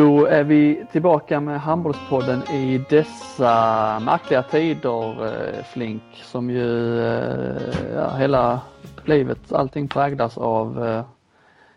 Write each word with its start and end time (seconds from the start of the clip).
Då 0.00 0.26
är 0.26 0.44
vi 0.44 0.86
tillbaka 0.92 1.40
med 1.40 1.60
Handbollspodden 1.60 2.42
i 2.42 2.78
dessa 2.78 4.00
märkliga 4.00 4.42
tider 4.42 5.26
eh, 5.26 5.62
Flink 5.64 6.02
som 6.24 6.50
ju 6.50 7.00
eh, 7.00 7.94
ja, 7.94 8.14
hela 8.14 8.60
livet, 9.04 9.52
allting 9.52 9.88
präglas 9.88 10.38
av 10.38 10.86
eh, 10.86 11.04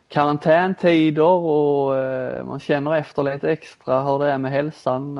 karantäntider 0.08 1.24
och 1.24 1.96
man 2.46 2.60
känner 2.60 2.96
efter 2.96 3.24
lite 3.24 3.52
extra 3.52 4.04
hur 4.04 4.20
det 4.20 4.32
är 4.32 4.38
med 4.38 4.52
hälsan. 4.52 5.18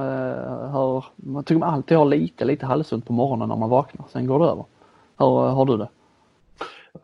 Hur, 0.74 1.06
man 1.16 1.44
tycker 1.44 1.60
man 1.60 1.74
alltid 1.74 1.98
har 1.98 2.06
lite, 2.06 2.46
lite 2.46 2.66
halsont 2.66 3.08
på 3.08 3.14
morgonen 3.14 3.50
när 3.50 3.56
man 3.56 3.70
vaknar, 3.70 4.06
sen 4.10 4.28
går 4.28 4.40
det 4.40 4.46
över. 4.46 4.66
Hur 5.18 5.50
har 5.50 5.66
du 5.66 5.78
det? 5.78 5.88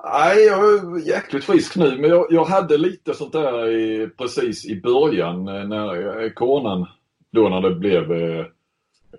Nej, 0.04 0.46
jag 0.46 0.60
är 0.60 1.08
jäkligt 1.08 1.44
frisk 1.44 1.76
nu 1.76 1.98
men 1.98 2.10
jag, 2.10 2.26
jag 2.30 2.46
hade 2.46 2.78
lite 2.78 3.14
sånt 3.14 3.32
där 3.32 3.70
i, 3.70 4.10
precis 4.18 4.66
i 4.66 4.82
början 4.82 5.48
eh, 5.48 5.68
när 5.68 6.24
eh, 6.24 6.30
coronan, 6.30 6.88
då 7.32 7.50
när 7.50 7.62
det 7.62 7.76
blev 7.76 8.12
eh, 8.12 8.46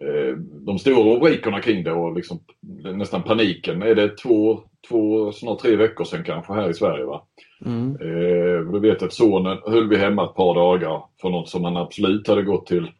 eh, 0.00 0.36
de 0.36 0.78
stora 0.78 1.14
rubrikerna 1.14 1.60
kring 1.60 1.84
det 1.84 1.92
och 1.92 2.16
liksom 2.16 2.40
nästan 2.94 3.22
paniken. 3.22 3.82
Är 3.82 3.94
det 3.94 4.16
två, 4.16 4.60
två, 4.88 5.32
snart 5.32 5.58
tre 5.58 5.76
veckor 5.76 6.04
sedan 6.04 6.24
kanske 6.24 6.52
här 6.52 6.70
i 6.70 6.74
Sverige 6.74 7.04
va? 7.04 7.22
Mm. 7.66 7.96
Eh, 8.00 8.72
du 8.72 8.80
vet 8.80 9.02
att 9.02 9.12
sonen 9.12 9.58
höll 9.66 9.88
vi 9.88 9.96
hemma 9.96 10.24
ett 10.24 10.34
par 10.34 10.54
dagar 10.54 11.02
för 11.20 11.30
något 11.30 11.48
som 11.48 11.64
han 11.64 11.76
absolut 11.76 12.28
hade 12.28 12.42
gått 12.42 12.66
till, 12.66 12.90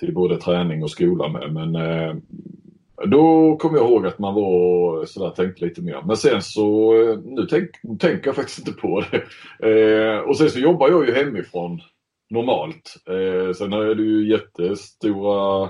till 0.00 0.14
både 0.14 0.36
träning 0.36 0.82
och 0.82 0.90
skola 0.90 1.28
med. 1.28 1.52
Men 1.52 1.76
eh, 1.76 2.14
då 3.06 3.56
kommer 3.56 3.78
jag 3.78 3.90
ihåg 3.90 4.06
att 4.06 4.18
man 4.18 4.34
var 4.34 5.04
sådär, 5.06 5.30
tänkte 5.30 5.64
lite 5.64 5.82
mer. 5.82 6.02
Men 6.06 6.16
sen 6.16 6.42
så, 6.42 6.92
nu 7.24 7.42
nu 7.42 7.46
tänk, 7.46 8.00
tänker 8.00 8.26
jag 8.26 8.36
faktiskt 8.36 8.58
inte 8.58 8.80
på 8.80 9.00
det. 9.10 9.22
Eh, 9.68 10.18
och 10.18 10.36
sen 10.36 10.50
så 10.50 10.58
jobbar 10.58 10.88
jag 10.88 11.06
ju 11.06 11.14
hemifrån 11.14 11.80
normalt. 12.30 12.96
Eh, 13.08 13.52
sen 13.54 13.72
är 13.72 13.94
det 13.94 14.02
ju 14.02 14.30
jättestora 14.30 15.68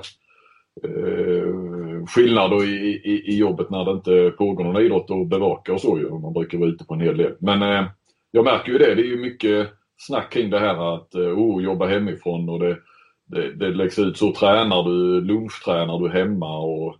eh, 0.84 2.06
skillnader 2.06 2.64
i, 2.64 3.00
i, 3.04 3.32
i, 3.32 3.38
jobbet 3.38 3.70
när 3.70 3.84
det 3.84 3.90
inte 3.90 4.36
pågår 4.38 4.64
någon 4.64 4.82
idrott 4.82 5.10
att 5.10 5.28
bevaka 5.28 5.72
och 5.72 5.80
så 5.80 5.98
ju. 5.98 6.10
Man 6.10 6.32
brukar 6.32 6.58
vara 6.58 6.70
ute 6.70 6.84
på 6.84 6.94
en 6.94 7.00
hel 7.00 7.16
del. 7.16 7.34
Men 7.38 7.62
eh, 7.62 7.84
jag 8.30 8.44
märker 8.44 8.72
ju 8.72 8.78
det. 8.78 8.94
Det 8.94 9.02
är 9.02 9.06
ju 9.06 9.16
mycket 9.16 9.68
snack 9.96 10.32
kring 10.32 10.50
det 10.50 10.58
här 10.58 10.94
att 10.94 11.14
eh, 11.14 11.20
oh, 11.20 11.62
jobba 11.62 11.86
hemifrån 11.86 12.48
och 12.48 12.58
det, 12.58 12.78
det, 13.26 13.52
det 13.54 13.68
läggs 13.68 13.98
ut 13.98 14.16
så. 14.16 14.32
Tränar 14.32 14.82
du, 14.82 15.20
lunchtränar 15.20 15.98
du 15.98 16.08
hemma 16.08 16.58
och 16.58 16.96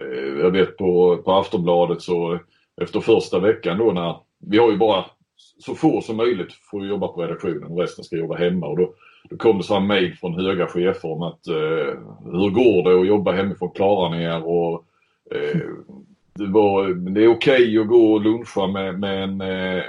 Eh, 0.00 0.40
jag 0.40 0.50
vet 0.50 0.76
på, 0.76 1.16
på 1.24 1.32
Aftonbladet 1.32 2.02
så 2.02 2.38
efter 2.82 3.00
första 3.00 3.38
veckan 3.38 3.78
då 3.78 3.92
när 3.92 4.16
vi 4.38 4.58
har 4.58 4.70
ju 4.70 4.76
bara 4.76 5.04
så 5.58 5.74
få 5.74 6.00
som 6.00 6.16
möjligt 6.16 6.52
får 6.70 6.86
jobba 6.86 7.08
på 7.08 7.22
redaktionen 7.22 7.64
och 7.64 7.78
resten 7.78 8.04
ska 8.04 8.16
jobba 8.16 8.36
hemma. 8.36 8.66
Och 8.66 8.76
då, 8.76 8.94
då 9.30 9.36
kom 9.36 9.58
det 9.58 9.64
så 9.64 9.80
mejl 9.80 10.14
från 10.14 10.34
höga 10.34 10.66
chefer 10.66 11.12
om 11.12 11.22
att 11.22 11.46
eh, 11.46 11.98
hur 12.24 12.50
går 12.50 12.90
det 12.90 13.00
att 13.00 13.06
jobba 13.06 13.32
hemifrån? 13.32 13.70
Klarar 13.70 14.10
ni 14.10 14.22
er? 14.22 14.46
Och, 14.46 14.84
eh, 15.30 15.60
det, 16.34 16.46
var, 16.46 16.88
det 16.88 17.24
är 17.24 17.28
okej 17.28 17.62
okay 17.62 17.78
att 17.78 17.88
gå 17.88 18.12
och 18.12 18.20
luncha 18.20 18.66
med, 18.66 19.00
med, 19.00 19.22
en, 19.22 19.40
eh, 19.40 19.84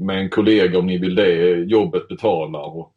med 0.00 0.18
en 0.18 0.30
kollega 0.30 0.78
om 0.78 0.86
ni 0.86 0.98
vill 0.98 1.14
det. 1.14 1.54
Jobbet 1.54 2.08
betalar. 2.08 2.76
Och, 2.76 2.92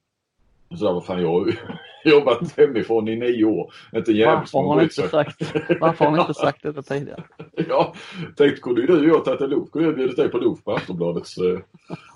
så 0.77 0.93
vad 0.93 1.05
fan, 1.05 1.21
jag, 1.21 1.53
jobbat 2.03 2.57
hemifrån 2.57 3.07
i 3.07 3.15
nio 3.15 3.45
år. 3.45 3.73
Inte 3.95 4.25
varför, 4.25 4.57
har 4.57 4.75
ni 4.75 4.83
inte 4.83 5.09
sagt, 5.09 5.41
varför 5.79 6.05
har 6.05 6.11
ni 6.11 6.19
inte 6.21 6.33
sagt 6.33 6.63
detta 6.63 6.81
tidigare? 6.81 7.23
ja, 7.69 7.93
tänkte 8.37 8.61
kunde 8.61 8.81
ju 8.81 8.87
du 8.87 8.99
och 8.99 9.17
jag 9.17 9.25
tagit 9.25 9.41
en 9.41 9.49
lunch. 9.49 9.71
Kunde 9.71 9.87
jag 9.87 9.95
bjudit 9.95 10.17
dig 10.17 10.29
på 10.29 10.37
lunch 10.37 10.63
på 10.63 10.71
Aftonbladets 10.71 11.37
eh, 11.37 11.59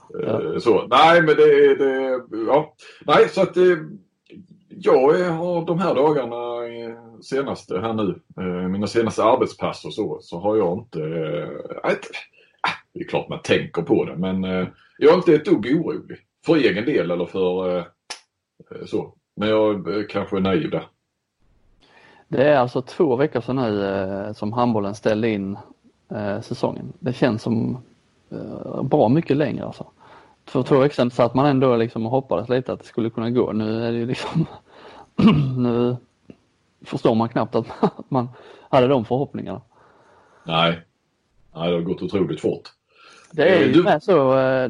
ja. 0.09 0.53
Eh, 0.53 0.59
så. 0.59 0.87
Nej, 0.87 1.21
men 1.21 1.35
det, 1.35 1.75
det 1.75 2.21
ja. 2.47 2.75
Nej, 3.05 3.29
så 3.29 3.41
att 3.41 3.57
eh, 3.57 3.77
jag 4.69 5.13
har 5.31 5.65
de 5.65 5.79
här 5.79 5.95
dagarna 5.95 6.35
senaste 7.21 7.79
här 7.79 7.93
nu, 7.93 8.21
mina 8.67 8.87
senaste 8.87 9.23
arbetspass 9.23 9.85
och 9.85 9.93
så, 9.93 10.19
så 10.21 10.39
har 10.39 10.57
jag 10.57 10.77
inte, 10.77 10.99
äh, 11.83 11.93
det 12.93 12.99
är 12.99 13.07
klart 13.07 13.29
man 13.29 13.41
tänker 13.43 13.81
på 13.81 14.05
det, 14.05 14.15
men 14.15 14.43
jag 14.97 15.13
är 15.13 15.15
inte 15.15 15.33
ett 15.33 15.45
dugg 15.45 15.65
orolig. 15.65 16.17
För 16.45 16.55
egen 16.55 16.85
del 16.85 17.11
eller 17.11 17.25
för 17.25 17.85
så. 18.85 19.13
Men 19.35 19.49
jag 19.49 19.87
är 19.87 20.09
kanske 20.09 20.37
är 20.37 20.41
naiv 20.41 20.69
där. 20.69 20.87
Det 22.27 22.43
är 22.43 22.57
alltså 22.57 22.81
två 22.81 23.15
veckor 23.15 23.41
sedan 23.41 23.55
nu 23.55 23.85
eh, 23.85 24.33
som 24.33 24.53
handbollen 24.53 24.95
ställde 24.95 25.29
in 25.29 25.57
eh, 26.09 26.41
säsongen. 26.41 26.93
Det 26.99 27.13
känns 27.13 27.41
som 27.41 27.77
eh, 28.29 28.83
bra 28.83 29.09
mycket 29.09 29.37
längre 29.37 29.65
alltså. 29.65 29.87
För 30.45 30.63
två 30.63 30.79
veckor 30.79 30.93
sedan 30.93 31.11
satt 31.11 31.33
man 31.33 31.45
ändå 31.45 31.75
liksom 31.75 32.05
och 32.05 32.11
hoppades 32.11 32.49
lite 32.49 32.73
att 32.73 32.79
det 32.79 32.85
skulle 32.85 33.09
kunna 33.09 33.29
gå. 33.29 33.51
Nu 33.51 33.83
är 33.83 33.91
det 33.91 34.05
liksom 34.05 34.45
nu 35.57 35.97
förstår 36.85 37.15
man 37.15 37.29
knappt 37.29 37.55
att 37.55 37.67
man 38.09 38.29
hade 38.69 38.87
de 38.87 39.05
förhoppningarna. 39.05 39.61
Nej, 40.43 40.81
Nej 41.55 41.69
det 41.69 41.75
har 41.75 41.81
gått 41.81 42.01
otroligt 42.01 42.41
fort. 42.41 42.69
Det 43.35 43.49
är 43.49 43.65
ju 43.65 43.73
du... 43.73 43.83
med 43.83 44.03
så, 44.03 44.37
äh, 44.37 44.69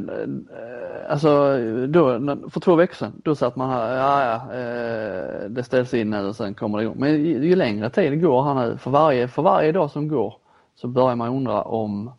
alltså 1.10 1.58
då, 1.88 2.20
för 2.50 2.60
två 2.60 2.76
veckor 2.76 2.96
sedan, 2.96 3.22
då 3.24 3.36
satt 3.36 3.56
man 3.56 3.70
här, 3.70 3.96
ja 3.96 4.24
ja, 4.26 4.58
äh, 4.58 5.50
det 5.50 5.64
ställs 5.64 5.94
in 5.94 6.10
nu 6.10 6.28
och 6.28 6.36
sen 6.36 6.54
kommer 6.54 6.78
det 6.78 6.84
igång. 6.84 6.96
Men 7.00 7.12
ju, 7.12 7.48
ju 7.48 7.56
längre 7.56 7.90
tid 7.90 8.22
går 8.22 8.44
här 8.44 8.54
nu, 8.54 8.78
för 8.78 8.92
varje, 8.92 9.28
för 9.28 9.42
varje 9.42 9.72
dag 9.72 9.92
som 9.92 10.08
går 10.08 10.38
så 10.76 10.88
börjar 10.88 11.16
man 11.16 11.30
undra 11.30 11.62
om 11.62 12.12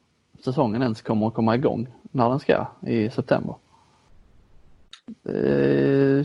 säsongen 0.44 0.82
ens 0.82 1.02
kommer 1.02 1.26
att 1.26 1.34
komma 1.34 1.54
igång 1.54 1.88
när 2.02 2.28
den 2.28 2.38
ska 2.38 2.66
i 2.80 3.10
september. 3.10 3.54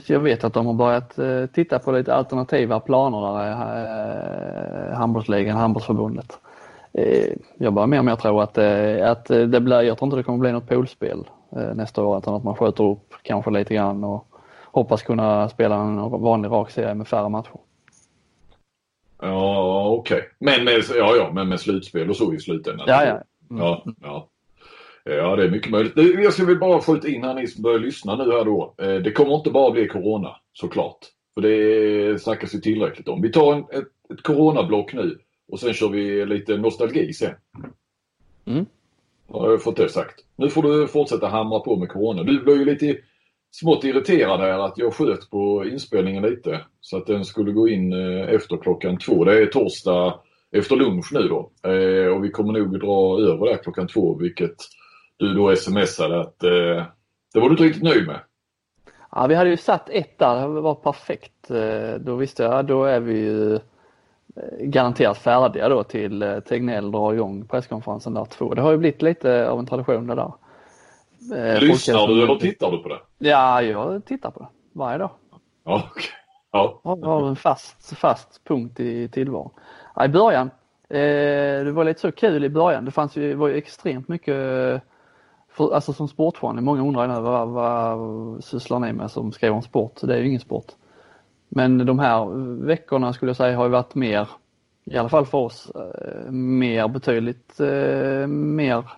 Jag 0.05 0.19
vet 0.19 0.43
att 0.43 0.53
de 0.53 0.65
har 0.65 0.73
börjat 0.73 1.19
titta 1.53 1.79
på 1.79 1.91
lite 1.91 2.15
alternativa 2.15 2.79
planer 2.79 3.21
där, 3.21 4.93
handbollsligan, 4.93 5.57
handbollsförbundet. 5.57 6.39
Eh, 6.93 7.33
jag 7.57 7.73
bara 7.73 7.87
mer 7.87 7.99
och 7.99 8.05
mer 8.05 8.15
tror 8.15 8.43
att, 8.43 8.57
eh, 8.57 9.11
att 9.11 9.25
det 9.25 9.61
blir, 9.61 9.81
jag 9.81 9.97
tror 9.97 10.07
inte 10.07 10.17
det 10.17 10.23
kommer 10.23 10.39
bli 10.39 10.51
något 10.51 10.69
poolspel 10.69 11.29
eh, 11.55 11.73
nästa 11.75 12.03
år 12.03 12.17
utan 12.17 12.33
att 12.33 12.43
man 12.43 12.55
skjuter 12.55 12.83
upp 12.83 13.13
kanske 13.21 13.51
lite 13.51 13.73
grann 13.73 14.03
och 14.03 14.27
hoppas 14.65 15.03
kunna 15.03 15.49
spela 15.49 15.75
en 15.75 16.09
vanlig 16.09 16.49
rak 16.49 16.71
serie 16.71 16.95
med 16.95 17.07
färre 17.07 17.29
matcher. 17.29 17.59
Ja 19.21 19.87
okej, 19.87 20.17
okay. 20.17 20.29
men, 20.39 20.65
med, 20.65 20.83
ja, 20.95 21.15
ja, 21.15 21.31
men 21.33 21.49
med 21.49 21.59
slutspel 21.59 22.09
och 22.09 22.15
så 22.15 22.33
i 22.33 22.39
slutändan. 22.39 22.85
Ja, 22.87 23.05
ja. 23.05 23.21
Mm. 23.49 23.63
ja, 23.63 23.83
ja. 24.01 24.27
Ja, 25.03 25.35
det 25.35 25.43
är 25.43 25.49
mycket 25.49 25.71
möjligt. 25.71 25.93
Jag 26.23 26.33
ska 26.33 26.45
väl 26.45 26.59
bara 26.59 26.81
skjuta 26.81 27.07
in 27.07 27.23
här 27.23 27.33
ni 27.33 27.47
som 27.47 27.63
börjar 27.63 27.79
lyssna 27.79 28.15
nu 28.15 28.31
här 28.31 28.45
då. 28.45 28.73
Det 28.77 29.11
kommer 29.11 29.35
inte 29.35 29.51
bara 29.51 29.71
bli 29.71 29.87
Corona 29.87 30.35
såklart. 30.53 30.97
För 31.33 31.41
det 31.41 32.21
snackas 32.21 32.55
ju 32.55 32.59
tillräckligt 32.59 33.07
om. 33.07 33.21
Vi 33.21 33.31
tar 33.31 33.53
en, 33.53 33.59
ett, 33.59 34.13
ett 34.13 34.23
Corona-block 34.23 34.93
nu. 34.93 35.17
Och 35.51 35.59
sen 35.59 35.73
kör 35.73 35.89
vi 35.89 36.25
lite 36.25 36.57
nostalgi 36.57 37.13
sen. 37.13 37.33
Mm. 38.45 38.65
Har 39.29 39.49
jag 39.49 39.63
fått 39.63 39.77
det 39.77 39.89
sagt. 39.89 40.15
Nu 40.35 40.49
får 40.49 40.63
du 40.63 40.87
fortsätta 40.87 41.27
hamra 41.27 41.59
på 41.59 41.75
med 41.75 41.89
corona. 41.89 42.23
Du 42.23 42.43
blev 42.43 42.57
ju 42.57 42.65
lite 42.65 42.97
smått 43.51 43.83
irriterad 43.83 44.39
här 44.39 44.59
att 44.59 44.77
jag 44.77 44.93
sköt 44.93 45.29
på 45.29 45.65
inspelningen 45.65 46.23
lite. 46.23 46.61
Så 46.81 46.97
att 46.97 47.07
den 47.07 47.25
skulle 47.25 47.51
gå 47.51 47.69
in 47.69 47.93
eh, 47.93 48.29
efter 48.29 48.57
klockan 48.57 48.97
två. 48.97 49.23
Det 49.25 49.41
är 49.41 49.45
torsdag 49.45 50.19
efter 50.51 50.75
lunch 50.75 51.09
nu 51.13 51.27
då. 51.27 51.51
Eh, 51.69 52.07
och 52.07 52.23
vi 52.23 52.31
kommer 52.31 52.53
nog 52.53 52.79
dra 52.79 53.19
över 53.21 53.45
där 53.45 53.57
klockan 53.63 53.87
två 53.87 54.15
vilket 54.15 54.55
du 55.17 55.33
då 55.33 55.55
smsade 55.55 56.19
att 56.21 56.43
eh, 56.43 56.85
det 57.33 57.39
var 57.39 57.49
du 57.49 57.51
inte 57.51 57.63
riktigt 57.63 57.83
nöjd 57.83 58.07
med. 58.07 58.19
Ja, 59.11 59.27
vi 59.27 59.35
hade 59.35 59.49
ju 59.49 59.57
satt 59.57 59.89
ett 59.89 60.19
där, 60.19 60.41
det 60.55 60.61
var 60.61 60.75
perfekt. 60.75 61.51
Då 61.99 62.15
visste 62.15 62.43
jag, 62.43 62.65
då 62.65 62.83
är 62.83 62.99
vi 62.99 63.19
ju 63.19 63.59
garanterat 64.59 65.17
färdiga 65.17 65.69
då 65.69 65.83
till 65.83 66.23
eh, 66.23 66.39
Tegnell 66.39 66.91
drar 66.91 67.13
igång 67.13 67.45
presskonferensen 67.45 68.13
där 68.13 68.25
två. 68.25 68.53
Det 68.53 68.61
har 68.61 68.71
ju 68.71 68.77
blivit 68.77 69.01
lite 69.01 69.49
av 69.49 69.59
en 69.59 69.65
tradition 69.65 70.07
det 70.07 70.15
där. 70.15 70.33
Eh, 71.35 71.61
Lyssnar 71.61 72.07
du 72.07 72.23
eller 72.23 72.35
tittar 72.35 72.71
du 72.71 72.77
på 72.77 72.89
det? 72.89 73.29
Ja, 73.29 73.61
jag 73.61 74.05
tittar 74.05 74.31
på 74.31 74.39
det 74.39 74.47
varje 74.73 74.97
dag. 74.97 75.09
Ja, 75.63 75.75
okay. 75.91 76.03
ja. 76.51 76.81
Jag 76.83 77.07
har 77.07 77.27
en 77.27 77.35
fast, 77.35 77.97
fast 77.97 78.43
punkt 78.43 78.79
i 78.79 79.07
tillvaron. 79.07 79.51
Ja, 79.95 80.05
I 80.05 80.09
början, 80.09 80.51
eh, 80.89 81.65
det 81.65 81.71
var 81.71 81.83
lite 81.83 81.99
så 81.99 82.11
kul 82.11 82.43
i 82.45 82.49
början. 82.49 82.85
Det 82.85 82.91
fanns 82.91 83.15
ju, 83.15 83.33
var 83.33 83.47
ju 83.47 83.55
extremt 83.55 84.07
mycket 84.07 84.35
för, 85.49 85.73
alltså 85.73 85.93
som 85.93 86.07
sportfan, 86.07 86.63
många 86.63 86.81
undrar 86.81 87.21
vad, 87.21 87.47
vad 87.49 88.43
sysslar 88.43 88.79
ni 88.79 88.93
med 88.93 89.11
som 89.11 89.31
skriver 89.31 89.55
om 89.55 89.61
sport? 89.61 89.99
Det 90.01 90.13
är 90.13 90.19
ju 90.19 90.27
ingen 90.27 90.39
sport. 90.39 90.65
Men 91.53 91.85
de 91.85 91.99
här 91.99 92.25
veckorna 92.65 93.13
skulle 93.13 93.29
jag 93.29 93.37
säga 93.37 93.57
har 93.57 93.65
ju 93.65 93.71
varit 93.71 93.95
mer, 93.95 94.29
i 94.85 94.97
alla 94.97 95.09
fall 95.09 95.25
för 95.25 95.37
oss, 95.37 95.71
eh, 95.75 96.31
mer 96.31 96.87
betydligt 96.87 97.59
eh, 97.59 98.27
mer 98.27 98.91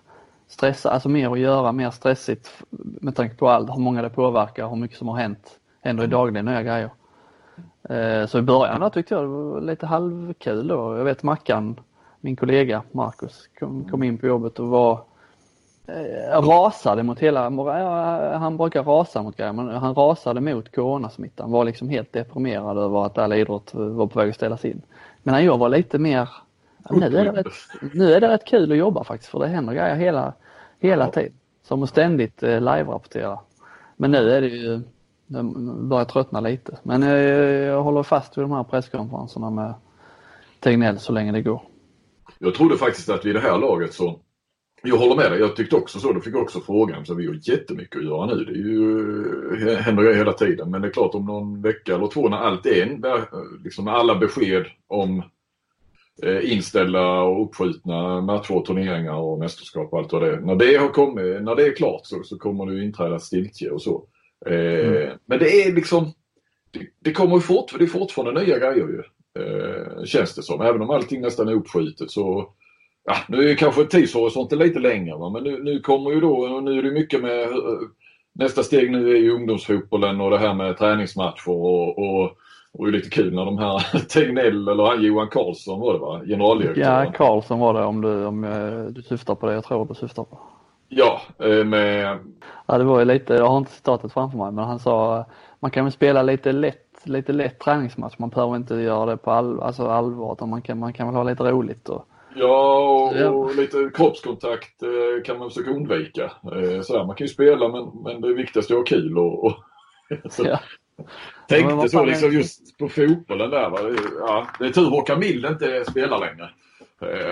stressa, 0.46 0.90
alltså 0.90 1.08
mer 1.08 1.30
att 1.30 1.38
göra, 1.38 1.72
mer 1.72 1.90
stressigt 1.90 2.62
med 2.70 3.16
tanke 3.16 3.36
på 3.36 3.48
allt, 3.48 3.70
hur 3.70 3.80
många 3.80 4.02
det 4.02 4.10
påverkar, 4.10 4.68
hur 4.68 4.76
mycket 4.76 4.98
som 4.98 5.08
har 5.08 5.16
hänt, 5.16 5.58
händer 5.80 6.04
i 6.04 6.06
dagligen 6.06 6.44
nya 6.44 6.62
grejer. 6.62 6.90
Eh, 7.88 8.26
så 8.26 8.38
i 8.38 8.42
början 8.42 8.80
där 8.80 8.90
tyckte 8.90 9.14
jag 9.14 9.24
det 9.24 9.28
var 9.28 9.60
lite 9.60 9.86
halvkul 9.86 10.68
då. 10.68 10.96
Jag 10.98 11.04
vet 11.04 11.22
Mackan, 11.22 11.80
min 12.20 12.36
kollega 12.36 12.82
Marcus, 12.92 13.48
kom, 13.58 13.88
kom 13.90 14.02
in 14.02 14.18
på 14.18 14.26
jobbet 14.26 14.58
och 14.58 14.68
var 14.68 15.04
rasade 16.42 17.02
mot 17.02 17.18
hela, 17.18 17.50
han 18.38 18.56
brukar 18.56 18.82
rasa 18.82 19.22
mot 19.22 19.36
grejer, 19.36 19.52
men 19.52 19.68
han 19.68 19.94
rasade 19.94 20.40
mot 20.40 20.74
coronasmittan. 20.74 21.50
Var 21.50 21.64
liksom 21.64 21.88
helt 21.88 22.12
deprimerad 22.12 22.78
över 22.78 23.06
att 23.06 23.18
all 23.18 23.32
idrott 23.32 23.70
var 23.74 24.06
på 24.06 24.18
väg 24.18 24.28
att 24.28 24.34
ställas 24.34 24.64
in. 24.64 24.82
Men 25.22 25.44
jag 25.44 25.58
var 25.58 25.68
lite 25.68 25.98
mer, 25.98 26.28
nu 26.90 27.06
är, 27.06 27.10
det 27.10 27.32
rätt, 27.32 27.46
nu 27.94 28.12
är 28.12 28.20
det 28.20 28.28
rätt 28.28 28.44
kul 28.44 28.72
att 28.72 28.78
jobba 28.78 29.04
faktiskt 29.04 29.30
för 29.30 29.38
det 29.38 29.46
händer 29.46 29.72
grejer 29.72 29.96
hela, 29.96 30.32
hela 30.80 31.04
ja. 31.04 31.10
tiden. 31.10 31.32
Som 31.62 31.82
att 31.82 31.88
ständigt 31.88 32.42
eh, 32.42 32.60
live-rapportera. 32.60 33.38
Men 33.96 34.10
nu 34.10 34.30
är 34.30 34.40
det 34.40 34.48
ju, 34.48 34.80
det 35.26 35.42
börjar 35.82 36.04
tröttna 36.04 36.40
lite. 36.40 36.78
Men 36.82 37.02
jag, 37.02 37.20
jag 37.62 37.82
håller 37.82 38.02
fast 38.02 38.38
vid 38.38 38.44
de 38.44 38.52
här 38.52 38.64
presskonferenserna 38.64 39.50
med 39.50 39.74
Tegnell 40.60 40.98
så 40.98 41.12
länge 41.12 41.32
det 41.32 41.42
går. 41.42 41.62
Jag 42.38 42.54
trodde 42.54 42.78
faktiskt 42.78 43.08
att 43.08 43.24
vid 43.24 43.34
det 43.34 43.40
här 43.40 43.58
laget 43.58 43.94
så 43.94 44.18
jag 44.84 44.96
håller 44.96 45.16
med 45.16 45.32
dig, 45.32 45.40
jag 45.40 45.56
tyckte 45.56 45.76
också 45.76 46.00
så. 46.00 46.12
Då 46.12 46.20
fick 46.20 46.34
jag 46.34 46.42
också 46.42 46.60
frågan. 46.60 47.06
Så 47.06 47.14
vi 47.14 47.26
har 47.26 47.40
jättemycket 47.42 47.96
att 47.96 48.04
göra 48.04 48.26
nu. 48.26 48.44
Det 48.44 48.52
ju, 48.52 49.76
händer 49.76 50.02
ju 50.02 50.14
hela 50.14 50.32
tiden. 50.32 50.70
Men 50.70 50.82
det 50.82 50.88
är 50.88 50.92
klart 50.92 51.14
om 51.14 51.24
någon 51.24 51.62
vecka 51.62 51.94
eller 51.94 52.06
två 52.06 52.28
när 52.28 52.36
allt 52.36 52.66
är 52.66 52.82
en, 52.82 53.04
liksom 53.64 53.88
alla 53.88 54.14
besked 54.14 54.64
om 54.86 55.22
eh, 56.22 56.52
inställda 56.52 57.22
och 57.22 57.44
uppskjutna 57.44 58.20
matcher 58.20 58.56
och 58.56 58.64
turneringar 58.64 59.14
och 59.14 59.38
mästerskap 59.38 59.92
och 59.92 59.98
allt 59.98 60.12
vad 60.12 60.22
det 60.22 60.32
är. 60.32 60.40
När 60.40 60.56
det 60.56 60.76
har 60.76 60.88
kommit, 60.88 61.42
när 61.42 61.54
det 61.54 61.66
är 61.66 61.76
klart 61.76 62.00
så, 62.04 62.22
så 62.22 62.38
kommer 62.38 62.66
det 62.66 62.84
inträda 62.84 63.18
stiltje 63.18 63.70
och 63.70 63.82
så. 63.82 64.04
Eh, 64.46 64.86
mm. 64.86 65.18
Men 65.26 65.38
det 65.38 65.62
är 65.62 65.72
liksom, 65.72 66.12
det, 66.70 66.86
det 67.00 67.12
kommer 67.12 67.38
fort, 67.38 67.78
det 67.78 67.84
är 67.84 67.88
fortfarande 67.88 68.42
nya 68.42 68.58
grejer 68.58 68.88
ju. 68.88 69.02
Eh, 69.38 70.04
känns 70.04 70.34
det 70.34 70.42
som. 70.42 70.60
Även 70.60 70.82
om 70.82 70.90
allting 70.90 71.20
nästan 71.20 71.48
är 71.48 71.52
uppskjutet 71.52 72.10
så 72.10 72.54
ja, 73.04 73.16
nu 73.28 73.50
är 73.50 73.54
kanske 73.54 73.84
tidshorisonten 73.84 74.58
lite 74.58 74.78
längre 74.78 75.16
va? 75.16 75.30
men 75.30 75.44
nu, 75.44 75.62
nu 75.62 75.80
kommer 75.80 76.10
ju 76.10 76.20
då, 76.20 76.60
nu 76.62 76.78
är 76.78 76.82
det 76.82 76.90
mycket 76.90 77.22
med 77.22 77.42
eh, 77.42 77.48
nästa 78.32 78.62
steg 78.62 78.90
nu 78.90 79.10
är 79.10 79.16
ju 79.16 79.30
ungdomsfotbollen 79.30 80.20
och 80.20 80.30
det 80.30 80.38
här 80.38 80.54
med 80.54 80.78
träningsmatcher 80.78 81.48
och, 81.48 81.98
och, 81.98 82.30
och 82.72 82.88
lite 82.88 83.10
kul 83.10 83.34
när 83.34 83.44
de 83.44 83.58
här 83.58 83.98
Tegnell 84.08 84.68
eller 84.68 84.84
han 84.84 85.02
Johan 85.02 85.28
Karlsson 85.28 85.80
var 85.80 85.92
det 85.92 85.98
va? 85.98 86.20
Generaldirektören. 86.26 87.04
Ja, 87.04 87.12
Karlsson 87.12 87.58
var 87.58 87.74
det 87.74 87.84
om 87.84 88.00
du, 88.00 88.26
om 88.26 88.44
eh, 88.44 88.84
du 88.84 89.02
syftar 89.02 89.34
på 89.34 89.46
det 89.46 89.54
jag 89.54 89.64
tror 89.64 89.86
du 89.86 89.94
syftar 89.94 90.24
på. 90.24 90.38
Ja, 90.88 91.20
eh, 91.38 91.64
med... 91.64 92.18
Ja, 92.66 92.78
det 92.78 92.84
var 92.84 92.98
ju 92.98 93.04
lite, 93.04 93.34
jag 93.34 93.48
har 93.48 93.58
inte 93.58 93.72
citatet 93.72 94.12
framför 94.12 94.38
mig, 94.38 94.52
men 94.52 94.64
han 94.64 94.78
sa 94.78 95.24
man 95.60 95.70
kan 95.70 95.84
väl 95.84 95.92
spela 95.92 96.22
lite 96.22 96.52
lätt, 96.52 97.02
lite 97.04 97.32
lätt 97.32 97.58
träningsmatch. 97.58 98.14
Man 98.18 98.28
behöver 98.28 98.56
inte 98.56 98.74
göra 98.74 99.06
det 99.06 99.16
på 99.16 99.30
all, 99.30 99.60
alltså 99.60 99.86
allvar, 99.86 100.32
utan 100.32 100.48
man 100.48 100.62
kan, 100.62 100.78
man 100.78 100.92
kan 100.92 101.06
väl 101.06 101.16
ha 101.16 101.22
lite 101.22 101.42
roligt. 101.42 101.88
Och, 101.88 102.06
Ja, 102.34 102.94
och, 102.94 103.34
och, 103.34 103.56
lite 103.56 103.90
kroppskontakt 103.94 104.82
eh, 104.82 105.22
kan 105.24 105.38
man 105.38 105.50
försöka 105.50 105.70
undvika. 105.70 106.24
Eh, 106.24 106.80
sådär, 106.80 107.04
man 107.04 107.16
kan 107.16 107.26
ju 107.26 107.32
spela 107.32 107.68
men, 107.68 108.02
men 108.04 108.20
det 108.20 108.34
viktigaste 108.34 108.72
är 108.72 108.74
att 108.74 108.90
ha 108.90 108.96
kul. 108.96 109.18
Och, 109.18 109.44
och 109.44 109.56
så. 110.32 110.46
Ja. 110.46 110.60
Tänkte 111.48 111.74
ja, 111.74 111.88
så 111.88 112.04
liksom 112.04 112.32
just 112.32 112.78
på 112.78 112.88
fotbollen 112.88 113.50
där. 113.50 113.70
Va? 113.70 113.78
Ja, 114.20 114.46
det 114.58 114.64
är 114.64 114.70
tur 114.70 114.90
Håkan 114.90 115.18
Mild 115.18 115.46
inte 115.46 115.84
spelar 115.84 116.18
längre. 116.20 116.50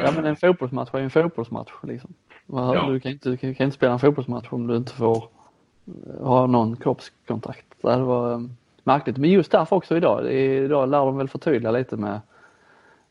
Ja 0.03 0.13
men 0.15 0.25
en 0.25 0.37
fotbollsmatch 0.37 0.95
är 0.95 0.99
ju 0.99 1.05
en 1.05 1.11
fotbollsmatch. 1.11 1.73
Liksom. 1.83 2.15
Ja. 2.47 2.87
Du, 2.91 3.01
kan 3.01 3.13
inte, 3.13 3.29
du 3.29 3.37
kan 3.37 3.51
inte 3.51 3.71
spela 3.71 3.93
en 3.93 3.99
fotbollsmatch 3.99 4.47
om 4.51 4.67
du 4.67 4.77
inte 4.77 4.93
får 4.93 5.17
eh, 5.87 6.27
ha 6.27 6.47
någon 6.47 6.77
kroppskontakt. 6.77 7.67
Det 7.83 7.97
var 7.97 8.49
märkligt. 8.85 9.17
Men 9.17 9.31
just 9.31 9.53
därför 9.53 9.77
också 9.77 9.97
idag. 9.97 10.33
Idag 10.33 10.89
lär 10.89 10.99
de 10.99 11.17
väl 11.17 11.29
förtydliga 11.29 11.73
lite 11.73 11.97
med 11.97 12.15
eh, 12.15 12.21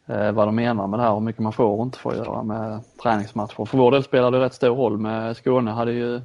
Eh, 0.08 0.32
vad 0.32 0.48
de 0.48 0.56
menar 0.56 0.88
med 0.88 1.00
det 1.00 1.04
här, 1.04 1.14
hur 1.14 1.20
mycket 1.20 1.42
man 1.42 1.54
får 1.54 1.80
och 1.80 1.86
inte 1.86 2.00
får 2.00 2.16
göra 2.16 2.44
med 2.44 2.80
träningsmatcher. 3.04 3.66
För 3.66 3.78
vår 3.78 3.92
del 3.92 4.04
spelar 4.04 4.32
det 4.32 4.40
rätt 4.40 4.54
stor 4.54 4.76
roll 4.76 4.98
med 4.98 5.38
Skåne 5.38 5.72
hade 5.72 5.92
ju 5.92 6.22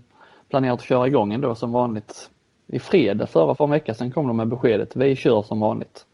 planerat 0.50 0.78
att 0.78 0.84
köra 0.84 1.06
igång 1.06 1.32
ändå 1.32 1.54
som 1.54 1.72
vanligt. 1.72 2.30
I 2.66 2.78
fredag 2.78 3.26
förra 3.26 3.54
för 3.54 3.64
en 3.64 3.70
vecka 3.70 3.94
sedan 3.94 4.10
kom 4.10 4.26
de 4.26 4.36
med 4.36 4.48
beskedet, 4.48 4.96
vi 4.96 5.16
kör 5.16 5.42
som 5.42 5.60
vanligt. 5.60 6.06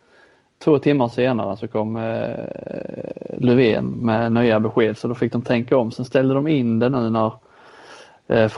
Två 0.64 0.78
timmar 0.78 1.08
senare 1.08 1.56
så 1.56 1.68
kom 1.68 1.96
eh, 1.96 3.38
Löfven 3.38 3.84
med 3.84 4.32
nya 4.32 4.60
besked 4.60 4.98
så 4.98 5.08
då 5.08 5.14
fick 5.14 5.32
de 5.32 5.42
tänka 5.42 5.76
om. 5.76 5.90
Sen 5.90 6.04
ställde 6.04 6.34
de 6.34 6.48
in 6.48 6.78
det 6.78 6.88
nu 6.88 7.10
när 7.10 7.32
eh, 8.32 8.48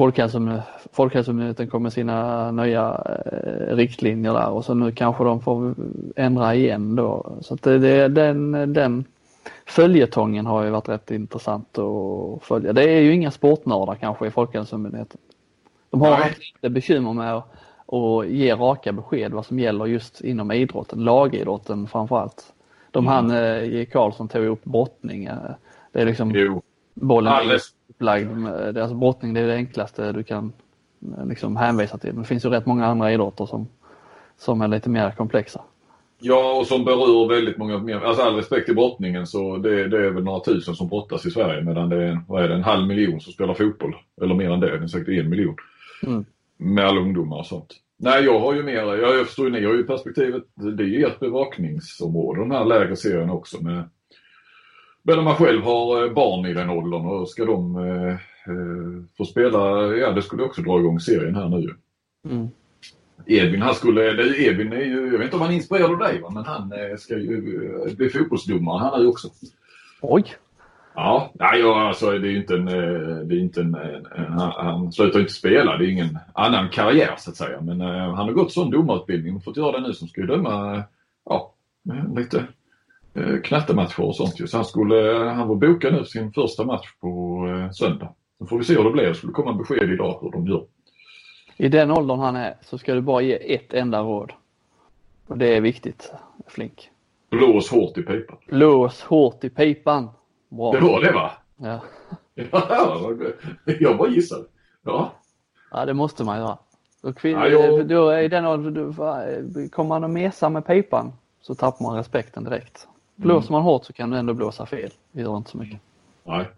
Folkhälsomyndigheten 0.92 1.68
kom 1.68 1.82
med 1.82 1.92
sina 1.92 2.50
nya 2.50 3.02
eh, 3.06 3.76
riktlinjer 3.76 4.32
där 4.32 4.48
och 4.50 4.64
så 4.64 4.74
nu 4.74 4.92
kanske 4.92 5.24
de 5.24 5.40
får 5.40 5.74
ändra 6.16 6.54
igen 6.54 6.96
då. 6.96 7.36
Så 7.40 7.54
det, 7.54 7.78
det, 7.78 8.08
den, 8.08 8.72
den 8.72 9.04
följetongen 9.66 10.46
har 10.46 10.64
ju 10.64 10.70
varit 10.70 10.88
rätt 10.88 11.10
intressant 11.10 11.78
att 11.78 12.42
följa. 12.42 12.72
Det 12.72 12.90
är 12.90 13.00
ju 13.00 13.12
inga 13.12 13.30
sportnördar 13.30 13.94
kanske 13.94 14.26
i 14.26 14.30
Folkhälsomyndigheten. 14.30 15.20
De 15.90 16.00
har 16.00 16.10
haft 16.10 16.38
lite 16.38 16.70
bekymmer 16.70 17.12
med 17.12 17.34
att, 17.34 17.52
att 17.86 18.28
ge 18.28 18.54
raka 18.54 18.92
besked 18.92 19.32
vad 19.32 19.46
som 19.46 19.58
gäller 19.58 19.86
just 19.86 20.20
inom 20.20 20.52
idrotten, 20.52 21.04
lagidrotten 21.04 21.86
framförallt. 21.86 22.52
De 22.90 23.08
mm. 23.08 23.12
han, 23.14 23.30
eh, 23.30 23.86
Karlsson 23.86 24.28
tog 24.28 24.44
upp 24.44 24.64
brottning. 24.64 25.24
Det 25.92 26.00
är 26.00 26.06
liksom 26.06 26.30
jo. 26.30 26.62
bollen 26.94 27.32
Alldeles. 27.32 27.73
Upplagd. 27.94 28.48
Alltså 28.78 28.94
brottning 28.94 29.34
det 29.34 29.40
är 29.40 29.46
det 29.46 29.54
enklaste 29.54 30.12
du 30.12 30.22
kan 30.22 30.52
Eh, 31.18 31.26
liksom 31.26 31.56
hänvisa 31.56 31.98
till. 31.98 32.12
Men 32.12 32.22
det 32.22 32.28
finns 32.28 32.44
ju 32.44 32.48
rätt 32.48 32.66
många 32.66 32.86
andra 32.86 33.12
idrotter 33.12 33.46
som, 33.46 33.68
som 34.36 34.60
är 34.60 34.68
lite 34.68 34.90
mer 34.90 35.10
komplexa. 35.10 35.62
Ja, 36.20 36.58
och 36.60 36.66
som 36.66 36.84
berör 36.84 37.28
väldigt 37.28 37.58
många 37.58 37.78
mer. 37.78 38.00
Alltså 38.00 38.22
all 38.22 38.36
respekt 38.36 38.66
till 38.66 38.74
brottningen 38.74 39.26
så 39.26 39.56
det, 39.56 39.88
det 39.88 40.06
är 40.06 40.10
väl 40.10 40.24
några 40.24 40.40
tusen 40.40 40.74
som 40.74 40.88
brottas 40.88 41.26
i 41.26 41.30
Sverige 41.30 41.62
medan 41.62 41.88
det 41.88 42.04
är, 42.04 42.20
vad 42.28 42.44
är 42.44 42.48
det, 42.48 42.54
en 42.54 42.62
halv 42.62 42.86
miljon 42.86 43.20
som 43.20 43.32
spelar 43.32 43.54
fotboll. 43.54 43.96
Eller 44.22 44.34
mer 44.34 44.50
än 44.50 44.60
det, 44.60 44.78
det 44.78 44.84
är 44.84 44.86
säkert 44.86 45.08
en 45.08 45.30
miljon. 45.30 45.56
Mm. 46.06 46.24
Med 46.56 46.86
alla 46.86 47.00
ungdomar 47.00 47.38
och 47.38 47.46
sånt. 47.46 47.74
Nej, 47.96 48.24
jag 48.24 48.40
har 48.40 48.54
ju 48.54 48.62
mer, 48.62 48.74
jag, 48.74 48.98
jag 48.98 49.26
förstår 49.26 49.46
ju, 49.46 49.52
ni 49.52 49.64
har 49.64 49.74
ju 49.74 49.84
perspektivet, 49.84 50.42
det 50.54 50.82
är 50.82 50.86
ju 50.86 51.04
ert 51.04 51.20
bevakningsområde, 51.20 52.40
de 52.40 52.50
här 52.50 52.64
lägre 52.64 52.96
serierna 52.96 53.32
också 53.32 53.62
med 53.62 53.88
men 55.04 55.18
om 55.18 55.24
man 55.24 55.36
själv 55.36 55.62
har 55.62 56.04
eh, 56.04 56.12
barn 56.12 56.46
i 56.46 56.54
den 56.54 56.70
åldern 56.70 57.06
och 57.06 57.28
ska 57.28 57.44
de 57.44 57.76
eh, 57.76 58.16
Eh, 58.46 59.04
få 59.16 59.24
spela, 59.24 59.58
ja 59.86 60.12
det 60.12 60.22
skulle 60.22 60.42
också 60.42 60.62
dra 60.62 60.80
igång 60.80 61.00
serien 61.00 61.34
här 61.34 61.48
nu 61.48 61.74
mm. 62.30 62.48
Edvin, 63.26 63.62
han 63.62 63.74
skulle, 63.74 64.10
Edvin 64.48 64.72
är 64.72 64.84
ju, 64.84 65.12
jag 65.12 65.18
vet 65.18 65.24
inte 65.24 65.36
om 65.36 65.42
han 65.42 65.50
är 65.50 65.54
inspirerad 65.54 65.90
av 65.90 65.98
dig 65.98 66.20
va, 66.20 66.30
men 66.30 66.44
han 66.44 66.72
ska 66.98 67.18
ju 67.18 67.94
bli 67.96 68.08
fotbollsdomare 68.08 68.78
han 68.78 68.94
är 68.94 69.02
ju 69.02 69.08
också. 69.08 69.28
Oj! 70.00 70.24
Ja, 70.94 71.32
nej, 71.34 71.62
alltså 71.62 72.10
det 72.10 72.28
är 72.28 72.30
ju 72.30 72.36
inte 72.36 72.54
en, 72.54 72.64
det 73.28 73.34
är 73.34 73.38
inte 73.38 73.60
en, 73.60 73.74
en, 73.74 74.32
han 74.38 74.92
slutar 74.92 75.20
inte 75.20 75.32
spela, 75.32 75.76
det 75.76 75.84
är 75.84 75.90
ingen 75.90 76.18
annan 76.32 76.68
karriär 76.68 77.14
så 77.18 77.30
att 77.30 77.36
säga. 77.36 77.60
Men 77.60 77.80
han 77.80 78.26
har 78.26 78.32
gått 78.32 78.52
sån 78.52 78.70
domarutbildning 78.70 79.36
och 79.36 79.44
fått 79.44 79.56
göra 79.56 79.80
det 79.80 79.86
nu 79.86 79.92
som 79.92 80.08
ska 80.08 80.20
ju 80.20 80.26
döma, 80.26 80.82
ja, 81.24 81.54
lite 82.16 82.46
knattematcher 83.44 84.00
och 84.00 84.16
sånt 84.16 84.40
ju. 84.40 84.46
Så 84.46 84.56
han 84.56 84.64
skulle, 84.64 85.18
han 85.18 85.48
var 85.48 85.54
bokad 85.54 85.92
nu 85.92 86.04
sin 86.04 86.32
första 86.32 86.64
match 86.64 86.88
på 87.00 87.44
uh, 87.46 87.70
söndag. 87.70 88.14
Så 88.38 88.46
får 88.46 88.58
vi 88.58 88.64
se 88.64 88.76
hur 88.76 88.84
det 88.84 88.90
blir. 88.90 89.06
Det 89.06 89.14
skulle 89.14 89.32
komma 89.32 89.52
besked 89.52 89.90
idag 89.90 90.18
hur 90.22 90.30
de 90.30 90.46
gör. 90.46 90.64
I 91.56 91.68
den 91.68 91.90
åldern 91.90 92.18
han 92.18 92.36
är 92.36 92.54
så 92.62 92.78
ska 92.78 92.94
du 92.94 93.00
bara 93.00 93.22
ge 93.22 93.54
ett 93.54 93.74
enda 93.74 94.00
råd. 94.00 94.32
Och 95.26 95.38
det 95.38 95.56
är 95.56 95.60
viktigt, 95.60 96.12
Flink. 96.46 96.90
Lås 97.30 97.70
hårt 97.70 97.98
i 97.98 98.02
pipan. 98.02 98.36
Lås 98.46 99.02
hårt 99.02 99.44
i 99.44 99.50
pipan. 99.50 100.08
Bra. 100.48 100.72
Det 100.72 100.80
var 100.80 101.00
det 101.00 101.12
va? 101.12 101.30
Ja. 101.56 101.80
jag 103.80 103.98
bara 103.98 104.08
gissade. 104.08 104.44
Ja. 104.82 105.12
Ja, 105.70 105.84
det 105.84 105.94
måste 105.94 106.24
man 106.24 106.38
göra. 106.38 106.58
Och 107.02 107.24
ja, 107.24 107.48
jag... 107.48 107.88
då, 107.88 108.18
i 108.18 108.28
den 108.28 108.46
åldern, 108.46 109.68
kommer 109.68 109.88
man 109.88 110.04
att 110.04 110.10
mesa 110.10 110.48
med 110.48 110.66
pipan 110.66 111.12
så 111.40 111.54
tappar 111.54 111.84
man 111.84 111.96
respekten 111.96 112.44
direkt. 112.44 112.88
Blåser 113.16 113.48
mm. 113.48 113.52
man 113.52 113.62
hårt 113.62 113.84
så 113.84 113.92
kan 113.92 114.10
du 114.10 114.16
ändå 114.16 114.34
blåsa 114.34 114.66
fel. 114.66 114.90
Det 115.12 115.22
gör 115.22 115.36
inte 115.36 115.50
så 115.50 115.58
mycket. 115.58 115.80
Nej. 116.24 116.50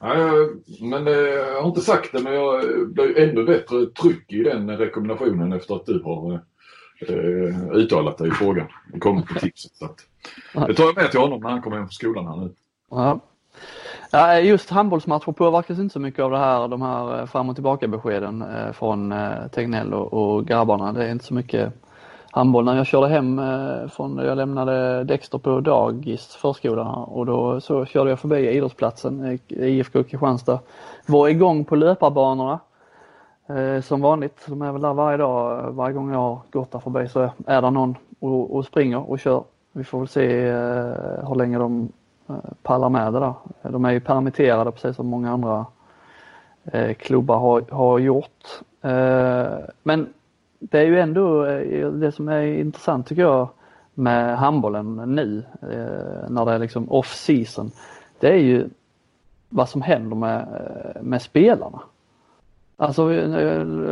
Nej, 0.00 0.48
men 0.80 1.06
eh, 1.06 1.14
jag 1.14 1.60
har 1.60 1.68
inte 1.68 1.80
sagt 1.80 2.12
det 2.12 2.22
men 2.22 2.34
jag 2.34 2.64
blir 2.92 3.18
ännu 3.18 3.44
bättre 3.44 3.86
tryck 3.86 4.32
i 4.32 4.42
den 4.42 4.70
rekommendationen 4.78 5.52
efter 5.52 5.74
att 5.74 5.86
du 5.86 6.02
har 6.02 6.32
eh, 7.08 7.70
uttalat 7.72 8.18
dig 8.18 8.28
i 8.28 8.30
frågan 8.30 8.66
och 8.94 9.00
kommit 9.00 9.26
på 9.26 9.34
tipset. 9.34 9.72
Så 9.74 9.84
att, 9.84 10.06
det 10.66 10.74
tar 10.74 10.84
jag 10.84 10.96
med 10.96 11.10
till 11.10 11.20
honom 11.20 11.40
när 11.40 11.50
han 11.50 11.62
kommer 11.62 11.76
hem 11.76 11.86
från 11.86 11.92
skolan 11.92 12.26
här 12.26 12.36
nu. 12.36 12.50
Ja. 12.90 13.20
Ja, 14.10 14.38
just 14.38 14.70
handbollsmatcher 14.70 15.32
påverkas 15.32 15.78
inte 15.78 15.92
så 15.92 16.00
mycket 16.00 16.20
av 16.20 16.30
det 16.30 16.38
här, 16.38 16.68
de 16.68 16.82
här 16.82 17.20
eh, 17.20 17.26
fram 17.26 17.48
och 17.48 17.56
tillbaka 17.56 17.88
beskeden 17.88 18.44
från 18.72 19.14
Tegnell 19.52 19.94
och, 19.94 20.12
och 20.12 20.46
grabbarna. 20.46 20.92
Det 20.92 21.04
är 21.06 21.10
inte 21.10 21.24
så 21.24 21.34
mycket 21.34 21.72
handboll 22.34 22.64
när 22.64 22.76
jag 22.76 22.86
körde 22.86 23.08
hem 23.08 23.38
eh, 23.38 23.88
från, 23.88 24.18
jag 24.18 24.36
lämnade 24.36 25.04
Dexter 25.04 25.38
på 25.38 25.60
dagis, 25.60 26.26
förskolan 26.26 27.04
och 27.04 27.26
då 27.26 27.60
så 27.60 27.84
körde 27.84 28.10
jag 28.10 28.18
förbi 28.18 28.48
idrottsplatsen, 28.48 29.38
IFK 29.48 30.02
Kristianstad. 30.02 30.58
Var 31.06 31.28
igång 31.28 31.64
på 31.64 31.76
löparbanorna 31.76 32.58
eh, 33.46 33.80
som 33.80 34.00
vanligt. 34.00 34.46
De 34.46 34.62
är 34.62 34.72
väl 34.72 34.82
där 34.82 34.92
varje 34.92 35.16
dag, 35.16 35.72
varje 35.72 35.94
gång 35.94 36.10
jag 36.10 36.18
har 36.18 36.38
gått 36.50 36.72
där 36.72 36.78
förbi 36.78 37.08
så 37.08 37.30
är 37.46 37.62
det 37.62 37.70
någon 37.70 37.96
och, 38.20 38.56
och 38.56 38.64
springer 38.64 39.10
och 39.10 39.18
kör. 39.18 39.44
Vi 39.72 39.84
får 39.84 39.98
väl 39.98 40.08
se 40.08 40.48
eh, 40.48 41.28
hur 41.28 41.34
länge 41.34 41.58
de 41.58 41.88
pallar 42.62 42.88
med 42.88 43.12
det 43.12 43.20
där. 43.20 43.34
De 43.62 43.84
är 43.84 43.90
ju 43.90 44.00
permitterade 44.00 44.70
precis 44.70 44.96
som 44.96 45.06
många 45.06 45.32
andra 45.32 45.66
klubbar 46.98 47.38
har, 47.38 47.64
har 47.70 47.98
gjort. 47.98 48.60
Men 49.82 50.08
det 50.70 50.78
är 50.78 50.84
ju 50.84 51.00
ändå 51.00 51.46
eh, 51.46 51.90
det 51.90 52.12
som 52.12 52.28
är 52.28 52.42
intressant 52.42 53.06
tycker 53.06 53.22
jag 53.22 53.48
med 53.94 54.38
handbollen 54.38 54.96
nu 54.96 55.44
eh, 55.62 56.30
när 56.30 56.44
det 56.44 56.52
är 56.52 56.58
liksom 56.58 56.92
off 56.92 57.14
season. 57.14 57.70
Det 58.20 58.28
är 58.28 58.38
ju 58.38 58.68
vad 59.48 59.68
som 59.68 59.82
händer 59.82 60.16
med, 60.16 60.40
eh, 60.40 61.02
med 61.02 61.22
spelarna. 61.22 61.80
Alltså 62.76 63.08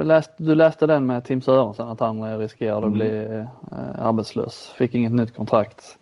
läst, 0.03 0.31
du 0.37 0.55
läste 0.55 0.87
den 0.87 1.07
med 1.07 1.25
Tim 1.25 1.41
Sörensen 1.41 1.89
att 1.89 2.01
han 2.01 2.39
riskerade 2.39 2.79
att 2.79 2.85
mm. 2.85 2.99
bli 2.99 3.37
eh, 3.37 4.07
arbetslös. 4.07 4.73
Fick 4.77 4.95
inget 4.95 5.13
nytt 5.13 5.37
kontrakt 5.37 5.99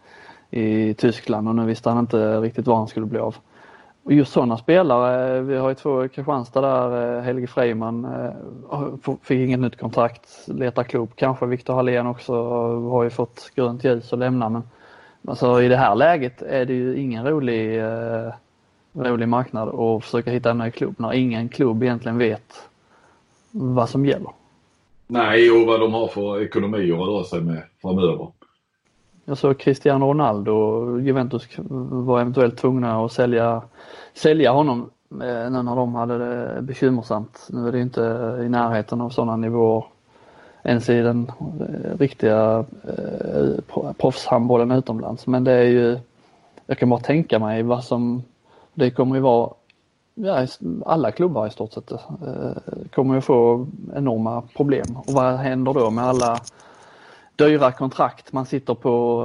i 0.50 0.94
Tyskland 0.94 1.48
och 1.48 1.54
nu 1.54 1.64
visste 1.64 1.88
han 1.90 1.98
inte 1.98 2.40
riktigt 2.40 2.66
var 2.66 2.76
han 2.76 2.88
skulle 2.88 3.06
bli 3.06 3.18
av. 3.18 3.36
Och 4.10 4.16
just 4.16 4.32
sådana 4.32 4.58
spelare, 4.58 5.36
eh, 5.36 5.42
vi 5.42 5.56
har 5.56 5.68
ju 5.68 5.74
två 5.74 6.04
i 6.04 6.08
Kristianstad 6.08 6.60
där, 6.60 7.16
eh, 7.16 7.22
Helge 7.22 7.46
Freiman 7.46 8.04
eh, 8.04 9.14
fick 9.22 9.40
inget 9.40 9.60
nytt 9.60 9.78
kontrakt, 9.78 10.28
letar 10.46 10.82
klubb. 10.82 11.10
Kanske 11.14 11.46
Viktor 11.46 11.74
Hallén 11.74 12.06
också 12.06 12.32
har 12.90 13.04
ju 13.04 13.10
fått 13.10 13.50
grönt 13.54 13.84
ljus 13.84 14.12
att 14.12 14.18
lämna 14.18 14.48
men 14.48 14.62
alltså 15.26 15.62
i 15.62 15.68
det 15.68 15.76
här 15.76 15.94
läget 15.94 16.42
är 16.42 16.64
det 16.64 16.72
ju 16.72 17.00
ingen 17.00 17.26
rolig, 17.26 17.78
eh, 17.78 18.32
rolig 18.92 19.28
marknad 19.28 19.68
att 19.68 20.04
försöka 20.04 20.30
hitta 20.30 20.50
en 20.50 20.58
ny 20.58 20.70
klubb 20.70 20.94
när 20.98 21.12
ingen 21.12 21.48
klubb 21.48 21.82
egentligen 21.82 22.18
vet 22.18 22.68
vad 23.50 23.88
som 23.88 24.06
gäller. 24.06 24.30
Nej, 25.06 25.50
och 25.50 25.66
vad 25.66 25.80
de 25.80 25.94
har 25.94 26.08
för 26.08 26.42
ekonomi 26.42 26.92
att 26.92 26.98
röra 26.98 27.24
sig 27.24 27.40
med 27.40 27.62
framöver. 27.82 28.28
Jag 29.30 29.38
såg 29.38 29.58
Cristiano 29.58 30.06
Ronaldo, 30.06 30.98
Juventus 31.00 31.48
var 31.90 32.20
eventuellt 32.20 32.56
tvungna 32.56 33.04
att 33.04 33.12
sälja, 33.12 33.62
sälja 34.14 34.52
honom 34.52 34.90
eh, 35.10 35.50
nu 35.50 35.62
när 35.62 35.76
de 35.76 35.94
hade 35.94 36.18
det 36.18 36.62
bekymmersamt. 36.62 37.46
Nu 37.50 37.68
är 37.68 37.72
det 37.72 37.80
inte 37.80 38.00
i 38.46 38.48
närheten 38.48 39.00
av 39.00 39.10
sådana 39.10 39.36
nivåer 39.36 39.84
ens 40.62 40.88
i 40.88 41.00
den 41.00 41.32
eh, 41.60 41.98
riktiga 41.98 42.64
eh, 42.82 43.92
proffshandbollen 43.98 44.70
utomlands. 44.70 45.26
Men 45.26 45.44
det 45.44 45.52
är 45.52 45.64
ju, 45.64 45.98
jag 46.66 46.78
kan 46.78 46.88
bara 46.88 47.00
tänka 47.00 47.38
mig 47.38 47.62
vad 47.62 47.84
som, 47.84 48.22
det 48.74 48.90
kommer 48.90 49.14
ju 49.14 49.20
vara, 49.20 49.50
ja, 50.14 50.46
alla 50.86 51.10
klubbar 51.10 51.46
i 51.46 51.50
stort 51.50 51.72
sett 51.72 51.92
eh, 51.92 51.98
kommer 52.94 53.14
ju 53.14 53.20
få 53.20 53.66
enorma 53.94 54.42
problem. 54.56 54.86
Och 54.96 55.12
vad 55.12 55.34
händer 55.34 55.74
då 55.74 55.90
med 55.90 56.04
alla 56.04 56.40
dyra 57.44 57.72
kontrakt 57.72 58.32
man 58.32 58.46
sitter 58.46 58.74
på 58.74 59.24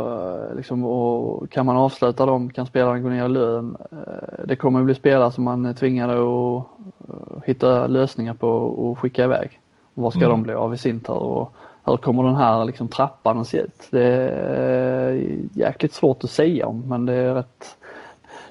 eh, 0.50 0.56
liksom, 0.56 0.86
och 0.86 1.50
kan 1.50 1.66
man 1.66 1.78
avsluta 1.78 2.26
dem 2.26 2.50
kan 2.50 2.66
spelaren 2.66 3.04
gå 3.04 3.10
ner 3.10 3.26
i 3.26 3.30
lön. 3.30 3.78
Eh, 3.92 4.46
det 4.46 4.56
kommer 4.56 4.80
att 4.80 4.86
bli 4.86 4.96
spelare 4.96 5.32
som 5.32 5.44
man 5.44 5.66
är 5.66 5.74
tvingade 5.74 6.14
att 6.14 6.66
eh, 7.10 7.42
hitta 7.46 7.88
lösningar 7.88 8.34
på 8.34 8.50
och 8.50 9.00
skicka 9.00 9.24
iväg. 9.24 9.60
Vad 9.94 10.14
ska 10.14 10.20
mm. 10.20 10.32
de 10.32 10.44
bli 10.44 10.54
av 10.54 10.74
i 10.74 10.78
sin 10.78 11.00
tur 11.00 11.14
och 11.14 11.54
hur 11.84 11.98
kommer 11.98 12.24
den 12.24 12.36
här 12.36 12.66
liksom, 12.66 12.88
trappan 12.88 13.40
att 13.40 13.48
se 13.48 13.58
ut? 13.58 13.88
Det 13.92 14.04
är 14.04 15.22
jäkligt 15.54 15.94
svårt 15.94 16.24
att 16.24 16.30
säga 16.30 16.68
om 16.68 16.84
men 16.88 17.06
det 17.06 17.14
är 17.14 17.34
rätt 17.34 17.78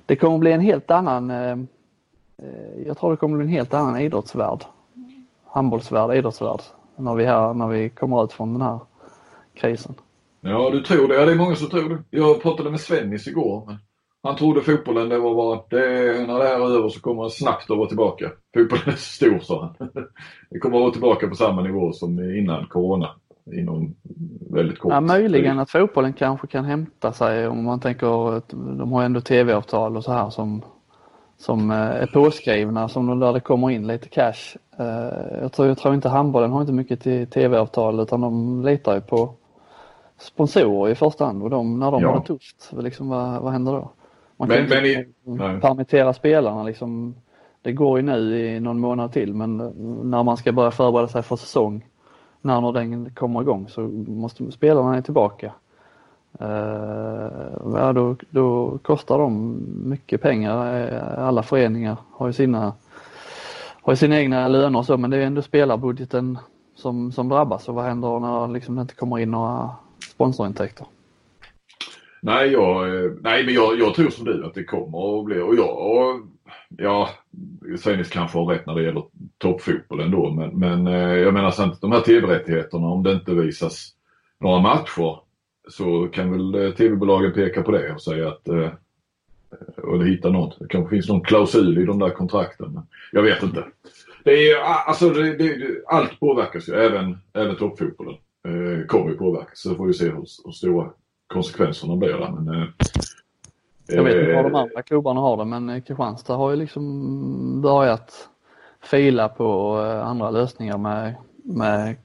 Det 0.07 0.17
kommer 0.17 0.35
att 0.35 0.41
bli 0.41 0.53
en 0.53 0.61
helt 0.61 0.91
annan 0.91 1.31
Jag 2.87 2.99
tror 2.99 3.11
det 3.11 3.17
kommer 3.17 3.37
bli 3.37 3.47
en 3.47 3.53
helt 3.53 3.75
annan 3.75 4.01
idrottsvärld. 4.01 4.65
Handbollsvärld, 5.47 6.17
idrottsvärld. 6.17 6.61
När 6.97 7.15
vi, 7.15 7.25
här, 7.25 7.55
när 7.55 7.69
vi 7.69 7.89
kommer 7.89 8.25
ut 8.25 8.33
från 8.33 8.53
den 8.53 8.63
här 8.63 8.79
krisen. 9.55 9.95
Ja, 10.41 10.71
du 10.71 10.81
tror 10.81 11.09
det. 11.09 11.15
Ja, 11.15 11.25
det 11.25 11.33
är 11.33 11.37
många 11.37 11.57
som 11.57 11.69
tror 11.69 11.89
det. 11.89 12.19
Jag 12.19 12.43
pratade 12.43 12.71
med 12.71 12.81
Svennis 12.81 13.27
igår. 13.27 13.79
Han 14.23 14.37
trodde 14.37 14.61
fotbollen, 14.61 15.09
det 15.09 15.19
var 15.19 15.35
bara, 15.35 15.61
det, 15.71 16.27
när 16.27 16.39
det 16.39 16.45
här 16.45 16.61
är 16.61 16.77
över 16.79 16.89
så 16.89 17.01
kommer 17.01 17.23
han 17.23 17.31
snabbt 17.31 17.71
att 17.71 17.77
vara 17.77 17.89
tillbaka. 17.89 18.31
Fotbollen 18.55 18.89
är 18.89 18.93
så 18.93 18.99
stor, 18.99 19.39
sa 19.39 19.75
han. 19.79 19.89
Det 20.51 20.59
kommer 20.59 20.77
att 20.77 20.83
vara 20.83 20.93
tillbaka 20.93 21.29
på 21.29 21.35
samma 21.35 21.63
nivå 21.63 21.93
som 21.93 22.21
innan 22.21 22.67
corona. 22.67 23.11
Inom 23.53 23.95
väldigt 24.51 24.79
kort 24.79 24.93
Ja, 24.93 25.01
möjligen 25.01 25.59
att 25.59 25.71
fotbollen 25.71 26.13
kanske 26.13 26.47
kan 26.47 26.65
hämta 26.65 27.13
sig 27.13 27.49
om 27.49 27.65
man 27.65 27.81
tänker 27.81 28.37
att 28.37 28.49
de 28.49 28.93
har 28.93 29.03
ändå 29.03 29.21
tv-avtal 29.21 29.97
och 29.97 30.05
så 30.05 30.13
här 30.13 30.31
som, 30.31 30.63
som 31.39 31.71
eh, 31.71 31.77
är 31.77 32.07
påskrivna, 32.07 32.89
som 32.89 33.21
där 33.21 33.33
det 33.33 33.41
kommer 33.41 33.71
in 33.71 33.87
lite 33.87 34.09
cash. 34.09 34.57
Eh, 34.79 35.41
jag 35.43 35.53
tror, 35.53 35.69
jag 35.69 35.79
tror 35.79 35.95
inte 35.95 36.09
handbollen 36.09 36.53
har 36.53 36.61
inte 36.61 36.73
mycket 36.73 37.01
till 37.01 37.27
tv-avtal 37.27 38.01
utan 38.01 38.21
de 38.21 38.63
litar 38.65 38.95
ju 38.95 39.01
på 39.01 39.35
sponsorer 40.19 40.93
i 40.93 40.95
första 40.95 41.25
hand 41.25 41.43
och 41.43 41.51
de, 41.51 41.79
när 41.81 41.91
de 41.91 42.03
ja. 42.03 42.09
har 42.09 42.21
det 42.21 42.27
tufft, 42.27 42.71
liksom, 42.73 43.09
vad, 43.09 43.43
vad 43.43 43.53
händer 43.53 43.73
då? 43.73 43.91
Man 44.37 44.49
kan 44.49 44.67
men, 44.69 44.87
inte 44.87 45.07
men, 45.25 45.61
permittera 45.61 46.13
spelarna 46.13 46.63
liksom. 46.63 47.15
Det 47.63 47.73
går 47.73 47.99
ju 47.99 48.03
nu 48.03 48.39
i 48.39 48.61
någon 48.61 48.81
månad 48.81 49.13
till 49.13 49.35
men 49.35 49.57
när 50.11 50.23
man 50.23 50.37
ska 50.37 50.53
börja 50.53 50.71
förbereda 50.71 51.09
sig 51.09 51.23
för 51.23 51.37
säsong, 51.37 51.87
när 52.41 52.73
den 52.73 53.11
kommer 53.15 53.43
igång 53.43 53.69
så 53.69 53.81
måste 54.07 54.53
spelarna 54.53 54.97
är 54.97 55.03
tillbaka. 55.03 55.53
Uh, 56.43 57.29
ja, 57.75 57.93
då, 57.93 58.17
då 58.31 58.79
kostar 58.79 59.19
de 59.19 59.57
mycket 59.85 60.23
pengar. 60.23 60.87
Eh, 60.93 61.25
alla 61.27 61.43
föreningar 61.43 61.97
har 62.13 62.27
ju 62.27 62.33
sina, 62.33 62.73
har 63.83 63.93
ju 63.93 63.97
sina 63.97 64.21
egna 64.21 64.49
löner 64.49 64.79
och 64.79 64.87
så 64.87 64.97
men 64.97 65.11
det 65.11 65.17
är 65.17 65.27
ändå 65.27 65.43
spelarbudgeten 65.43 66.39
som, 66.75 67.13
som 67.13 67.29
drabbas 67.29 67.69
och 67.69 67.75
vad 67.75 67.85
händer 67.85 68.21
när 68.21 68.49
liksom 68.49 68.75
det 68.75 68.83
inte 68.83 68.95
kommer 68.95 69.19
in 69.19 69.31
några 69.31 69.71
sponsorintäkter? 70.15 70.87
Nej, 72.23 72.53
jag, 72.53 72.97
eh, 73.05 73.11
nej 73.21 73.45
men 73.45 73.55
jag, 73.55 73.79
jag 73.79 73.95
tror 73.95 74.11
som 74.11 74.25
du 74.25 74.45
att 74.45 74.55
det 74.55 74.65
kommer 74.65 75.19
att 75.19 75.25
bli 75.25 75.41
och 75.41 75.55
jag 75.55 75.79
och, 75.79 76.21
ja, 76.69 77.11
Svennis 77.79 78.09
kanske 78.09 78.39
har 78.39 78.47
rätt 78.47 78.67
när 78.67 78.75
det 78.75 78.83
gäller 78.83 79.05
toppfotbollen 79.39 80.11
då 80.11 80.31
men, 80.31 80.59
men 80.59 80.87
eh, 80.87 81.17
jag 81.19 81.35
menar 81.35 81.51
samtidigt 81.51 81.81
de 81.81 81.93
här 81.93 82.01
tv-rättigheterna 82.01 82.87
om 82.87 83.03
det 83.03 83.13
inte 83.13 83.35
visas 83.35 83.91
några 84.41 84.61
matcher 84.61 85.19
så 85.69 86.09
kan 86.13 86.33
väl 86.33 86.67
eh, 86.67 86.75
tv-bolagen 86.75 87.33
peka 87.33 87.63
på 87.63 87.71
det 87.71 87.93
och 87.93 88.03
säga 88.03 88.29
att 88.29 88.49
eller 89.79 90.05
hitta 90.05 90.31
något. 90.31 90.59
Det 90.59 90.69
kanske 90.69 90.97
finns 90.97 91.09
någon 91.09 91.21
klausul 91.21 91.79
i 91.79 91.85
de 91.85 91.99
där 91.99 92.11
kontrakten. 92.11 92.81
Jag 93.13 93.23
vet 93.23 93.43
inte. 93.43 93.65
Det 94.25 94.51
är, 94.51 94.61
alltså, 94.61 95.11
det, 95.11 95.37
det, 95.37 95.83
allt 95.87 96.21
påverkas 96.21 96.69
ju, 96.69 96.73
även, 96.73 97.19
även 97.33 97.57
toppfotbollen 97.57 98.15
eh, 98.45 98.87
kommer 98.87 99.11
ju 99.11 99.17
påverkas. 99.17 99.61
Så 99.61 99.75
får 99.75 99.87
vi 99.87 99.95
se 99.95 100.05
hur, 100.05 100.25
hur 100.45 100.53
stora 100.53 100.91
konsekvenserna 101.27 101.97
blir 101.97 102.13
där. 102.13 102.31
Men, 102.31 102.63
eh, 102.63 102.69
jag 103.87 104.05
vet 104.05 104.17
inte 104.17 104.35
var 104.35 104.43
de 104.43 104.55
andra 104.55 104.83
klubbarna 104.83 105.21
har 105.21 105.37
det 105.37 105.45
men 105.45 105.83
Kristianstad 105.83 106.37
har 106.37 106.51
ju 106.51 106.57
liksom 106.57 107.63
börjat 107.63 108.29
fila 108.81 109.29
på 109.29 109.81
eh, 109.81 110.07
andra 110.07 110.31
lösningar 110.31 110.79
med, 110.79 111.15
med 111.37 111.97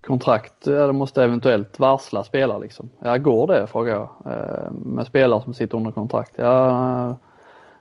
kontrakt. 0.00 0.64
De 0.64 0.96
måste 0.96 1.24
eventuellt 1.24 1.78
varsla 1.78 2.24
spelare 2.24 2.60
liksom. 2.60 2.90
Ja, 2.98 3.16
går 3.16 3.46
det 3.46 3.66
frågar 3.66 3.92
jag. 3.94 4.32
Eh, 4.32 4.72
med 4.72 5.06
spelare 5.06 5.42
som 5.42 5.54
sitter 5.54 5.76
under 5.76 5.90
kontrakt. 5.90 6.32
Ja, 6.36 7.16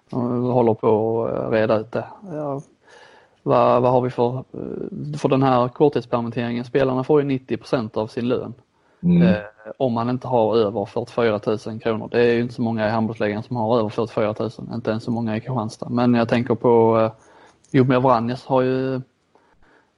de 0.09 0.43
håller 0.43 0.73
på 0.73 1.23
att 1.25 1.51
reda 1.51 1.79
ut 1.79 1.91
det. 1.91 2.05
Ja, 2.31 2.61
vad, 3.45 3.81
vad 3.81 3.91
har 3.91 4.01
vi 4.01 4.09
för, 4.09 4.37
eh, 4.37 5.17
för 5.17 5.29
den 5.29 5.43
här 5.43 5.67
korttidspermitteringen? 5.67 6.65
Spelarna 6.65 7.03
får 7.03 7.21
ju 7.21 7.27
90% 7.27 7.97
av 7.97 8.07
sin 8.07 8.27
lön. 8.27 8.53
Mm. 9.03 9.21
Eh, 9.21 9.41
om 9.77 9.93
man 9.93 10.09
inte 10.09 10.27
har 10.27 10.57
över 10.57 10.85
44 10.85 11.39
000 11.67 11.79
kronor. 11.79 12.09
Det 12.11 12.19
är 12.19 12.33
ju 12.33 12.41
inte 12.41 12.53
så 12.53 12.61
många 12.61 12.87
i 12.87 12.89
handbollsligan 12.89 13.43
som 13.43 13.55
har 13.55 13.79
över 13.79 13.89
44 13.89 14.35
000, 14.39 14.49
inte 14.73 14.91
ens 14.91 15.03
så 15.03 15.11
många 15.11 15.37
i 15.37 15.39
Kristianstad. 15.39 15.89
Men 15.89 16.13
jag 16.13 16.29
tänker 16.29 16.55
på 16.55 16.99
eh, 16.99 17.11
Jomir 17.71 17.99
Vranjes 17.99 18.45
har 18.45 18.61
ju 18.61 18.95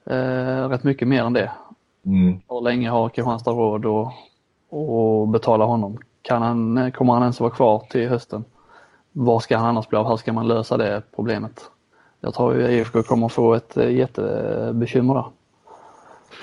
eh, 0.05 0.69
rätt 0.69 0.83
mycket 0.83 1.07
mer 1.07 1.23
än 1.23 1.33
det. 1.33 1.51
Mm. 2.05 2.39
Hur 2.49 2.61
länge 2.61 2.89
har 2.89 3.09
Kristianstad 3.09 3.51
råd 3.51 3.85
att, 3.85 4.07
att 4.73 5.29
betala 5.29 5.65
honom? 5.65 5.97
Kan 6.21 6.41
han, 6.41 6.91
kommer 6.91 7.13
han 7.13 7.21
ens 7.21 7.39
vara 7.39 7.51
kvar 7.51 7.79
till 7.89 8.09
hösten? 8.09 8.45
Vad 9.11 9.43
ska 9.43 9.57
han 9.57 9.67
annars 9.67 9.87
bli 9.87 9.97
av? 9.97 10.07
Hur 10.09 10.17
ska 10.17 10.33
man 10.33 10.47
lösa 10.47 10.77
det 10.77 11.01
problemet? 11.15 11.71
Jag 12.27 12.33
tror 12.33 12.55
ju 12.55 12.71
IFK 12.71 13.03
kommer 13.03 13.29
få 13.29 13.53
ett 13.53 13.77
eh, 13.77 13.91
jättebekymmer 13.91 15.13
där. 15.13 15.25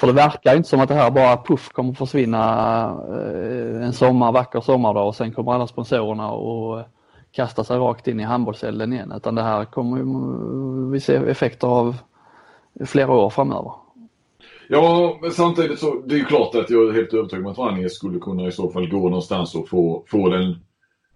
För 0.00 0.07
det 0.07 0.12
verkar 0.12 0.57
inte 0.57 0.69
som 0.69 0.81
att 0.81 0.88
det 0.88 0.95
här 0.95 1.11
bara 1.11 1.37
puff 1.37 1.69
kommer 1.69 1.93
försvinna 1.93 2.41
eh, 3.09 3.87
en 3.87 3.93
sommar, 3.93 4.33
vacker 4.33 4.61
sommardag 4.61 5.07
och 5.07 5.17
sen 5.17 5.33
kommer 5.33 5.53
alla 5.53 5.67
sponsorerna 5.67 6.31
och 6.33 6.79
eh, 6.79 6.85
kasta 7.33 7.64
sig 7.64 7.79
rakt 7.79 8.09
in 8.09 8.21
i 8.21 8.23
handbollselden 8.23 8.93
igen 8.93 9.12
utan 9.17 9.35
det 9.35 9.43
här 9.43 9.64
kommer 9.64 10.91
vi 10.91 11.00
se 11.00 11.14
effekter 11.14 11.69
av 11.69 11.97
flera 12.87 13.12
år 13.12 13.31
framöver. 13.31 13.73
Ja, 14.69 15.19
men 15.23 15.31
samtidigt 15.31 15.79
så 15.79 16.03
det 16.07 16.14
är 16.14 16.19
ju 16.19 16.25
klart 16.25 16.55
att 16.55 16.71
jag 16.71 16.88
är 16.88 16.93
helt 16.93 17.14
övertygad 17.14 17.47
om 17.47 17.53
att 17.53 17.59
Vranjes 17.59 17.95
skulle 17.95 18.19
kunna 18.19 18.47
i 18.47 18.53
så 18.53 18.71
fall 18.71 18.88
gå 18.88 19.09
någonstans 19.09 19.55
och 19.55 19.69
få, 19.69 20.05
få 20.07 20.29
den 20.29 20.57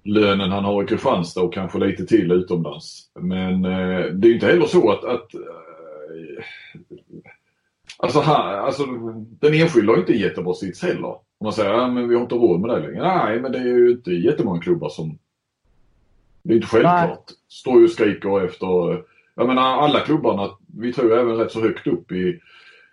lönen 0.08 0.50
han 0.50 0.64
har 0.64 0.82
i 0.82 0.86
Kristianstad 0.86 1.42
och 1.42 1.54
kanske 1.54 1.78
lite 1.78 2.06
till 2.06 2.32
utomlands. 2.32 3.10
Men 3.20 3.64
eh, 3.64 4.04
det 4.12 4.26
är 4.26 4.28
ju 4.28 4.34
inte 4.34 4.46
heller 4.46 4.66
så 4.66 4.90
att, 4.90 5.04
att 5.04 5.34
eh, 5.34 6.44
alltså, 7.98 8.20
han, 8.20 8.58
alltså 8.58 8.86
den 9.40 9.54
enskilda 9.54 9.92
har 9.92 9.98
inte 9.98 10.12
jättebra 10.12 10.54
sits 10.54 10.82
heller. 10.82 11.08
Om 11.08 11.44
man 11.44 11.52
säger 11.52 11.70
att 11.70 11.96
ja, 11.96 12.02
vi 12.02 12.14
har 12.14 12.22
inte 12.22 12.34
råd 12.34 12.60
med 12.60 12.70
det 12.70 12.80
längre. 12.80 13.02
Nej, 13.02 13.40
men 13.40 13.52
det 13.52 13.58
är 13.58 13.64
ju 13.64 13.90
inte 13.90 14.12
jättemånga 14.12 14.60
klubbar 14.60 14.88
som... 14.88 15.18
Det 16.42 16.52
är 16.52 16.56
inte 16.56 16.68
självklart. 16.68 17.24
Nej. 17.28 17.36
Står 17.48 17.78
ju 17.78 17.84
och 17.84 17.90
skriker 17.90 18.44
efter... 18.44 19.02
Jag 19.34 19.46
menar 19.46 19.62
alla 19.62 20.00
klubbarna 20.00 20.50
vi 20.78 20.92
tror 20.92 21.18
även 21.18 21.36
rätt 21.36 21.52
så 21.52 21.60
högt 21.60 21.86
upp 21.86 22.12
i, 22.12 22.40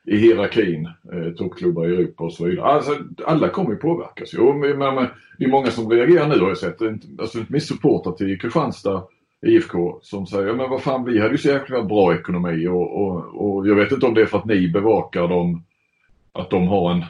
i 0.05 0.17
hierarkin, 0.17 0.85
eh, 0.85 1.31
toppklubbar 1.37 1.87
i 1.87 1.93
Europa 1.93 2.23
och 2.23 2.33
så 2.33 2.45
vidare. 2.45 2.65
Alltså, 2.65 2.97
alla 3.25 3.49
kommer 3.49 3.69
ju 3.69 3.75
påverkas. 3.75 4.29
Jo, 4.33 4.53
men, 4.53 4.77
men, 4.77 5.07
det 5.37 5.45
är 5.45 5.49
många 5.49 5.71
som 5.71 5.89
reagerar 5.89 6.27
nu 6.27 6.39
har 6.39 6.47
jag 6.47 6.57
sett. 6.57 6.81
Alltså 7.19 7.39
inte 7.39 7.51
minst 7.51 7.67
supportrar 7.67 8.13
till 8.13 8.39
Kristianstad 8.39 9.03
IFK 9.45 9.99
som 10.01 10.27
säger, 10.27 10.53
men 10.53 10.69
vad 10.69 10.83
fan 10.83 11.05
vi 11.05 11.19
hade 11.19 11.31
ju 11.31 11.37
så 11.37 11.47
jäkla 11.47 11.83
bra 11.83 12.13
ekonomi 12.15 12.67
och, 12.67 13.01
och, 13.01 13.25
och 13.45 13.67
jag 13.67 13.75
vet 13.75 13.91
inte 13.91 14.05
om 14.05 14.13
det 14.13 14.21
är 14.21 14.25
för 14.25 14.37
att 14.37 14.45
ni 14.45 14.67
bevakar 14.67 15.27
dem, 15.27 15.63
att 16.31 16.49
de 16.49 16.67
har 16.67 16.91
en, 16.91 17.03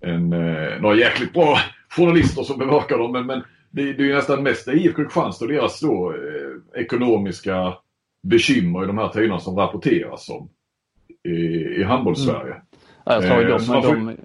en 0.00 0.32
eh, 0.32 0.80
några 0.80 0.96
jäkligt 0.96 1.32
bra 1.32 1.58
journalister 1.88 2.42
som 2.42 2.58
bevakar 2.58 2.98
dem, 2.98 3.12
men, 3.12 3.26
men 3.26 3.42
det, 3.70 3.92
det 3.92 4.02
är 4.02 4.06
ju 4.06 4.14
nästan 4.14 4.42
mest 4.42 4.68
IFK 4.68 5.02
Kristianstad 5.02 5.44
och 5.44 5.52
deras 5.52 5.80
då, 5.80 6.12
eh, 6.12 6.80
ekonomiska 6.82 7.74
bekymmer 8.22 8.84
i 8.84 8.86
de 8.86 8.98
här 8.98 9.08
tiderna 9.08 9.38
som 9.38 9.56
rapporteras 9.56 10.28
om 10.28 10.48
i, 11.26 11.80
i 11.80 11.84
handbollssverige. 11.84 12.54
Mm. 12.54 12.62
Ja, 13.08 13.14
jag 13.14 13.22
tror 13.22 13.40
ju 13.40 13.48
de, 13.48 13.74
eh, 13.74 13.82
de, 13.82 14.16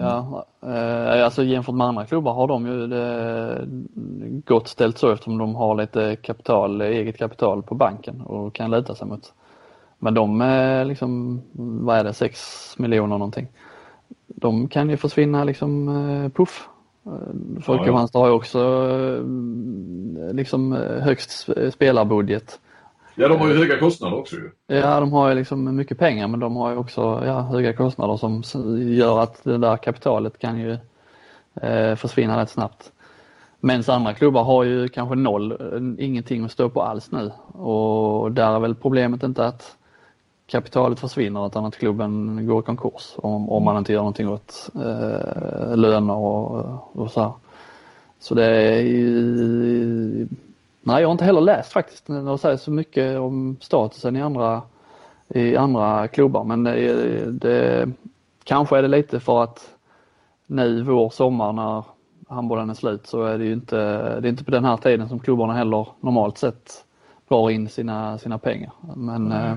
ja, 0.00 0.44
eh, 0.62 1.24
alltså 1.24 1.44
jämfört 1.44 1.74
med 1.74 1.86
andra 1.86 2.06
klubbar 2.06 2.32
har 2.32 2.48
de 2.48 2.66
ju 2.66 2.86
det 2.86 3.68
gott 4.44 4.68
ställt 4.68 4.98
så 4.98 5.12
eftersom 5.12 5.38
de 5.38 5.54
har 5.54 5.74
lite 5.74 6.16
kapital, 6.16 6.80
eget 6.80 7.18
kapital 7.18 7.62
på 7.62 7.74
banken 7.74 8.20
och 8.20 8.54
kan 8.54 8.70
luta 8.70 8.94
sig 8.94 9.06
mot. 9.06 9.32
Men 9.98 10.14
de 10.14 10.42
liksom, 10.86 11.42
vad 11.84 11.98
är 11.98 12.04
det, 12.04 12.12
6 12.12 12.78
miljoner 12.78 13.18
någonting. 13.18 13.48
De 14.26 14.68
kan 14.68 14.90
ju 14.90 14.96
försvinna 14.96 15.44
liksom 15.44 15.88
eh, 15.88 16.28
puff. 16.28 16.68
För 17.60 17.74
ja, 17.74 18.08
ja. 18.12 18.20
har 18.20 18.26
ju 18.26 18.32
också 18.32 18.60
liksom 20.32 20.72
högst 21.02 21.48
spelarbudget. 21.72 22.60
Ja, 23.20 23.28
de 23.28 23.38
har 23.38 23.48
ju 23.48 23.58
höga 23.58 23.78
kostnader 23.78 24.16
också 24.16 24.36
ju. 24.36 24.50
Ja, 24.66 25.00
de 25.00 25.12
har 25.12 25.28
ju 25.28 25.34
liksom 25.34 25.76
mycket 25.76 25.98
pengar 25.98 26.28
men 26.28 26.40
de 26.40 26.56
har 26.56 26.70
ju 26.70 26.76
också 26.76 27.22
ja, 27.26 27.40
höga 27.40 27.72
kostnader 27.72 28.16
som 28.16 28.42
gör 28.92 29.20
att 29.20 29.44
det 29.44 29.58
där 29.58 29.76
kapitalet 29.76 30.38
kan 30.38 30.58
ju 30.58 30.78
eh, 31.62 31.96
försvinna 31.96 32.40
rätt 32.40 32.50
snabbt. 32.50 32.92
Medan 33.60 33.84
andra 33.88 34.14
klubbar 34.14 34.44
har 34.44 34.64
ju 34.64 34.88
kanske 34.88 35.14
noll, 35.14 35.52
eh, 35.52 36.04
ingenting 36.06 36.44
att 36.44 36.52
stå 36.52 36.68
på 36.68 36.82
alls 36.82 37.12
nu 37.12 37.30
och 37.52 38.32
där 38.32 38.54
är 38.54 38.58
väl 38.58 38.74
problemet 38.74 39.22
inte 39.22 39.46
att 39.46 39.76
kapitalet 40.46 41.00
försvinner 41.00 41.46
utan 41.46 41.64
att 41.64 41.76
klubben 41.76 42.46
går 42.46 42.62
i 42.62 42.66
konkurs 42.66 43.14
om, 43.16 43.50
om 43.50 43.64
man 43.64 43.76
inte 43.76 43.92
gör 43.92 44.00
någonting 44.00 44.28
åt 44.28 44.70
eh, 44.74 45.76
löner 45.76 46.14
och, 46.14 46.96
och 46.96 47.10
så 47.10 47.20
här. 47.20 47.32
Så 48.20 48.34
det 48.34 48.44
är 48.44 48.80
ju 48.80 50.28
Nej, 50.88 51.00
jag 51.00 51.08
har 51.08 51.12
inte 51.12 51.24
heller 51.24 51.40
läst 51.40 51.72
faktiskt 51.72 52.06
det 52.06 52.38
sägs 52.38 52.62
så 52.62 52.70
mycket 52.70 53.18
om 53.18 53.56
statusen 53.60 54.16
i 54.16 54.22
andra, 54.22 54.62
i 55.28 55.56
andra 55.56 56.08
klubbar 56.08 56.44
men 56.44 56.64
det, 56.64 57.30
det, 57.30 57.88
kanske 58.44 58.78
är 58.78 58.82
det 58.82 58.88
lite 58.88 59.20
för 59.20 59.42
att 59.42 59.74
nu 60.46 60.82
vår, 60.82 61.10
sommar 61.10 61.52
när 61.52 61.84
handbollen 62.28 62.70
är 62.70 62.74
slut 62.74 63.06
så 63.06 63.22
är 63.22 63.38
det 63.38 63.44
ju 63.44 63.52
inte, 63.52 63.76
det 64.20 64.28
är 64.28 64.30
inte 64.30 64.44
på 64.44 64.50
den 64.50 64.64
här 64.64 64.76
tiden 64.76 65.08
som 65.08 65.18
klubbarna 65.18 65.52
heller 65.52 65.88
normalt 66.00 66.38
sett 66.38 66.84
drar 67.28 67.50
in 67.50 67.68
sina, 67.68 68.18
sina 68.18 68.38
pengar. 68.38 68.72
Men 68.96 69.26
mm. 69.26 69.50
eh, 69.50 69.56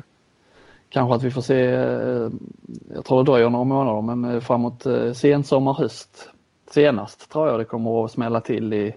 kanske 0.89 1.15
att 1.15 1.23
vi 1.23 1.31
får 1.31 1.41
se, 1.41 1.65
eh, 1.65 2.29
jag 2.93 3.05
tror 3.05 3.23
det 3.23 3.31
dröjer 3.31 3.49
några 3.49 3.65
månader 3.65 4.01
men 4.01 4.25
eh, 4.25 4.39
framåt 4.39 4.85
eh, 4.85 5.11
sensommar, 5.11 5.73
höst 5.73 6.29
senast 6.71 7.31
tror 7.31 7.47
jag 7.47 7.59
det 7.59 7.65
kommer 7.65 8.05
att 8.05 8.11
smälla 8.11 8.41
till 8.41 8.73
i 8.73 8.95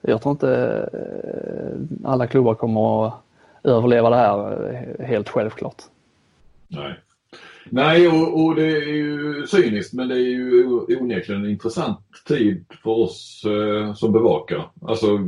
jag 0.00 0.22
tror 0.22 0.30
inte 0.32 0.50
eh, 0.92 2.08
alla 2.10 2.26
klubbar 2.26 2.54
kommer 2.54 3.06
att 3.06 3.14
överleva 3.62 4.10
det 4.10 4.16
här 4.16 4.70
eh, 4.98 5.06
helt 5.06 5.28
självklart. 5.28 5.82
Nej, 6.68 6.94
Nej 7.70 8.08
och, 8.08 8.44
och, 8.44 8.54
det 8.54 8.66
är 8.66 8.86
ju 8.86 9.46
cyniskt 9.46 9.92
men 9.92 10.08
det 10.08 10.14
är 10.14 10.28
ju 10.28 10.64
onekligen 11.00 11.44
en 11.44 11.50
intressant 11.50 11.98
tid 12.26 12.64
för 12.82 12.90
oss 12.90 13.44
eh, 13.44 13.94
som 13.94 14.12
bevakar. 14.12 14.70
Alltså, 14.82 15.18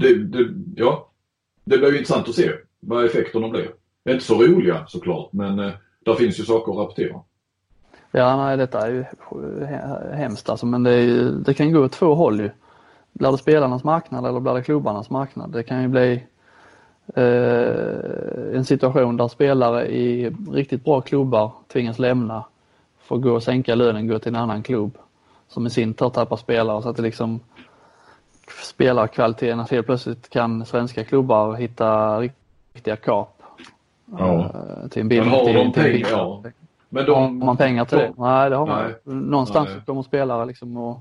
det, 0.00 0.14
det, 0.14 0.54
ja, 0.76 1.10
det 1.64 1.78
blir 1.78 1.90
ju 1.90 1.98
intressant 1.98 2.28
att 2.28 2.34
se 2.34 2.50
vad 2.80 3.04
effekterna 3.04 3.48
blir. 3.48 3.68
Inte 4.08 4.24
så 4.24 4.42
roliga 4.42 4.86
såklart 4.88 5.32
men 5.32 5.58
eh, 5.58 5.72
där 6.04 6.14
finns 6.14 6.40
ju 6.40 6.44
saker 6.44 6.72
att 6.72 6.78
rapportera. 6.78 7.20
Ja, 8.12 8.36
nej, 8.36 8.56
detta 8.56 8.86
är 8.86 8.90
ju 8.90 9.04
hemskt 10.12 10.48
alltså, 10.48 10.66
men 10.66 10.82
det, 10.82 10.92
är, 10.92 11.24
det 11.24 11.54
kan 11.54 11.72
gå 11.72 11.84
åt 11.84 11.92
två 11.92 12.14
håll 12.14 12.40
ju. 12.40 12.50
Blir 13.12 13.32
det 13.32 13.38
spelarnas 13.38 13.84
marknad 13.84 14.26
eller 14.26 14.40
blir 14.40 14.54
det 14.54 14.62
klubbarnas 14.62 15.10
marknad? 15.10 15.50
Det 15.50 15.62
kan 15.62 15.82
ju 15.82 15.88
bli 15.88 16.22
eh, 17.14 18.56
en 18.56 18.64
situation 18.64 19.16
där 19.16 19.28
spelare 19.28 19.86
i 19.86 20.30
riktigt 20.52 20.84
bra 20.84 21.00
klubbar 21.00 21.52
tvingas 21.72 21.98
lämna, 21.98 22.44
får 22.98 23.18
gå 23.18 23.32
och 23.32 23.42
sänka 23.42 23.74
lönen, 23.74 24.08
gå 24.08 24.18
till 24.18 24.34
en 24.34 24.40
annan 24.40 24.62
klubb 24.62 24.98
som 25.48 25.66
i 25.66 25.70
sin 25.70 25.94
tur 25.94 26.08
tappar 26.08 26.36
spelare 26.36 26.82
så 26.82 26.88
att 26.88 26.96
det 26.96 27.02
liksom 27.02 27.40
spelarkvaliteten 28.64 29.60
att 29.60 29.70
helt 29.70 29.86
plötsligt 29.86 30.30
kan 30.30 30.66
svenska 30.66 31.04
klubbar 31.04 31.54
hitta 31.54 32.20
riktiga 32.20 32.96
kap. 32.96 33.42
Ja. 34.18 34.38
Eh, 34.38 34.88
till 34.88 35.02
en 35.02 35.08
billig, 35.08 35.24
Men 35.24 35.30
har 35.30 35.54
de 35.54 35.72
pengar? 35.72 36.08
Ja. 36.10 36.42
Men 36.88 37.06
de, 37.06 37.38
har 37.40 37.46
man 37.46 37.56
pengar 37.56 37.84
till 37.84 37.98
de, 37.98 38.04
det? 38.04 38.12
Nej, 38.16 38.50
det 38.50 38.56
har 38.56 38.66
man 38.66 38.94
Någonstans 39.04 39.68
nej. 39.68 39.80
kommer 39.86 40.02
spelare 40.02 40.46
liksom 40.46 40.76
och 40.76 41.00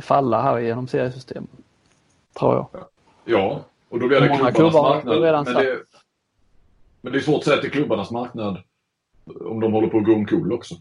falla 0.00 0.42
här 0.42 0.58
genom 0.58 0.88
seriesystemet. 0.88 1.50
Tror 2.38 2.54
jag. 2.54 2.84
Ja, 3.24 3.60
och 3.88 4.00
då 4.00 4.08
blir 4.08 4.20
det 4.20 4.28
Många 4.28 4.52
klubbarnas 4.52 5.04
marknad. 5.04 5.22
Redan 5.22 5.44
men, 5.44 5.54
det, 5.54 5.78
men 7.00 7.12
det 7.12 7.18
är 7.18 7.20
svårt 7.20 7.38
att 7.38 7.44
säga 7.44 7.56
att 7.56 7.62
det 7.62 7.68
är 7.68 7.72
klubbarnas 7.72 8.10
marknad 8.10 8.58
om 9.40 9.60
de 9.60 9.72
håller 9.72 9.88
på 9.88 9.98
att 9.98 10.04
gå 10.04 10.14
omkull 10.14 10.52
också. 10.52 10.74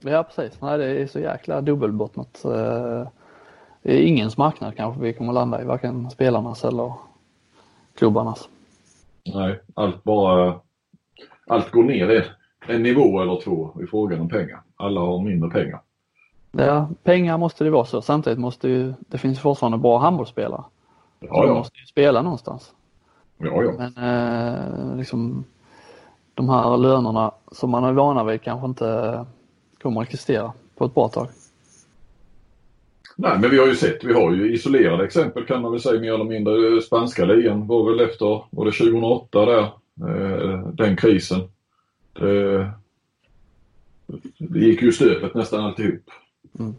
Ja 0.00 0.22
precis, 0.22 0.60
nej 0.60 0.78
det 0.78 0.84
är 0.84 1.06
så 1.06 1.20
jäkla 1.20 1.60
dubbelbottnat. 1.60 2.44
Eh, 2.44 3.08
det 3.82 3.94
är 3.94 4.02
ingens 4.02 4.36
marknad 4.36 4.76
kanske 4.76 5.02
vi 5.02 5.12
kommer 5.12 5.32
landa 5.32 5.62
i, 5.62 5.64
varken 5.64 6.10
spelarnas 6.10 6.64
eller 6.64 6.92
klubbarnas. 7.94 8.48
Nej, 9.34 9.60
allt 9.74 10.04
bara, 10.04 10.60
allt 11.46 11.70
går 11.70 11.82
ner 11.82 12.36
en 12.66 12.82
nivå 12.82 13.22
eller 13.22 13.40
två 13.40 13.76
i 13.82 13.86
frågan 13.86 14.20
om 14.20 14.28
pengar. 14.28 14.62
Alla 14.76 15.00
har 15.00 15.22
mindre 15.22 15.50
pengar. 15.50 15.80
Ja, 16.52 16.88
pengar 17.02 17.38
måste 17.38 17.64
det 17.64 17.70
vara 17.70 17.84
så. 17.84 18.02
Samtidigt 18.02 18.38
måste 18.38 18.68
ju, 18.68 18.94
det 19.00 19.18
finns 19.18 19.40
fortfarande 19.40 19.78
bra 19.78 19.98
handbollsspelare. 19.98 20.64
Ja, 21.20 21.28
ja. 21.30 21.46
De 21.46 21.54
måste 21.54 21.78
ju 21.78 21.86
spela 21.86 22.22
någonstans. 22.22 22.72
Ja, 23.38 23.62
ja. 23.62 23.72
Men 23.78 23.96
eh, 23.96 24.96
liksom 24.96 25.44
de 26.34 26.48
här 26.48 26.76
lönerna 26.76 27.32
som 27.52 27.70
man 27.70 27.84
är 27.84 27.92
vana 27.92 28.24
vid 28.24 28.42
kanske 28.42 28.66
inte 28.66 29.26
kommer 29.82 30.00
att 30.00 30.06
existera 30.06 30.52
på 30.76 30.84
ett 30.84 30.94
bra 30.94 31.08
tag. 31.08 31.28
Nej, 33.16 33.38
men 33.38 33.50
vi 33.50 33.58
har 33.58 33.66
ju 33.66 33.74
sett, 33.74 34.04
vi 34.04 34.12
har 34.12 34.32
ju 34.32 34.54
isolerade 34.54 35.04
exempel 35.04 35.44
kan 35.44 35.62
man 35.62 35.72
väl 35.72 35.80
säga 35.80 36.00
mer 36.00 36.14
eller 36.14 36.24
mindre. 36.24 36.82
Spanska 36.82 37.24
ligan 37.24 37.66
var 37.66 37.90
väl 37.90 38.00
efter, 38.00 38.44
var 38.50 38.64
det 38.64 38.72
2008 38.72 39.46
där, 39.46 39.62
eh, 40.08 40.68
den 40.68 40.96
krisen. 40.96 41.40
Det, 42.12 42.70
det 44.38 44.58
gick 44.58 44.82
ju 44.82 44.92
stöpet 44.92 45.34
nästan 45.34 45.64
alltihop. 45.64 46.10
Mm. 46.58 46.74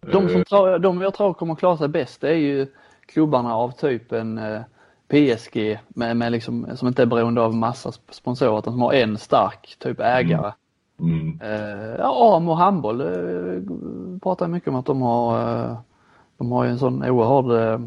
De 0.00 0.28
som 0.28 0.44
tror, 0.44 0.78
de 0.78 1.00
jag 1.00 1.14
tror 1.14 1.34
kommer 1.34 1.54
klara 1.54 1.76
sig 1.76 1.88
bäst 1.88 2.24
är 2.24 2.34
ju 2.34 2.66
klubbarna 3.06 3.54
av 3.54 3.70
typen 3.70 4.38
eh, 4.38 4.60
PSG 5.08 5.78
med, 5.88 6.16
med 6.16 6.32
liksom, 6.32 6.66
som 6.76 6.88
inte 6.88 7.02
är 7.02 7.06
beroende 7.06 7.42
av 7.42 7.54
massa 7.54 7.92
sponsorer 8.10 8.58
utan 8.58 8.72
som 8.72 8.82
har 8.82 8.92
en 8.92 9.18
stark 9.18 9.76
typ 9.78 10.00
ägare. 10.00 10.52
Mm. 11.00 11.40
Eh, 11.42 11.96
ja, 11.98 12.36
AMO 12.36 12.54
handboll 12.54 13.00
eh, 13.00 13.62
pratar 14.22 14.48
mycket 14.48 14.68
om 14.68 14.74
att 14.74 14.86
de 14.86 15.02
har, 15.02 15.76
de 16.36 16.52
har 16.52 16.64
en 16.64 16.78
sån 16.78 17.04
oerhörd 17.04 17.80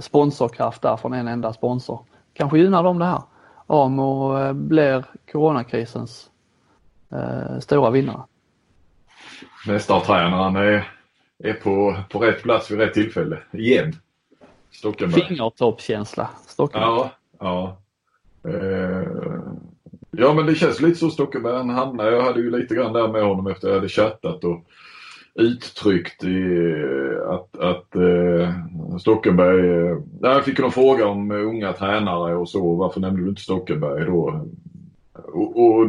sponsorkraft 0.00 0.82
där 0.82 0.96
från 0.96 1.12
en 1.12 1.28
enda 1.28 1.52
sponsor. 1.52 2.00
Kanske 2.32 2.58
gynnar 2.58 2.82
de 2.82 2.98
det 2.98 3.04
här. 3.04 3.22
AMO 3.66 4.52
blir 4.52 5.04
coronakrisens 5.32 6.30
stora 7.60 7.90
vinnare 7.90 8.22
mästartränaren 9.66 10.56
är, 10.56 10.88
är 11.38 11.52
på, 11.52 11.96
på 12.10 12.18
rätt 12.18 12.42
plats 12.42 12.70
vid 12.70 12.78
rätt 12.78 12.94
tillfälle. 12.94 13.38
Igen. 13.52 13.92
Stockenberg. 14.70 15.22
Fingertoppskänsla. 15.22 16.30
Stockenberg. 16.46 16.90
Ja, 16.90 17.10
ja. 17.38 17.78
Eh, 18.50 19.06
ja 20.10 20.34
men 20.34 20.46
det 20.46 20.54
känns 20.54 20.80
lite 20.80 20.98
så 20.98 21.10
Stockenberg 21.10 21.56
han 21.56 21.70
hamnade. 21.70 22.10
Jag 22.10 22.22
hade 22.22 22.40
ju 22.40 22.50
lite 22.50 22.74
grann 22.74 22.92
där 22.92 23.08
med 23.08 23.22
honom 23.22 23.46
efter 23.46 23.68
jag 23.68 23.74
hade 23.74 23.88
chattat 23.88 24.44
och 24.44 24.64
uttryckt 25.34 26.24
i, 26.24 26.74
att, 27.28 27.58
att 27.58 27.96
eh, 27.96 28.54
Stockenberg, 29.00 29.90
eh, 29.90 29.98
jag 30.20 30.44
fick 30.44 30.58
någon 30.58 30.72
fråga 30.72 31.06
om 31.06 31.30
unga 31.30 31.72
tränare 31.72 32.34
och 32.34 32.48
så, 32.48 32.74
varför 32.74 33.00
nämnde 33.00 33.22
du 33.22 33.28
inte 33.28 33.42
Stockenberg 33.42 34.04
då? 34.04 34.46
Och, 35.12 35.64
och 35.64 35.86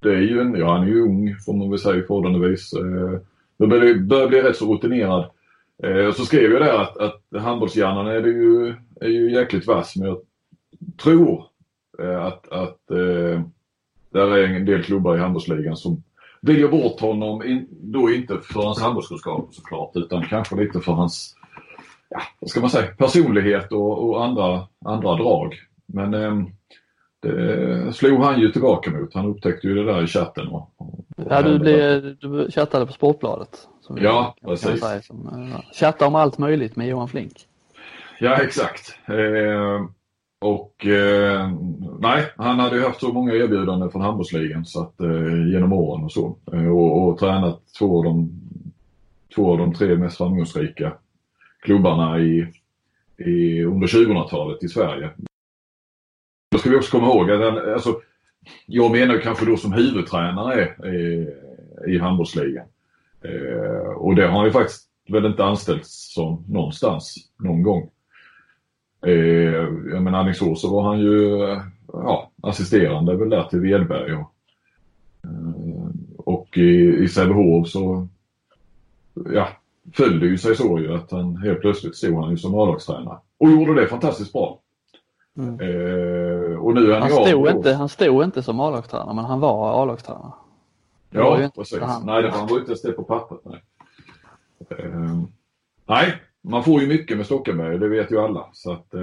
det 0.00 0.14
är 0.14 0.20
ju 0.20 0.40
en, 0.40 0.54
ja 0.54 0.72
han 0.72 0.82
är 0.82 0.86
ju 0.86 1.00
ung 1.00 1.36
får 1.46 1.52
man 1.52 1.70
väl 1.70 1.78
säga 1.78 2.02
förhållandevis. 2.06 2.72
Eh, 2.72 3.66
börjar, 3.66 3.94
börjar 3.94 4.28
bli 4.28 4.42
rätt 4.42 4.56
så 4.56 4.74
rutinerad. 4.74 5.30
Eh, 5.82 6.06
och 6.06 6.14
så 6.14 6.24
skrev 6.24 6.52
jag 6.52 6.62
där 6.62 6.78
att, 6.78 6.96
att 6.96 7.42
handbollshjärnan 7.42 8.06
är, 8.06 8.20
det 8.20 8.28
ju, 8.28 8.74
är 9.00 9.08
ju 9.08 9.32
jäkligt 9.32 9.66
vass 9.66 9.96
men 9.96 10.08
jag 10.08 10.18
tror 11.02 11.44
eh, 12.02 12.24
att, 12.24 12.48
att 12.48 12.90
eh, 12.90 13.42
där 14.10 14.36
är 14.36 14.44
en 14.44 14.64
del 14.64 14.82
klubbar 14.82 15.16
i 15.16 15.20
handbollsligan 15.20 15.76
som 15.76 16.02
väljer 16.40 16.68
bort 16.68 17.00
honom, 17.00 17.42
in, 17.42 17.68
då 17.70 18.10
inte 18.10 18.38
för 18.42 18.62
hans 18.62 18.80
handbollskunskap 18.80 19.54
såklart, 19.54 19.90
utan 19.94 20.26
kanske 20.26 20.56
lite 20.56 20.80
för 20.80 20.92
hans, 20.92 21.34
ja, 22.08 22.20
vad 22.40 22.50
ska 22.50 22.60
man 22.60 22.70
säga, 22.70 22.94
personlighet 22.98 23.72
och, 23.72 24.08
och 24.08 24.24
andra, 24.24 24.66
andra 24.84 25.16
drag. 25.16 25.54
Men 25.86 26.14
eh, 26.14 26.44
det 27.20 27.92
slog 27.92 28.22
han 28.22 28.40
ju 28.40 28.52
tillbaka 28.52 28.90
mot. 28.90 29.14
Han 29.14 29.26
upptäckte 29.26 29.66
ju 29.66 29.74
det 29.74 29.84
där 29.84 30.04
i 30.04 30.06
chatten. 30.06 30.48
Och, 30.48 30.70
och 30.76 31.04
ja, 31.30 31.42
du, 31.42 31.58
blev, 31.58 32.16
du 32.16 32.50
chattade 32.50 32.86
på 32.86 32.92
Sportbladet. 32.92 33.68
ja, 33.96 34.36
kan, 34.40 34.50
precis. 34.50 34.68
Kan 34.68 34.78
säga, 34.78 35.02
som, 35.02 35.50
ja, 35.52 35.62
chatta 35.72 36.06
om 36.06 36.14
allt 36.14 36.38
möjligt 36.38 36.76
med 36.76 36.88
Johan 36.88 37.08
Flink. 37.08 37.32
Ja, 38.20 38.36
exakt. 38.36 38.98
Eh, 39.08 39.86
och 40.38 40.86
eh, 40.86 41.50
nej, 41.98 42.24
han 42.36 42.58
hade 42.58 42.76
ju 42.76 42.82
haft 42.82 43.00
så 43.00 43.12
många 43.12 43.34
erbjudanden 43.34 43.90
från 43.90 44.02
handbollsligan 44.02 44.64
så 44.64 44.82
att, 44.82 45.00
eh, 45.00 45.48
genom 45.52 45.72
åren 45.72 46.04
och 46.04 46.12
så. 46.12 46.36
Eh, 46.52 46.68
och, 46.68 47.08
och 47.08 47.18
tränat 47.18 47.62
två 47.78 47.98
av, 47.98 48.04
de, 48.04 48.30
två 49.34 49.52
av 49.52 49.58
de 49.58 49.74
tre 49.74 49.96
mest 49.96 50.16
framgångsrika 50.16 50.92
klubbarna 51.60 52.18
i, 52.20 52.52
i, 53.16 53.62
under 53.62 53.86
2000-talet 53.86 54.62
i 54.62 54.68
Sverige. 54.68 55.10
Ska 56.66 56.70
vi 56.70 56.78
också 56.78 56.98
komma 56.98 57.06
ihåg 57.06 57.30
att 57.30 57.68
alltså, 57.74 58.00
jag 58.66 58.90
menar 58.90 59.20
kanske 59.20 59.46
då 59.46 59.56
som 59.56 59.72
huvudtränare 59.72 60.64
i, 60.64 61.26
eh, 61.86 61.94
i 61.94 61.98
handbollsligan. 61.98 62.66
Eh, 63.22 63.90
och 63.96 64.14
det 64.16 64.26
har 64.26 64.36
han 64.36 64.44
ju 64.44 64.50
faktiskt 64.50 64.88
väl 65.08 65.26
inte 65.26 65.44
anställts 65.44 66.14
som 66.14 66.44
någonstans 66.48 67.16
någon 67.38 67.62
gång. 67.62 67.90
Eh, 69.06 69.12
jag 69.92 70.02
menar 70.02 70.20
Alingsås 70.20 70.60
så 70.60 70.74
var 70.74 70.82
han 70.82 71.00
ju 71.00 71.42
eh, 71.42 71.62
ja, 71.92 72.30
assisterande 72.42 73.16
väl 73.16 73.30
där 73.30 73.44
till 73.44 73.60
Wedberg. 73.60 74.12
Och, 74.12 74.34
eh, 75.24 75.90
och 76.16 76.58
i, 76.58 77.04
i 77.04 77.08
Sävehof 77.08 77.68
så 77.68 78.08
ja, 79.34 79.48
föll 79.92 80.20
det 80.20 80.26
ju 80.26 80.38
sig 80.38 80.56
så 80.56 80.78
ju 80.78 80.94
att 80.94 81.10
han 81.10 81.36
helt 81.36 81.60
plötsligt 81.60 81.96
stod 81.96 82.22
han 82.22 82.30
ju 82.30 82.36
som 82.36 82.54
A-lagstränare. 82.54 83.18
Och 83.38 83.50
gjorde 83.50 83.80
det 83.80 83.86
fantastiskt 83.86 84.32
bra. 84.32 84.60
Mm. 85.36 85.60
Eh, 85.60 86.58
och 86.58 86.74
nu 86.74 86.92
är 86.92 87.00
han, 87.00 87.12
han, 87.12 87.24
stod 87.26 87.48
inte, 87.48 87.74
han 87.74 87.88
stod 87.88 88.24
inte 88.24 88.42
som 88.42 88.60
A-lagstränare 88.60 89.14
men 89.14 89.24
han 89.24 89.40
var 89.40 89.82
A-lagstränare. 89.82 90.32
Ja, 91.10 91.50
precis. 91.54 91.80
Han... 91.80 92.06
Nej, 92.06 92.22
det 92.22 92.28
var, 92.28 92.38
han 92.38 92.46
var 92.46 92.58
inte 92.58 92.70
ens 92.70 92.82
det 92.82 92.92
på 92.92 93.02
pappret. 93.02 93.40
Nej. 93.44 93.62
Eh, 94.70 95.22
nej, 95.86 96.14
man 96.42 96.64
får 96.64 96.80
ju 96.80 96.86
mycket 96.86 97.16
med 97.16 97.26
Stockenberg, 97.26 97.78
det 97.78 97.88
vet 97.88 98.12
ju 98.12 98.20
alla. 98.20 98.46
Så 98.52 98.72
att, 98.72 98.94
eh, 98.94 99.00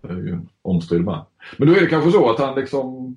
det 0.00 0.08
är 0.08 0.16
ju 0.16 0.30
en 0.30 0.48
omstridd 0.62 1.04
man. 1.04 1.24
Men 1.58 1.68
då 1.68 1.74
är 1.74 1.80
det 1.80 1.86
kanske 1.86 2.10
så 2.10 2.30
att 2.30 2.38
han 2.38 2.54
liksom, 2.54 3.16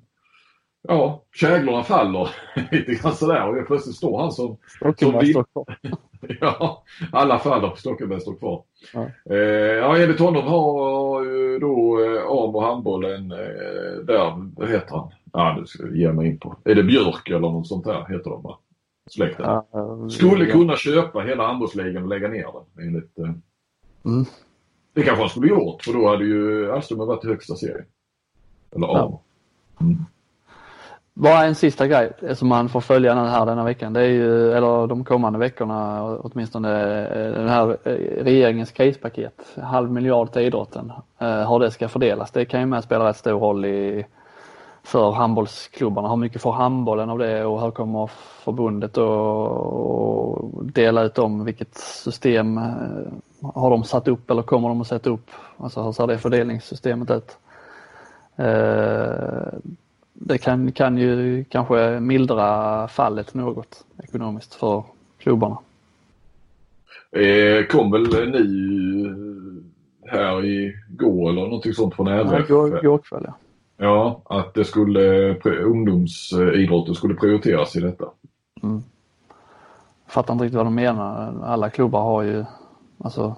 ja, 0.88 1.22
käglorna 1.34 1.82
faller 1.82 2.28
lite 2.70 2.94
grann 2.94 3.14
sådär 3.14 3.48
och 3.48 3.66
plötsligt 3.66 3.96
står 3.96 4.20
han 4.20 4.32
som... 4.32 4.56
Stockenberg 4.66 5.26
står 5.26 5.44
kvar. 5.44 5.76
ja, 6.40 6.84
alla 7.12 7.38
faller, 7.38 7.74
Stockenberg 7.76 8.20
står 8.20 8.34
kvar. 8.34 8.62
Ja, 8.92 9.06
eh, 9.30 9.38
ja 9.76 9.98
enligt 9.98 10.20
honom 10.20 10.46
har 10.46 11.24
ju 11.24 11.58
då 11.58 12.04
eh, 12.04 12.22
Amo 12.22 12.60
handbollen 12.60 13.32
eh, 13.32 14.04
där, 14.04 14.50
vad 14.56 14.68
heter 14.68 14.94
han? 14.94 15.10
Ja, 15.32 15.56
det 15.60 15.66
ska 15.66 15.82
jag 15.82 15.96
ge 15.96 16.12
mig 16.12 16.26
in 16.26 16.38
på. 16.38 16.56
Är 16.64 16.74
det 16.74 16.82
Björk 16.82 17.28
eller 17.28 17.40
något 17.40 17.68
sånt 17.68 17.84
där 17.84 18.06
heter 18.08 18.30
de 18.30 18.42
va? 18.42 18.58
släkten. 19.10 19.46
Ja, 19.46 20.08
skulle 20.10 20.44
ja. 20.44 20.52
kunna 20.52 20.76
köpa 20.76 21.20
hela 21.20 21.46
handbollsligan 21.46 22.02
och 22.02 22.08
lägga 22.08 22.28
ner 22.28 22.46
den 22.52 22.86
enligt... 22.86 23.18
Eh, 23.18 23.24
mm. 24.04 24.24
Det 24.92 25.02
kanske 25.02 25.22
han 25.22 25.30
skulle 25.30 25.48
gjort 25.48 25.84
för 25.84 25.92
då 25.92 26.08
hade 26.08 26.24
ju 26.24 26.72
Alström 26.72 26.98
varit 26.98 27.24
i 27.24 27.28
högsta 27.28 27.54
serien. 27.54 27.84
Eller 28.70 28.86
ja. 28.86 29.20
Mm. 29.80 30.04
Bara 31.14 31.44
en 31.44 31.54
sista 31.54 31.86
grej 31.86 32.12
som 32.34 32.48
man 32.48 32.68
får 32.68 32.80
följa 32.80 33.14
den 33.14 33.26
här 33.26 33.46
denna 33.46 33.64
veckan. 33.64 33.92
Det 33.92 34.00
är 34.00 34.08
ju, 34.08 34.52
eller 34.52 34.86
de 34.86 35.04
kommande 35.04 35.38
veckorna 35.38 36.02
åtminstone, 36.18 37.02
eh, 37.02 37.32
den 37.32 37.48
här 37.48 37.76
eh, 37.84 38.24
regeringens 38.24 38.72
krispaket. 38.72 39.56
Halv 39.62 39.90
miljard 39.90 40.32
till 40.32 40.42
idrotten. 40.42 40.92
Eh, 41.18 41.50
hur 41.52 41.58
det 41.58 41.70
ska 41.70 41.88
fördelas. 41.88 42.30
Det 42.30 42.44
kan 42.44 42.60
ju 42.60 42.66
med 42.66 42.84
spela 42.84 43.08
rätt 43.08 43.16
stor 43.16 43.40
roll 43.40 43.64
i 43.64 44.06
för 44.82 45.10
handbollsklubbarna. 45.10 46.08
Hur 46.08 46.16
mycket 46.16 46.42
får 46.42 46.52
handbollen 46.52 47.10
av 47.10 47.18
det 47.18 47.44
och 47.44 47.60
hur 47.60 47.70
kommer 47.70 48.10
förbundet 48.44 48.98
att 48.98 50.74
dela 50.74 51.02
ut 51.02 51.14
dem? 51.14 51.44
Vilket 51.44 51.74
system 51.74 52.60
har 53.54 53.70
de 53.70 53.84
satt 53.84 54.08
upp 54.08 54.30
eller 54.30 54.42
kommer 54.42 54.68
de 54.68 54.80
att 54.80 54.86
sätta 54.86 55.10
upp? 55.10 55.30
Alltså 55.56 55.82
hur 55.82 55.92
ser 55.92 56.06
det 56.06 56.18
fördelningssystemet 56.18 57.10
ut? 57.10 57.38
Det 60.22 60.38
kan, 60.38 60.72
kan 60.72 60.98
ju 60.98 61.44
kanske 61.44 62.00
mildra 62.00 62.88
fallet 62.88 63.34
något 63.34 63.84
ekonomiskt 64.02 64.54
för 64.54 64.84
klubbarna. 65.18 65.58
Eh, 67.12 67.66
kom 67.66 67.90
väl 67.90 68.30
ni 68.30 69.14
här 70.06 70.44
i 70.44 70.76
går 70.88 71.30
eller 71.30 71.42
någonting 71.42 71.74
sånt 71.74 71.94
från 71.94 72.08
RF? 72.08 72.46
Ja, 72.48 72.78
igår 72.78 72.98
kväll 72.98 73.24
ja. 73.26 73.34
Ja, 73.76 74.22
att 74.24 74.54
det 74.54 74.64
skulle, 74.64 75.34
ungdomsidrotten 75.44 76.94
skulle 76.94 77.14
prioriteras 77.14 77.76
i 77.76 77.80
detta. 77.80 78.04
Mm. 78.62 78.82
Jag 80.04 80.12
fattar 80.12 80.32
inte 80.32 80.44
riktigt 80.44 80.56
vad 80.56 80.66
de 80.66 80.74
menar. 80.74 81.34
Alla 81.44 81.70
klubbar 81.70 82.02
har 82.02 82.22
ju, 82.22 82.44
alltså 82.98 83.36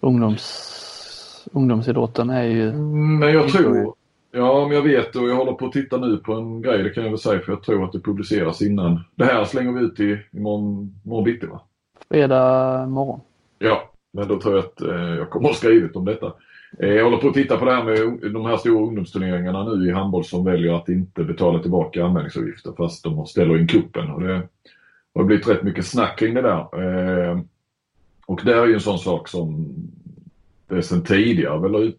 ungdoms, 0.00 1.48
ungdomsidrotten 1.52 2.30
är 2.30 2.42
ju... 2.42 2.72
Men 2.72 3.32
jag 3.32 3.48
tror, 3.48 3.94
ja 4.32 4.66
men 4.68 4.76
jag 4.76 4.82
vet 4.82 5.16
och 5.16 5.28
jag 5.28 5.36
håller 5.36 5.52
på 5.52 5.66
att 5.66 5.72
titta 5.72 5.96
nu 5.96 6.16
på 6.16 6.32
en 6.32 6.62
grej, 6.62 6.82
det 6.82 6.90
kan 6.90 7.02
jag 7.02 7.10
väl 7.10 7.18
säga 7.18 7.40
för 7.40 7.52
jag 7.52 7.62
tror 7.62 7.84
att 7.84 7.92
det 7.92 8.00
publiceras 8.00 8.62
innan. 8.62 9.00
Det 9.14 9.24
här 9.24 9.44
slänger 9.44 9.72
vi 9.72 9.80
ut 9.80 10.00
i 10.00 10.18
imorgon, 10.32 10.94
imorgon 11.04 11.24
bitti 11.24 11.46
va? 11.46 11.60
Fredag 12.08 12.86
morgon. 12.86 13.20
Ja, 13.58 13.90
men 14.12 14.28
då 14.28 14.40
tror 14.40 14.54
jag 14.56 14.64
att 14.64 14.80
eh, 14.80 15.14
jag 15.14 15.30
kommer 15.30 15.48
att 15.48 15.54
ha 15.54 15.58
skrivit 15.58 15.96
om 15.96 16.04
detta. 16.04 16.32
Eh, 16.78 16.88
jag 16.88 17.04
håller 17.04 17.16
på 17.16 17.28
att 17.28 17.34
titta 17.34 17.56
på 17.56 17.64
det 17.64 17.72
här 17.72 17.84
med 17.84 18.32
de 18.32 18.46
här 18.46 18.56
stora 18.56 18.86
ungdomsturneringarna 18.86 19.64
nu 19.64 19.88
i 19.88 19.92
handboll 19.92 20.24
som 20.24 20.44
väljer 20.44 20.72
att 20.72 20.88
inte 20.88 21.24
betala 21.24 21.58
tillbaka 21.58 22.04
anmälningsavgifter 22.04 22.72
fast 22.76 23.04
de 23.04 23.26
ställer 23.26 23.58
in 23.58 23.66
kuppen. 23.66 24.10
Och 24.10 24.20
det 24.20 24.42
har 25.14 25.24
blivit 25.24 25.48
rätt 25.48 25.62
mycket 25.62 25.86
snack 25.86 26.18
kring 26.18 26.34
det 26.34 26.42
där. 26.42 26.58
Eh, 26.58 27.40
och 28.26 28.40
det 28.44 28.54
är 28.54 28.66
ju 28.66 28.74
en 28.74 28.80
sån 28.80 28.98
sak 28.98 29.28
som 29.28 29.74
det 30.68 30.82
sedan 30.82 31.04
tidigare 31.04 31.60
väl 31.60 31.92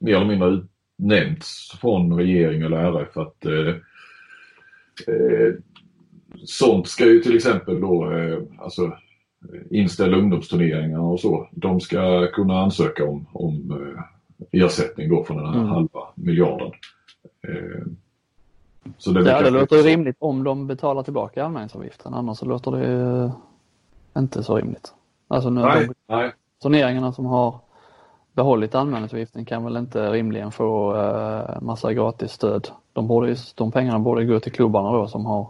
mer 0.00 0.16
eller 0.16 0.26
mindre 0.26 0.66
nämnts 1.00 1.78
från 1.80 2.16
regering 2.16 2.62
eller 2.62 2.76
RF 2.76 3.16
att 3.16 3.46
eh, 3.46 3.68
eh, 5.14 5.54
sånt 6.44 6.88
ska 6.88 7.04
ju 7.04 7.20
till 7.20 7.36
exempel 7.36 7.80
då, 7.80 8.12
eh, 8.12 8.38
alltså 8.58 8.92
inställda 9.70 10.16
ungdomsturneringar 10.16 11.00
och 11.00 11.20
så, 11.20 11.48
de 11.52 11.80
ska 11.80 12.26
kunna 12.26 12.60
ansöka 12.60 13.04
om, 13.04 13.26
om 13.32 13.70
eh, 13.70 14.62
ersättning 14.62 15.08
då 15.08 15.24
från 15.24 15.36
den 15.36 15.46
här 15.46 15.54
mm. 15.54 15.68
halva 15.68 16.00
miljarden. 16.14 16.72
Eh, 17.48 17.86
så 18.98 19.10
det, 19.10 19.30
ja, 19.30 19.42
det 19.42 19.50
låter 19.50 19.82
rimligt 19.82 20.16
om 20.18 20.44
de 20.44 20.66
betalar 20.66 21.02
tillbaka 21.02 21.44
anmälningsavgiften, 21.44 22.14
annars 22.14 22.38
så 22.38 22.46
låter 22.46 22.70
det 22.70 23.32
inte 24.16 24.42
så 24.42 24.56
rimligt. 24.56 24.94
Alltså 25.28 25.50
nu 25.50 25.60
nej, 25.60 25.86
de 25.86 26.14
nej. 26.14 26.32
turneringarna 26.62 27.12
som 27.12 27.26
har 27.26 27.60
behållit 28.40 28.74
anmälningsavgiften 28.74 29.44
kan 29.44 29.64
väl 29.64 29.76
inte 29.76 30.10
rimligen 30.10 30.52
få 30.52 30.94
uh, 30.94 31.62
massa 31.62 31.92
gratis 31.92 32.32
stöd. 32.32 32.68
De, 32.92 33.06
borde, 33.06 33.36
de 33.54 33.72
pengarna 33.72 33.98
borde 33.98 34.24
gå 34.24 34.40
till 34.40 34.52
klubbarna 34.52 34.92
då 34.92 35.08
som 35.08 35.26
har 35.26 35.48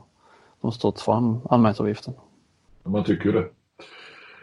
de 0.61 0.72
stått 0.72 1.00
för 1.00 1.12
anmälningsavgiften. 1.50 2.14
Man 2.83 3.05
tycker 3.05 3.24
ju 3.24 3.33
det. 3.33 3.44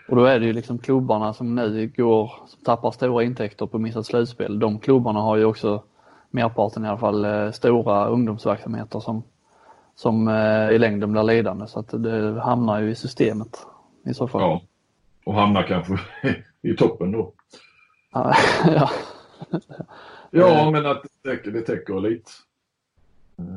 Och 0.09 0.15
då 0.15 0.25
är 0.25 0.39
det 0.39 0.45
ju 0.45 0.53
liksom 0.53 0.77
klubbarna 0.77 1.33
som 1.33 1.55
nu 1.55 1.91
går, 1.97 2.31
som 2.47 2.63
tappar 2.63 2.91
stora 2.91 3.23
intäkter 3.23 3.65
på 3.65 3.79
missat 3.79 4.05
slutspel. 4.05 4.59
De 4.59 4.79
klubbarna 4.79 5.19
har 5.19 5.37
ju 5.37 5.45
också 5.45 5.83
merparten 6.31 6.85
i 6.85 6.87
alla 6.87 6.97
fall 6.97 7.25
eh, 7.25 7.51
stora 7.51 8.07
ungdomsverksamheter 8.07 8.99
som, 8.99 9.23
som 9.95 10.27
eh, 10.27 10.69
i 10.69 10.79
längden 10.79 11.11
blir 11.11 11.23
lidande 11.23 11.67
så 11.67 11.79
att 11.79 12.03
det 12.03 12.41
hamnar 12.41 12.81
ju 12.81 12.89
i 12.89 12.95
systemet 12.95 13.67
i 14.05 14.13
så 14.13 14.27
fall. 14.27 14.41
Ja, 14.41 14.61
och 15.25 15.33
hamnar 15.33 15.63
kanske 15.63 15.99
i 16.61 16.73
toppen 16.75 17.11
då. 17.11 17.33
Ja. 18.65 18.89
ja, 20.31 20.71
men 20.71 20.85
att 20.85 21.03
det 21.03 21.29
täcker, 21.29 21.51
det 21.51 21.61
täcker 21.61 21.99
lite. 21.99 22.31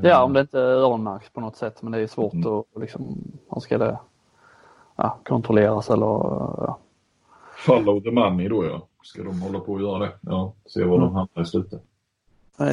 Ja, 0.02 0.22
om 0.22 0.32
det 0.32 0.40
inte 0.40 0.58
öronmärks 0.58 1.30
på 1.30 1.40
något 1.40 1.56
sätt 1.56 1.82
men 1.82 1.92
det 1.92 1.98
är 1.98 2.06
svårt 2.06 2.32
mm. 2.32 2.52
att 2.52 2.66
liksom, 2.80 3.16
hur 3.50 3.60
ska 3.60 3.78
det 3.78 3.98
ja, 4.96 5.18
kontrolleras 5.24 5.90
eller 5.90 6.06
ja. 6.06 6.78
Follow 7.56 8.00
the 8.00 8.10
money 8.10 8.48
då 8.48 8.64
ja. 8.64 8.86
Ska 9.02 9.22
de 9.22 9.40
hålla 9.40 9.60
på 9.60 9.76
att 9.76 9.82
göra 9.82 9.98
det? 9.98 10.12
Ja, 10.20 10.52
se 10.66 10.84
var 10.84 10.96
mm. 10.96 11.00
de 11.00 11.14
hamnar 11.14 11.42
i 11.42 11.46
slutet. 11.46 11.82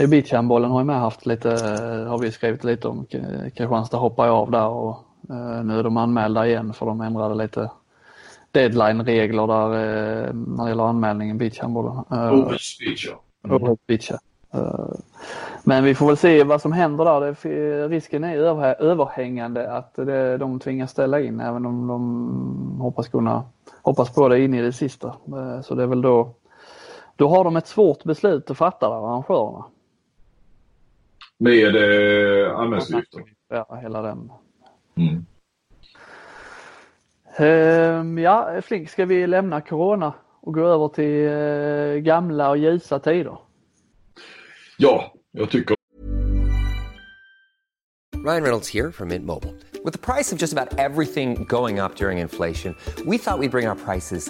I 0.01 0.07
beachhandbollen 0.07 0.71
har 0.71 0.79
ju 0.79 0.85
med 0.85 0.99
haft 0.99 1.25
lite, 1.25 1.49
har 2.09 2.17
vi 2.17 2.31
skrivit 2.31 2.63
lite 2.63 2.87
om. 2.87 3.05
Kristianstad 3.55 3.97
hoppar 3.97 4.27
av 4.27 4.51
där 4.51 4.67
och 4.67 4.97
eh, 5.29 5.63
nu 5.63 5.79
är 5.79 5.83
de 5.83 5.97
anmälda 5.97 6.47
igen 6.47 6.73
för 6.73 6.85
de 6.85 7.01
ändrade 7.01 7.35
lite 7.35 7.71
deadline-regler 8.51 9.47
där 9.47 9.71
eh, 9.73 10.33
när 10.33 10.63
det 10.63 10.69
gäller 10.69 10.83
anmälningen 10.83 11.37
beachhandbollen. 11.37 12.03
Årets 12.09 12.77
beach 12.79 13.07
ja. 13.07 13.55
Mm. 13.55 13.77
Beach 13.87 14.11
ja. 14.11 14.17
Men 15.63 15.83
vi 15.83 15.95
får 15.95 16.07
väl 16.07 16.17
se 16.17 16.43
vad 16.43 16.61
som 16.61 16.71
händer 16.71 17.05
där. 17.05 17.87
risken 17.89 18.23
är 18.23 18.37
överhängande 18.81 19.71
att 19.71 19.95
de 20.39 20.59
tvingas 20.59 20.91
ställa 20.91 21.21
in 21.21 21.39
även 21.39 21.65
om 21.65 21.87
de 21.87 22.81
hoppas 22.81 23.07
kunna 23.07 23.43
hoppas 23.87 24.15
på 24.15 24.29
det 24.29 24.39
in 24.39 24.53
i 24.53 24.61
det 24.61 24.73
sista. 24.73 25.07
Eh, 25.07 25.61
så 25.61 25.75
det 25.75 25.83
är 25.83 25.87
väl 25.87 26.01
då, 26.01 26.33
då 27.15 27.29
har 27.29 27.43
de 27.43 27.57
ett 27.57 27.67
svårt 27.67 28.03
beslut 28.03 28.51
att 28.51 28.57
fatta 28.57 28.89
där, 28.89 28.95
arrangörerna. 28.95 29.65
Med 31.37 31.75
eh, 31.75 32.59
anmälningsavgiften? 32.59 33.23
Ja, 33.49 33.79
hela 33.81 34.01
den. 34.01 34.31
Mm. 34.95 35.25
Uh, 37.39 38.21
ja, 38.21 38.61
Flink, 38.61 38.89
ska 38.89 39.05
vi 39.05 39.27
lämna 39.27 39.61
Corona 39.61 40.13
och 40.41 40.53
gå 40.53 40.61
över 40.61 40.87
till 40.87 41.27
uh, 41.27 41.97
gamla 41.97 42.49
och 42.49 42.57
ljusa 42.57 42.99
tider? 42.99 43.37
Ja, 44.77 45.13
jag 45.31 45.49
tycker 45.49 45.77
Ryan 48.27 48.43
Reynolds 48.43 48.67
here 48.67 48.91
from 48.91 49.07
Mint 49.07 49.25
Mobile. 49.25 49.53
With 49.85 49.93
the 49.93 49.99
price 49.99 50.33
of 50.33 50.39
just 50.39 50.51
about 50.53 50.77
everything 50.77 51.45
going 51.47 51.79
up 51.79 51.95
during 51.95 52.17
inflation, 52.17 52.75
we 53.05 53.17
thought 53.17 53.39
we'd 53.39 53.51
bring 53.51 53.67
our 53.67 53.75
prices 53.75 54.29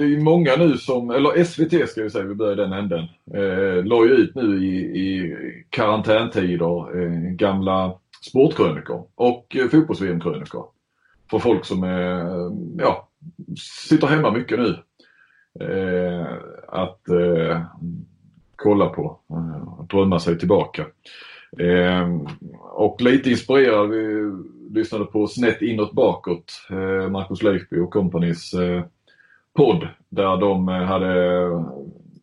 Det 0.00 0.04
är 0.04 0.08
ju 0.08 0.20
många 0.20 0.56
nu 0.56 0.76
som, 0.76 1.10
eller 1.10 1.44
SVT 1.44 1.88
ska 1.90 2.02
vi 2.02 2.10
säga, 2.10 2.24
vi 2.24 2.34
börjar 2.34 2.56
den 2.56 2.72
änden, 2.72 3.04
eh, 3.34 3.84
la 3.84 4.04
ju 4.04 4.10
ut 4.10 4.34
nu 4.34 4.64
i, 4.64 4.76
i 4.78 5.34
karantäntider 5.70 7.02
eh, 7.02 7.10
gamla 7.30 7.94
sportkrönikor 8.22 9.04
och 9.14 9.56
eh, 9.56 9.68
fotbolls-VM-krönikor. 9.68 10.64
För 11.30 11.38
folk 11.38 11.64
som 11.64 11.84
är, 11.84 12.26
ja, 12.78 13.08
sitter 13.88 14.06
hemma 14.06 14.30
mycket 14.30 14.58
nu. 14.58 14.76
Eh, 15.66 16.26
att 16.68 17.08
eh, 17.08 17.62
kolla 18.56 18.88
på, 18.88 19.20
eh, 19.30 19.84
drömma 19.84 20.20
sig 20.20 20.38
tillbaka. 20.38 20.86
Eh, 21.58 22.08
och 22.60 23.02
lite 23.02 23.30
inspirerad, 23.30 23.90
vi 23.90 24.32
lyssnade 24.70 25.04
på 25.04 25.26
Snett 25.26 25.62
inåt 25.62 25.92
bakåt, 25.92 26.52
eh, 26.70 27.10
Marcus 27.10 27.42
Leifby 27.42 27.78
och 27.78 27.90
kompanis 27.90 28.54
eh, 28.54 28.84
podd 29.56 29.88
där 30.08 30.36
de 30.36 30.68
eh, 30.68 30.74
hade 30.74 31.50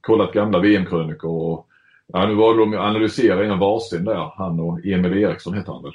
kollat 0.02 0.34
gamla 0.34 0.60
VM-krönikor. 0.60 1.32
Och, 1.32 1.68
ja, 2.08 2.28
nu 2.28 2.36
var 2.36 2.58
de 2.58 2.74
analysera 2.74 3.46
en 3.46 3.60
varsin 3.60 4.06
där, 4.06 4.32
han 4.36 4.60
och 4.60 4.86
Emil 4.86 5.18
Eriksson 5.18 5.54
heter 5.54 5.72
han 5.72 5.84
väl? 5.84 5.94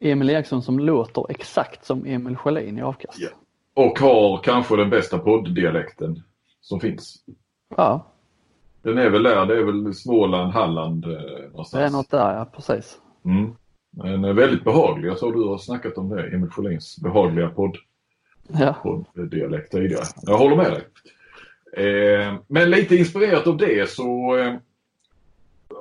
Emil 0.00 0.30
Eriksson 0.30 0.62
som 0.62 0.78
låter 0.78 1.26
exakt 1.28 1.84
som 1.84 2.06
Emil 2.06 2.36
Sjölin 2.36 2.78
i 2.78 2.82
avkast. 2.82 3.18
Ja. 3.18 3.28
Och 3.84 3.98
har 3.98 4.38
kanske 4.38 4.76
den 4.76 4.90
bästa 4.90 5.18
podddialekten 5.18 6.22
som 6.60 6.80
finns. 6.80 7.24
Ja. 7.76 8.06
Den 8.82 8.98
är 8.98 9.10
väl 9.10 9.22
där, 9.22 9.46
det 9.46 9.58
är 9.58 9.64
väl 9.64 9.94
Småland, 9.94 10.52
Halland 10.52 11.04
eh, 11.04 11.10
någonstans. 11.50 11.70
Det 11.70 11.86
är 11.86 11.90
något 11.90 12.10
där, 12.10 12.34
ja 12.34 12.44
precis. 12.44 12.98
Mm. 13.24 13.54
Men 13.90 14.24
eh, 14.24 14.32
väldigt 14.32 14.64
behaglig. 14.64 15.08
Jag 15.08 15.18
såg 15.18 15.34
du 15.34 15.44
har 15.44 15.58
snackat 15.58 15.98
om 15.98 16.08
det, 16.08 16.34
Emil 16.34 16.50
Sjölins 16.50 16.98
behagliga 17.02 17.48
podd, 17.48 17.76
ja. 18.48 18.76
podddialekt 18.82 19.72
tidigare. 19.72 20.04
Jag 20.22 20.38
håller 20.38 20.56
med 20.56 20.72
dig. 20.72 20.82
Eh, 21.86 22.34
men 22.46 22.70
lite 22.70 22.96
inspirerat 22.96 23.46
av 23.46 23.56
det 23.56 23.90
så 23.90 24.36
eh, 24.36 24.54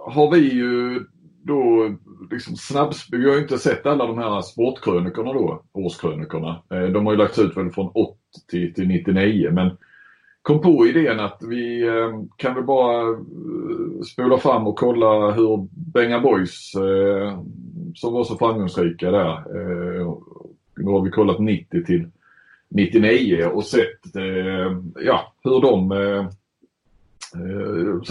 har 0.06 0.32
vi 0.32 0.54
ju 0.54 1.06
då 1.43 1.95
liksom 2.32 2.56
snabbs... 2.56 3.08
Vi 3.12 3.25
har 3.25 3.36
ju 3.36 3.41
inte 3.41 3.58
sett 3.58 3.86
alla 3.86 4.08
de 4.08 4.17
här 4.17 4.41
sportkrönikorna 4.41 5.34
då, 5.34 5.63
årskrönikorna. 5.71 6.62
Eh, 6.69 6.84
de 6.84 7.06
har 7.06 7.13
ju 7.13 7.17
lagts 7.17 7.39
ut 7.39 7.58
väl 7.58 7.71
från 7.71 7.91
80 7.93 8.73
till 8.73 8.88
99 8.88 9.51
men 9.51 9.78
kom 10.45 10.62
på 10.62 10.88
idén 10.88 11.19
att 11.19 11.41
vi 11.49 11.88
eh, 11.88 12.21
kan 12.38 12.56
väl 12.56 12.63
bara 12.63 13.10
eh, 13.10 14.01
spola 14.12 14.38
fram 14.38 14.67
och 14.67 14.80
kolla 14.80 15.32
hur 15.32 15.67
Benga 15.93 16.19
Boys 16.19 16.75
eh, 16.75 17.39
som 17.95 18.13
var 18.13 18.23
så 18.23 18.38
framgångsrika 18.38 19.12
där. 19.12 19.43
Nu 20.78 20.91
har 20.91 21.01
vi 21.01 21.12
kollat 21.12 21.39
90 21.39 21.86
till 21.86 22.08
99 22.76 23.46
och 23.46 23.64
sett 23.64 24.16
eh, 24.16 24.78
ja, 24.96 25.34
hur 25.44 25.62
de 25.62 25.92
eh, 25.92 26.28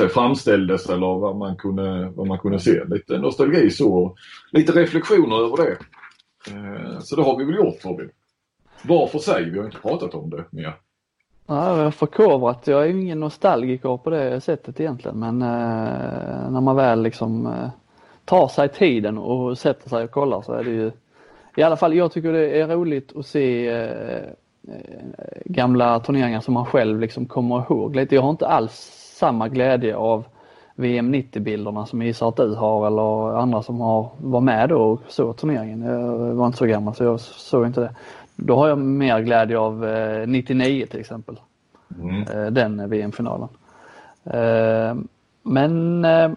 eh 0.00 0.08
framställdes 0.08 0.88
eller 0.88 1.18
vad 1.18 1.36
man, 1.36 1.56
kunde, 1.56 2.12
vad 2.14 2.26
man 2.26 2.38
kunde 2.38 2.58
se. 2.58 2.84
Lite 2.84 3.18
nostalgi 3.18 3.70
så. 3.70 4.16
Lite 4.52 4.72
reflektioner 4.72 5.44
över 5.44 5.56
det. 5.56 5.76
Eh, 6.50 6.98
så 7.00 7.16
det 7.16 7.22
har 7.22 7.38
vi 7.38 7.44
väl 7.44 7.54
gjort 7.54 7.84
Robin. 7.84 8.10
Var 8.82 9.06
för 9.06 9.18
sig, 9.18 9.50
vi 9.50 9.58
har 9.58 9.64
inte 9.64 9.78
pratat 9.78 10.14
om 10.14 10.30
det 10.30 10.44
mer. 10.50 10.74
Ja, 11.46 11.76
jag 11.76 11.84
har 11.84 11.90
förkovrat. 11.90 12.66
Jag 12.66 12.82
är 12.82 12.86
ju 12.86 13.00
ingen 13.00 13.20
nostalgiker 13.20 13.96
på 13.96 14.10
det 14.10 14.40
sättet 14.40 14.80
egentligen 14.80 15.18
men 15.18 15.42
eh, 15.42 16.50
när 16.50 16.60
man 16.60 16.76
väl 16.76 17.02
liksom 17.02 17.46
eh, 17.46 17.68
tar 18.24 18.48
sig 18.48 18.68
tiden 18.68 19.18
och 19.18 19.58
sätter 19.58 19.88
sig 19.88 20.04
och 20.04 20.10
kollar 20.10 20.42
så 20.42 20.52
är 20.52 20.64
det 20.64 20.70
ju 20.70 20.90
i 21.56 21.62
alla 21.62 21.76
fall 21.76 21.94
jag 21.94 22.12
tycker 22.12 22.32
det 22.32 22.60
är 22.60 22.68
roligt 22.68 23.16
att 23.16 23.26
se 23.26 23.68
eh 23.68 24.30
gamla 25.44 26.00
turneringar 26.00 26.40
som 26.40 26.54
man 26.54 26.66
själv 26.66 27.00
liksom 27.00 27.26
kommer 27.26 27.58
ihåg 27.58 27.96
lite. 27.96 28.14
Jag 28.14 28.22
har 28.22 28.30
inte 28.30 28.46
alls 28.46 28.74
samma 29.18 29.48
glädje 29.48 29.96
av 29.96 30.24
VM 30.74 31.14
90-bilderna 31.14 31.86
som 31.86 32.00
jag 32.00 32.06
gissar 32.06 32.28
att 32.28 32.36
du 32.36 32.54
har 32.54 32.86
eller 32.86 33.38
andra 33.38 33.62
som 33.62 33.80
har 33.80 34.10
var 34.18 34.40
med 34.40 34.68
då 34.68 34.76
och 34.76 35.00
såg 35.08 35.36
turneringen. 35.36 35.82
Jag 35.82 36.34
var 36.34 36.46
inte 36.46 36.58
så 36.58 36.66
gammal 36.66 36.94
så 36.94 37.04
jag 37.04 37.20
såg 37.20 37.66
inte 37.66 37.80
det. 37.80 37.94
Då 38.36 38.56
har 38.56 38.68
jag 38.68 38.78
mer 38.78 39.20
glädje 39.20 39.58
av 39.58 39.88
eh, 39.88 40.26
99 40.26 40.86
till 40.86 41.00
exempel. 41.00 41.40
Mm. 42.00 42.22
Eh, 42.22 42.50
den 42.50 42.90
VM-finalen. 42.90 43.48
Eh, 44.24 44.94
men 45.42 46.04
eh, 46.04 46.30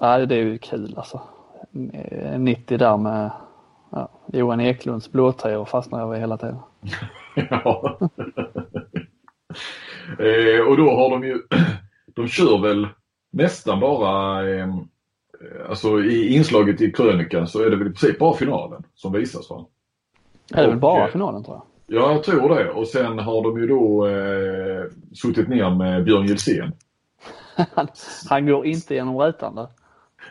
ja, 0.00 0.18
det 0.18 0.34
är 0.34 0.42
ju 0.42 0.58
kul 0.58 0.94
alltså. 0.96 1.20
90 2.38 2.78
där 2.78 2.96
med 2.96 3.30
ja, 3.94 4.08
Johan 4.32 4.60
Eklunds 4.60 5.12
blåtröjor 5.12 5.64
fastnar 5.64 6.02
över 6.02 6.18
hela 6.20 6.36
tiden. 6.36 6.58
ja. 7.50 7.98
eh, 10.18 10.60
och 10.68 10.76
då 10.76 10.90
har 10.90 11.10
de 11.10 11.24
ju, 11.24 11.42
de 12.14 12.28
kör 12.28 12.62
väl 12.62 12.88
nästan 13.32 13.80
bara, 13.80 14.48
eh, 14.50 14.74
alltså 15.68 16.00
i 16.00 16.34
inslaget 16.34 16.80
i 16.80 16.92
krönikan 16.92 17.46
så 17.46 17.62
är 17.62 17.70
det 17.70 17.76
väl 17.76 17.86
i 17.86 17.90
princip 17.90 18.18
bara 18.18 18.36
finalen 18.36 18.82
som 18.94 19.12
visas 19.12 19.50
va? 19.50 19.66
Är 20.54 20.62
det 20.62 20.68
väl 20.68 20.78
bara 20.78 21.08
finalen 21.08 21.44
tror 21.44 21.56
jag? 21.56 21.64
Ja, 21.86 22.12
jag 22.12 22.24
tror 22.24 22.54
det. 22.54 22.70
Och 22.70 22.88
sen 22.88 23.18
har 23.18 23.42
de 23.42 23.60
ju 23.60 23.66
då 23.66 24.06
eh, 24.06 24.84
suttit 25.12 25.48
ner 25.48 25.70
med 25.70 26.04
Björn 26.04 26.26
Gilsén. 26.26 26.72
han 28.28 28.46
går 28.46 28.66
inte 28.66 28.94
genom 28.94 29.18
rutan 29.18 29.54
där. 29.54 29.68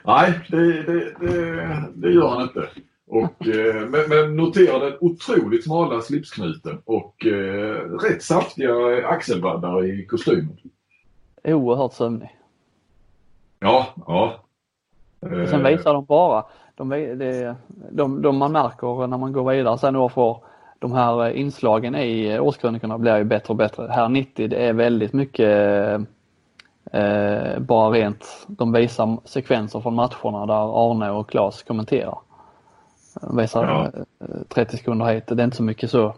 Nej, 0.03 0.39
det, 0.49 0.83
det, 0.83 1.13
det, 1.19 1.89
det, 1.95 2.11
gör 2.11 2.27
han 2.27 2.41
inte. 2.41 2.69
Och, 3.13 3.47
eh, 3.47 3.89
men, 3.89 4.09
men 4.09 4.35
notera 4.35 4.79
den 4.79 4.97
otroligt 5.01 5.63
smala 5.63 6.01
slipsknuten 6.01 6.81
och 6.85 7.25
eh, 7.25 7.75
rätt 8.09 8.23
saftiga 8.23 9.07
axelvaddar 9.07 9.85
i 9.85 10.05
kostymen. 10.05 10.57
Oerhört 11.43 11.93
sömnig. 11.93 12.37
Ja, 13.59 13.87
ja. 14.07 14.33
Och 15.19 15.49
sen 15.49 15.63
visar 15.63 15.93
de 15.93 16.05
bara 16.05 16.45
de, 16.75 16.89
det, 16.89 17.55
de, 17.91 18.21
de 18.21 18.37
man 18.37 18.51
märker 18.51 19.07
när 19.07 19.17
man 19.17 19.33
går 19.33 19.51
vidare 19.51 19.77
sen 19.77 19.95
år 19.95 20.09
för 20.09 20.37
de 20.79 20.91
här 20.91 21.29
inslagen 21.29 21.95
i 21.95 22.39
årskrönikorna 22.39 22.97
blir 22.97 23.17
ju 23.17 23.23
bättre 23.23 23.51
och 23.51 23.55
bättre. 23.57 23.87
Här 23.91 24.09
90 24.09 24.47
det 24.47 24.65
är 24.65 24.73
väldigt 24.73 25.13
mycket 25.13 25.49
eh, 26.91 27.59
bara 27.59 27.89
rent, 27.89 28.45
de 28.47 28.71
visar 28.71 29.17
sekvenser 29.25 29.79
från 29.79 29.95
matcherna 29.95 30.45
där 30.45 30.91
Arne 30.91 31.11
och 31.11 31.29
Claes 31.29 31.63
kommenterar. 31.63 32.17
Visar 33.21 33.63
ja. 33.63 33.91
30 34.47 34.77
sekunder 34.77 35.05
hit, 35.05 35.27
det 35.27 35.41
är 35.41 35.45
inte 35.45 35.57
så 35.57 35.63
mycket 35.63 35.89
så. 35.89 36.15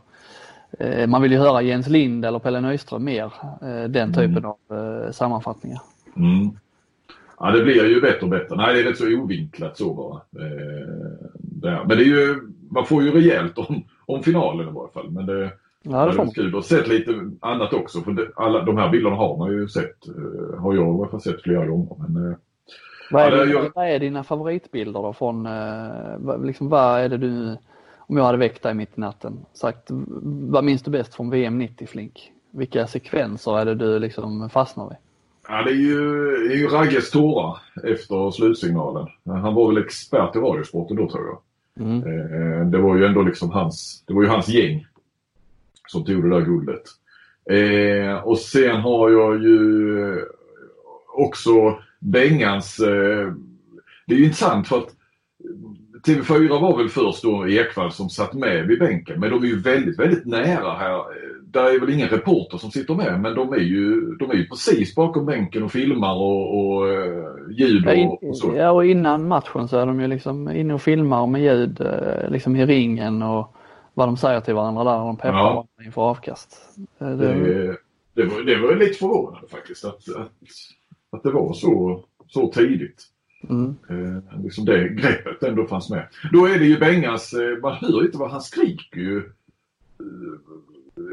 Eh, 0.79 1.07
man 1.07 1.21
vill 1.21 1.31
ju 1.31 1.37
höra 1.37 1.61
Jens 1.61 1.87
Lind 1.87 2.25
eller 2.25 2.39
Pelle 2.39 2.61
Nyström 2.61 3.03
mer, 3.03 3.33
eh, 3.61 3.83
den 3.89 4.13
typen 4.13 4.37
mm. 4.37 4.45
av 4.45 4.77
eh, 4.77 5.11
sammanfattningar. 5.11 5.81
Mm. 6.15 6.51
Ja, 7.39 7.51
det 7.51 7.63
blir 7.63 7.85
ju 7.85 8.01
bättre 8.01 8.21
och 8.21 8.29
bättre. 8.29 8.55
Nej, 8.55 8.73
det 8.73 8.79
är 8.79 8.83
rätt 8.83 8.97
så 8.97 9.17
ovinklat 9.17 9.77
så 9.77 9.93
bara. 9.93 10.45
Eh, 10.45 11.85
Men 11.87 11.97
det 11.97 12.03
är 12.03 12.05
ju, 12.05 12.41
man 12.69 12.85
får 12.85 13.03
ju 13.03 13.11
rejält 13.11 13.57
om, 13.57 13.83
om 14.05 14.23
finalen 14.23 14.69
i 14.69 14.71
varje 14.71 14.91
fall. 14.91 15.11
Men 15.11 15.25
det, 15.25 15.51
ja, 15.83 16.05
det 16.05 16.21
är 16.21 16.33
kul 16.33 16.57
att 16.57 16.65
sett 16.65 16.87
lite 16.87 17.31
annat 17.39 17.73
också. 17.73 18.01
För 18.01 18.31
alla 18.35 18.61
de 18.61 18.77
här 18.77 18.89
bilderna 18.89 19.15
har 19.15 19.37
man 19.37 19.51
ju 19.51 19.67
sett. 19.67 20.07
Eh, 20.07 20.59
har 20.59 20.73
jag 20.73 20.95
i 20.95 20.99
alla 20.99 21.07
fall 21.07 21.21
sett 21.21 21.41
flera 21.41 21.65
gånger. 21.65 21.95
Men, 22.07 22.31
eh, 22.31 22.37
Vad 23.11 23.23
är, 23.23 23.31
Ja, 23.37 23.45
ju- 23.45 23.71
vad 23.75 23.87
är 23.87 23.99
dina 23.99 24.23
favoritbilder 24.23 25.01
då 25.01 25.13
från, 25.13 25.45
eh, 25.45 26.43
liksom, 26.45 26.69
vad 26.69 26.99
är 26.99 27.09
det 27.09 27.17
du, 27.17 27.57
om 27.97 28.17
jag 28.17 28.23
hade 28.23 28.37
väckt 28.37 28.63
dig 28.63 28.73
mitt 28.73 28.97
i 28.97 29.01
natten, 29.01 29.45
sagt, 29.53 29.87
vad 30.49 30.63
minns 30.63 30.81
du 30.83 30.91
bäst 30.91 31.15
från 31.15 31.29
VM 31.29 31.57
90 31.59 31.87
Flink? 31.87 32.31
Vilka 32.51 32.87
sekvenser 32.87 33.59
är 33.59 33.65
det 33.65 33.75
du 33.75 33.99
liksom 33.99 34.49
fastnar 34.49 34.89
vid? 34.89 34.97
Ja, 35.47 35.63
det 35.63 35.69
är 35.71 35.75
ju, 35.75 36.29
det 36.47 36.53
är 36.53 36.57
ju 36.57 36.67
Ragges 36.67 37.11
tårar 37.11 37.57
efter 37.83 38.31
slutsignalen. 38.31 39.07
Han 39.25 39.53
var 39.53 39.67
väl 39.73 39.83
expert 39.83 40.35
i 40.35 40.39
radiosporten 40.39 40.97
då 40.97 41.09
tror 41.09 41.25
jag. 41.25 41.39
Mm. 41.85 41.97
Eh, 42.03 42.65
det 42.67 42.77
var 42.77 42.95
ju 42.95 43.05
ändå 43.05 43.21
liksom 43.21 43.49
hans, 43.51 44.03
det 44.07 44.13
var 44.13 44.21
ju 44.21 44.27
hans 44.27 44.47
gäng 44.49 44.85
som 45.87 46.05
tog 46.05 46.23
det 46.23 46.29
där 46.29 46.41
guldet. 46.41 46.81
Eh, 47.49 48.27
och 48.27 48.37
sen 48.37 48.75
har 48.81 49.09
jag 49.09 49.43
ju 49.43 50.25
också 51.17 51.79
Bengans, 51.99 52.79
eh, 52.79 53.33
det 54.07 54.13
är 54.13 54.17
ju 54.17 54.23
intressant 54.23 54.67
för 54.67 54.77
att 54.77 54.89
TV4 56.07 56.61
var 56.61 56.77
väl 56.77 56.89
först 56.89 57.23
då 57.23 57.47
Ekvall 57.47 57.91
som 57.91 58.09
satt 58.09 58.33
med 58.33 58.67
vid 58.67 58.79
bänken 58.79 59.19
men 59.19 59.29
de 59.29 59.43
är 59.43 59.47
ju 59.47 59.59
väldigt, 59.61 59.99
väldigt 59.99 60.25
nära 60.25 60.73
här. 60.73 61.01
Där 61.43 61.75
är 61.75 61.79
väl 61.79 61.89
ingen 61.89 62.07
reporter 62.07 62.57
som 62.57 62.71
sitter 62.71 62.95
med 62.95 63.19
men 63.21 63.35
de 63.35 63.53
är 63.53 63.57
ju, 63.57 64.15
de 64.15 64.31
är 64.31 64.35
ju 64.35 64.47
precis 64.47 64.95
bakom 64.95 65.25
bänken 65.25 65.63
och 65.63 65.71
filmar 65.71 66.15
och, 66.15 66.59
och 66.59 66.89
eh, 66.89 67.23
ljud 67.51 67.87
och, 67.87 68.23
och 68.23 68.37
så. 68.37 68.53
ja, 68.55 68.71
och 68.71 68.85
innan 68.85 69.27
matchen 69.27 69.67
så 69.67 69.77
är 69.77 69.85
de 69.85 70.01
ju 70.01 70.07
liksom 70.07 70.49
inne 70.51 70.73
och 70.73 70.81
filmar 70.81 71.27
med 71.27 71.41
ljud 71.41 71.81
eh, 71.81 72.29
liksom 72.29 72.55
i 72.55 72.65
ringen 72.65 73.21
och 73.21 73.55
vad 73.93 74.07
de 74.07 74.17
säger 74.17 74.41
till 74.41 74.53
varandra 74.53 74.83
där 74.83 74.99
och 74.99 75.05
de 75.05 75.17
peppar 75.17 75.37
Ja. 75.37 75.43
varandra 75.43 75.85
inför 75.85 76.01
avkast. 76.01 76.57
Eh, 76.99 77.09
Det, 77.09 77.33
Det, 77.33 77.77
det, 78.13 78.25
var, 78.25 78.41
det 78.41 78.57
var 78.57 78.75
lite 78.75 78.99
förvånande 78.99 79.47
faktiskt 79.47 79.85
att, 79.85 80.15
att, 80.15 80.31
att 81.15 81.23
det 81.23 81.31
var 81.31 81.53
så, 81.53 82.03
så 82.27 82.51
tidigt. 82.51 83.03
mm. 83.49 83.75
Eh, 83.89 84.43
liksom 84.43 84.65
det 84.65 84.89
greppet 84.89 85.43
ändå 85.43 85.67
fanns 85.67 85.89
med. 85.89 86.07
Då 86.31 86.45
är 86.45 86.59
det 86.59 86.65
ju 86.65 86.79
Bengas, 86.79 87.33
eh, 87.33 87.57
man 87.61 87.73
hör 87.73 88.05
inte 88.05 88.17
vad 88.17 88.31
han 88.31 88.41
skriker 88.41 88.99
ju. 88.99 89.17
Eh, 89.17 89.25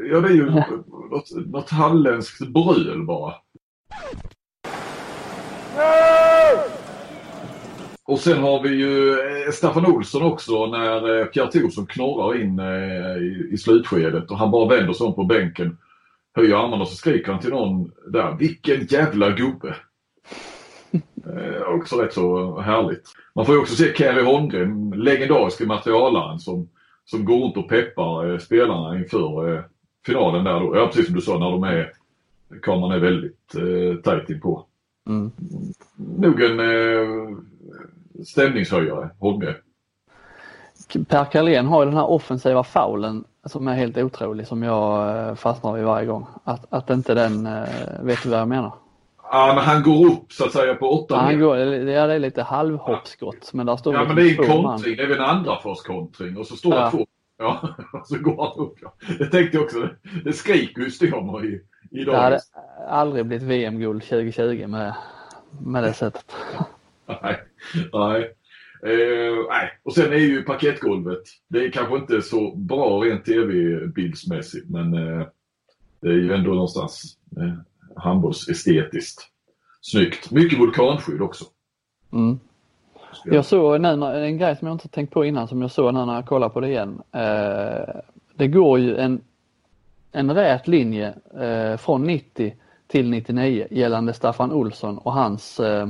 Ja 0.09 0.21
det 0.21 0.27
är 0.27 0.33
ju 0.33 0.49
något, 0.49 1.31
något 1.45 1.69
halländskt 1.69 2.47
bröl 2.47 3.03
bara. 3.05 3.33
Och 8.05 8.19
sen 8.19 8.41
har 8.41 8.63
vi 8.63 8.69
ju 8.69 9.11
eh, 9.11 9.51
Staffan 9.51 9.85
Olsson 9.85 10.23
också 10.23 10.65
när 10.65 11.19
eh, 11.19 11.25
Pierre 11.25 11.51
Thorsson 11.51 11.85
knorrar 11.85 12.41
in 12.41 12.59
i, 12.59 13.53
i 13.53 13.57
slutskedet 13.57 14.31
och 14.31 14.37
han 14.37 14.51
bara 14.51 14.75
vänder 14.75 14.93
sig 14.93 15.07
om 15.07 15.15
på 15.15 15.23
bänken, 15.23 15.77
höjer 16.35 16.55
armarna 16.55 16.81
och 16.81 16.87
så 16.87 16.95
skriker 16.95 17.31
han 17.31 17.41
till 17.41 17.49
någon 17.49 17.91
där, 18.07 18.35
vilken 18.39 18.85
jävla 18.85 19.29
gubbe. 19.29 19.75
Eh, 21.25 21.61
också 21.75 21.95
rätt 21.95 22.13
så 22.13 22.59
härligt. 22.59 23.03
Man 23.35 23.45
får 23.45 23.55
ju 23.55 23.61
också 23.61 23.75
se 23.75 23.93
Kerry 23.93 24.23
Holmgren, 24.23 24.93
legendariske 24.95 25.65
materialaren 25.65 26.39
som, 26.39 26.69
som 27.05 27.25
går 27.25 27.43
runt 27.43 27.57
och 27.57 27.69
peppar 27.69 28.31
eh, 28.31 28.37
spelarna 28.37 28.97
inför 28.97 29.55
eh, 29.55 29.63
finalen 30.05 30.43
där 30.43 30.59
då. 30.59 30.75
Ja 30.75 30.87
precis 30.87 31.05
som 31.05 31.15
du 31.15 31.21
sa 31.21 31.39
när 31.39 31.51
de 31.51 31.63
är, 31.63 31.91
kameran 32.61 32.91
är 32.91 32.99
väldigt 32.99 33.55
eh, 33.55 34.01
tajt 34.03 34.29
inpå. 34.29 34.65
Mm. 35.07 35.31
Nog 35.95 36.41
en 36.41 36.59
eh, 36.59 37.37
stämningshöjare, 38.25 39.09
Holmgren. 39.19 39.55
Per 41.07 41.25
Carlén 41.25 41.65
har 41.65 41.81
ju 41.81 41.85
den 41.85 41.97
här 41.97 42.09
offensiva 42.09 42.63
faulen 42.63 43.23
som 43.45 43.67
är 43.67 43.73
helt 43.73 43.97
otrolig 43.97 44.47
som 44.47 44.63
jag 44.63 45.17
eh, 45.17 45.35
fastnar 45.35 45.73
vid 45.73 45.85
varje 45.85 46.05
gång. 46.05 46.27
Att, 46.43 46.65
att 46.69 46.89
inte 46.89 47.13
den, 47.13 47.45
eh, 47.45 47.63
vet 48.01 48.23
du 48.23 48.29
vad 48.29 48.39
jag 48.39 48.47
menar? 48.47 48.71
Ja 49.35 49.53
men 49.55 49.63
han 49.63 49.83
går 49.83 50.05
upp 50.05 50.31
så 50.31 50.45
att 50.45 50.51
säga 50.51 50.75
på 50.75 50.89
åtta 50.89 51.15
Han 51.15 51.25
meter. 51.25 51.39
går, 51.39 51.57
ja, 51.57 51.65
det 52.07 52.13
är 52.13 52.19
lite 52.19 52.43
halvhoppskott 52.43 53.53
men 53.53 53.65
där 53.65 53.75
står 53.77 53.93
Ja 53.93 54.03
men 54.07 54.15
det 54.15 54.21
är 54.21 54.29
en 54.29 54.47
kontring, 54.63 54.95
det 54.97 55.03
är 55.03 55.07
väl 55.07 55.17
en 55.17 55.23
andra 55.25 55.59
fas 55.61 55.81
kontring 55.81 56.37
och 56.37 56.47
så 56.47 56.55
står 56.55 56.73
Ja. 56.73 56.85
det 56.85 56.91
två. 56.91 57.05
Ja, 57.37 57.69
och 57.93 58.07
så 58.07 58.17
går 58.17 58.43
han 58.55 58.65
upp 58.65 58.77
ja. 58.81 58.93
Det 59.19 59.25
tänkte 59.25 59.57
jag 59.57 59.63
också. 59.63 59.79
Det, 59.79 59.95
det 60.23 60.33
skriker 60.33 60.81
ju 60.81 60.91
Ståmer 60.91 61.45
i, 61.45 61.61
i 61.91 62.03
Det 62.03 62.17
hade 62.17 62.39
aldrig 62.89 63.25
blivit 63.25 63.47
VM-guld 63.47 64.03
2020 64.03 64.67
med, 64.67 64.93
med 65.61 65.83
det 65.83 65.93
sättet. 65.93 66.25
Nej. 67.07 67.37
Nej. 67.93 68.33
Eh, 68.85 69.35
nej. 69.49 69.79
Och 69.83 69.93
sen 69.93 70.13
är 70.13 70.17
ju 70.17 70.43
parkettgolvet. 70.43 71.21
Det 71.47 71.65
är 71.65 71.71
kanske 71.71 71.95
inte 71.95 72.21
så 72.21 72.55
bra 72.55 72.99
rent 73.03 73.25
tv-bildsmässigt 73.25 74.69
men 74.69 74.93
eh, 74.93 75.25
det 76.01 76.07
är 76.07 76.13
ju 76.13 76.33
ändå 76.33 76.51
någonstans 76.51 77.17
eh, 77.37 77.53
handbollsestetiskt 77.95 79.21
snyggt. 79.81 80.31
Mycket 80.31 80.59
vulkanskydd 80.59 81.21
också. 81.21 81.45
Mm. 82.13 82.39
Jag 83.25 83.45
såg 83.45 83.81
nu 83.81 83.87
en 83.87 84.37
grej 84.37 84.55
som 84.55 84.67
jag 84.67 84.75
inte 84.75 84.87
tänkt 84.87 85.13
på 85.13 85.25
innan 85.25 85.47
som 85.47 85.61
jag 85.61 85.71
såg 85.71 85.93
när 85.93 86.15
jag 86.15 86.25
kollade 86.25 86.53
på 86.53 86.59
det 86.59 86.67
igen. 86.67 87.01
Eh, 87.11 87.95
det 88.35 88.47
går 88.47 88.79
ju 88.79 88.97
en, 88.97 89.21
en 90.11 90.35
rät 90.35 90.67
linje 90.67 91.13
eh, 91.39 91.77
från 91.77 92.03
90 92.03 92.55
till 92.87 93.09
99 93.09 93.67
gällande 93.71 94.13
Staffan 94.13 94.51
Olsson 94.51 94.97
och 94.97 95.13
hans, 95.13 95.59
eh, 95.59 95.87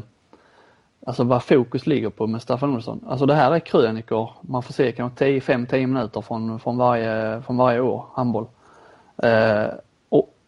alltså 1.05 1.23
vad 1.23 1.43
fokus 1.43 1.87
ligger 1.87 2.09
på 2.09 2.27
med 2.27 2.41
Staffan 2.41 2.75
Olsson. 2.75 3.03
Alltså 3.07 3.25
det 3.25 3.35
här 3.35 3.51
är 3.51 3.59
krönikor, 3.59 4.29
man 4.41 4.63
får 4.63 4.73
se 4.73 4.91
kanske 4.91 5.39
5-10 5.39 5.87
minuter 5.87 6.21
från, 6.21 6.59
från, 6.59 6.77
varje, 6.77 7.41
från 7.41 7.57
varje 7.57 7.79
år 7.79 8.05
handboll. 8.13 8.47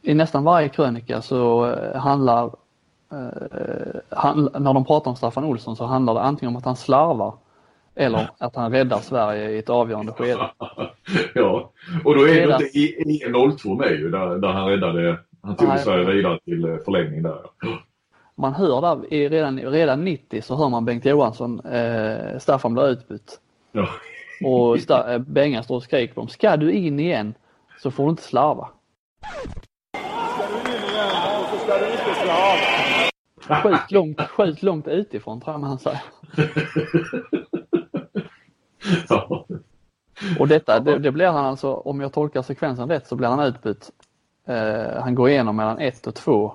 I 0.05 0.13
nästan 0.13 0.43
varje 0.43 0.69
krönika 0.69 1.21
så 1.21 1.65
eh, 1.71 1.95
handlar 2.01 2.43
eh, 3.11 3.99
han, 4.09 4.49
när 4.59 4.73
de 4.73 4.85
pratar 4.85 5.11
om 5.11 5.15
Staffan 5.17 5.43
Olsson 5.43 5.75
så 5.75 5.85
handlar 5.85 6.13
det 6.13 6.21
antingen 6.21 6.49
om 6.49 6.55
att 6.57 6.65
han 6.65 6.75
slarvar 6.75 7.33
eller 7.95 8.29
att 8.37 8.55
han 8.55 8.71
räddar 8.71 8.97
Sverige 8.97 9.49
i 9.49 9.57
ett 9.57 9.69
avgörande 9.69 10.11
skede. 10.11 10.49
ja, 11.35 11.71
och 12.05 12.15
då 12.15 12.21
är 12.23 12.27
det 12.27 12.33
Redan- 12.41 12.61
inte 12.61 12.77
i, 12.79 12.83
i 12.83 13.33
02 13.57 13.75
med 13.75 13.91
ju 13.91 14.09
där, 14.11 14.37
där 14.37 14.47
han 14.51 14.67
räddade, 14.67 15.17
han 15.41 15.55
tog 15.55 15.67
Nej. 15.67 15.79
Sverige 15.79 16.11
vidare 16.13 16.39
till 16.45 16.65
eh, 16.65 16.77
förlängning 16.85 17.23
där. 17.23 17.37
Man 18.35 18.53
hör 18.53 18.81
där 18.81 19.13
i, 19.13 19.29
redan, 19.29 19.59
redan 19.59 20.03
90 20.05 20.41
så 20.41 20.55
hör 20.55 20.69
man 20.69 20.85
Bengt 20.85 21.05
Johansson, 21.05 21.59
eh, 21.59 22.37
Staffan 22.39 22.73
blir 22.73 22.89
utbytt 22.89 23.39
Ja. 23.71 23.87
och 24.45 24.79
Sta, 24.79 25.13
eh, 25.13 25.19
Bengan 25.19 25.63
står 25.63 25.75
och 25.75 25.83
skriker 25.83 26.13
på 26.13 26.21
dem. 26.21 26.27
Ska 26.27 26.57
du 26.57 26.71
in 26.71 26.99
igen 26.99 27.33
så 27.81 27.91
får 27.91 28.03
du 28.03 28.09
inte 28.09 28.23
slarva. 28.23 28.69
Skjut 33.47 33.91
långt, 33.91 34.21
skjut 34.21 34.63
långt 34.63 34.87
utifrån 34.87 35.41
tror 35.41 35.53
jag 35.53 35.61
man 35.61 35.79
säger. 35.79 36.01
Ja. 39.09 39.45
Och 40.39 40.47
detta, 40.47 40.79
det, 40.79 40.99
det 40.99 41.11
blir 41.11 41.27
han 41.27 41.45
alltså, 41.45 41.73
om 41.73 42.01
jag 42.01 42.13
tolkar 42.13 42.41
sekvensen 42.41 42.89
rätt 42.89 43.07
så 43.07 43.15
blir 43.15 43.27
han 43.27 43.39
utbytt. 43.39 43.91
Eh, 44.47 45.01
han 45.01 45.15
går 45.15 45.29
igenom 45.29 45.55
mellan 45.55 45.79
ett 45.79 46.07
och 46.07 46.15
två. 46.15 46.53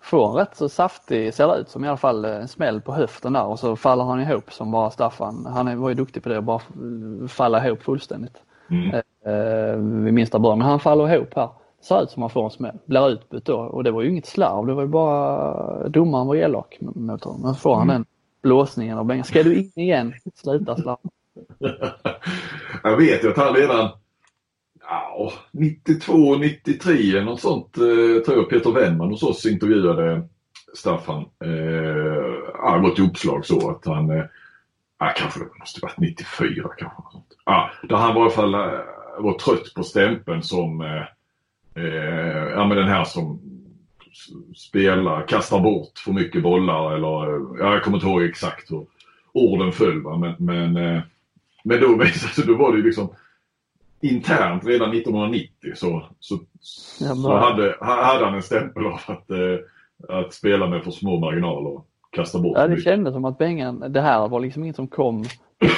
Får 0.00 0.28
en 0.30 0.34
rätt 0.36 0.56
så 0.56 0.68
saftig, 0.68 1.34
ser 1.34 1.48
det 1.48 1.56
ut 1.56 1.68
som 1.68 1.84
i 1.84 1.88
alla 1.88 1.96
fall, 1.96 2.24
eh, 2.24 2.36
en 2.36 2.48
smäll 2.48 2.80
på 2.80 2.92
höften 2.94 3.32
där 3.32 3.44
och 3.44 3.58
så 3.58 3.76
faller 3.76 4.04
han 4.04 4.20
ihop 4.20 4.52
som 4.52 4.70
bara 4.70 4.90
Staffan. 4.90 5.46
Han 5.52 5.68
är, 5.68 5.76
var 5.76 5.88
ju 5.88 5.94
duktig 5.94 6.22
på 6.22 6.28
det, 6.28 6.38
att 6.38 6.44
bara 6.44 6.56
f- 7.24 7.30
falla 7.30 7.66
ihop 7.66 7.82
fullständigt. 7.82 8.42
Mm. 8.70 8.94
Eh, 9.24 9.74
vid 10.04 10.14
minsta 10.14 10.38
början. 10.38 10.58
Men 10.58 10.68
han 10.68 10.80
faller 10.80 11.14
ihop 11.14 11.34
här. 11.36 11.48
Ser 11.80 12.02
ut 12.02 12.10
som 12.10 12.22
han 12.22 12.30
får 12.30 12.44
en 12.44 12.50
smäll. 12.50 12.78
Blir 12.86 13.08
utbytt 13.08 13.44
då 13.44 13.56
och 13.56 13.84
det 13.84 13.90
var 13.90 14.02
ju 14.02 14.10
inget 14.10 14.26
slarv. 14.26 14.66
Det 14.66 14.74
var 14.74 14.82
ju 14.82 14.88
bara 14.88 15.88
domaren 15.88 16.26
var 16.26 16.36
elak 16.36 16.76
mot 16.80 17.24
honom. 17.24 17.42
Men 17.42 17.54
får 17.54 17.76
han 17.76 17.88
den 17.88 18.04
blåsningen 18.42 18.98
av 18.98 19.04
Bengan. 19.04 19.24
Ska 19.24 19.42
du 19.42 19.54
in 19.54 19.72
igen? 19.74 20.14
Sluta 20.34 20.76
slarva. 20.76 20.98
Jag 22.82 22.96
vet 22.96 23.24
ju 23.24 23.30
att 23.30 23.36
han 23.36 23.54
redan 23.54 23.90
ja, 24.90 25.32
92, 25.50 26.36
93 26.36 26.92
eller 26.94 27.24
något 27.24 27.40
sånt 27.40 27.76
eh, 27.76 28.22
tror 28.24 28.36
jag 28.36 28.50
Peter 28.50 28.70
Wennman 28.70 29.10
hos 29.10 29.22
oss 29.22 29.46
intervjuade 29.46 30.28
Staffan. 30.74 31.22
Eh, 31.44 31.50
det 32.74 32.80
var 32.82 32.92
ett 32.92 32.98
uppslag 32.98 33.46
så 33.46 33.70
att 33.70 33.86
han, 33.86 34.10
eh, 34.10 34.24
kanske 35.16 35.40
det 35.40 35.58
måste 35.58 35.80
varit 35.82 35.98
94 35.98 36.68
kanske. 36.78 37.02
något 37.02 37.12
sånt. 37.12 37.36
Ja, 37.44 37.70
där 37.88 37.96
han 37.96 38.14
var 38.14 38.20
i 38.20 38.24
alla 38.24 38.30
fall 38.30 38.54
eh, 38.54 38.80
var 39.18 39.38
trött 39.38 39.74
på 39.76 39.82
stämpeln 39.82 40.42
som 40.42 40.80
eh, 40.80 41.02
eh, 41.86 42.52
ja, 42.54 42.66
men 42.66 42.76
den 42.76 42.88
här 42.88 43.04
som 43.04 43.40
spelar, 44.56 45.26
kastar 45.26 45.60
bort 45.60 45.98
för 45.98 46.12
mycket 46.12 46.42
bollar 46.42 46.94
eller 46.94 47.08
ja, 47.58 47.72
jag 47.72 47.82
kommer 47.82 47.96
inte 47.96 48.06
ihåg 48.06 48.22
exakt 48.22 48.70
hur 48.70 48.86
orden 49.32 49.72
föll 49.72 50.02
va? 50.02 50.16
men, 50.16 50.34
men 50.38 50.76
eh, 50.76 51.02
men 51.64 51.80
då, 51.80 51.92
alltså, 52.02 52.42
då 52.42 52.54
var 52.56 52.72
det 52.72 52.78
ju 52.78 52.84
liksom 52.84 53.08
internt 54.00 54.66
redan 54.66 54.90
1990 54.90 55.72
så, 55.74 56.02
så, 56.20 56.38
Ja, 57.00 57.14
så 57.14 57.36
hade, 57.36 57.76
hade 57.80 58.24
han 58.24 58.34
en 58.34 58.42
stämpel 58.42 58.86
av 58.86 59.00
att, 59.06 59.30
eh, 59.30 60.16
att 60.18 60.34
spela 60.34 60.66
med 60.66 60.84
för 60.84 60.90
små 60.90 61.20
marginaler 61.20 61.70
och 61.70 61.86
kasta 62.10 62.38
bort 62.38 62.56
Ja, 62.56 62.62
det 62.62 62.68
mycket. 62.68 62.84
kändes 62.84 63.14
som 63.14 63.24
att 63.24 63.38
Bengan, 63.38 63.92
det 63.92 64.00
här 64.00 64.28
var 64.28 64.40
liksom 64.40 64.64
inget 64.64 64.76
som 64.76 64.88
kom 64.88 65.24
i 65.60 65.68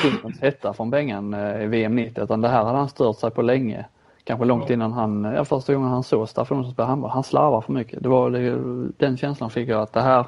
hetta 0.40 0.72
från 0.72 0.90
Bengan 0.90 1.34
eh, 1.34 1.62
i 1.62 1.66
VM 1.66 1.96
90 1.96 2.24
utan 2.24 2.40
det 2.40 2.48
här 2.48 2.64
hade 2.64 2.78
han 2.78 2.88
stört 2.88 3.16
sig 3.16 3.30
på 3.30 3.42
länge. 3.42 3.86
Kanske 4.24 4.44
långt 4.44 4.68
Ja. 4.68 4.74
innan 4.74 4.92
han, 4.92 5.24
ja, 5.24 5.44
första 5.44 5.74
gången 5.74 5.88
han 5.90 6.02
såg 6.02 6.28
Staffan 6.28 6.58
Olsson 6.58 6.72
spela 6.72 6.88
handboll. 6.88 7.10
Han 7.10 7.24
slarvar 7.24 7.60
för 7.60 7.72
mycket. 7.72 8.02
Det 8.02 8.08
var 8.08 8.30
det, 8.30 8.58
den 8.96 9.16
känslan 9.16 9.50
fick 9.50 9.68
jag 9.68 9.82
att 9.82 9.92
det 9.92 10.00
här, 10.00 10.26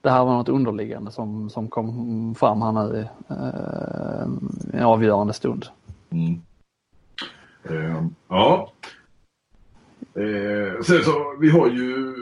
det 0.00 0.10
här 0.10 0.24
var 0.24 0.32
något 0.32 0.48
underliggande 0.48 1.10
som, 1.10 1.50
som 1.50 1.68
kom 1.68 2.34
fram 2.34 2.62
här 2.62 2.72
nu 2.72 2.98
i 2.98 3.04
eh, 3.30 4.78
en 4.80 4.84
avgörande 4.84 5.32
stund. 5.32 5.66
Mm. 6.10 6.40
Eh, 7.70 8.04
ja. 8.28 8.72
Eh, 10.14 10.82
sen 10.82 11.02
så, 11.02 11.36
vi 11.40 11.50
har 11.50 11.68
ju 11.68 12.14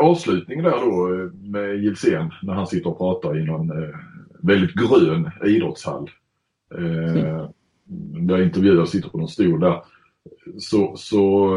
avslutningen 0.00 0.64
där 0.64 0.80
då 0.80 1.14
eh, 1.14 1.30
med 1.32 1.76
Gilsén 1.76 2.30
när 2.42 2.54
han 2.54 2.66
sitter 2.66 2.90
och 2.90 2.98
pratar 2.98 3.38
i 3.38 3.44
någon 3.44 3.82
eh, 3.82 3.94
väldigt 4.42 4.74
grön 4.74 5.30
idrottshall. 5.44 6.10
Eh, 6.74 7.22
mm. 7.22 7.46
Där 8.26 8.42
intervjuaren 8.42 8.86
sitter 8.86 9.08
på 9.08 9.18
någon 9.18 9.28
stol 9.28 9.60
där. 9.60 9.82
Så, 10.58 10.96
så, 10.96 11.50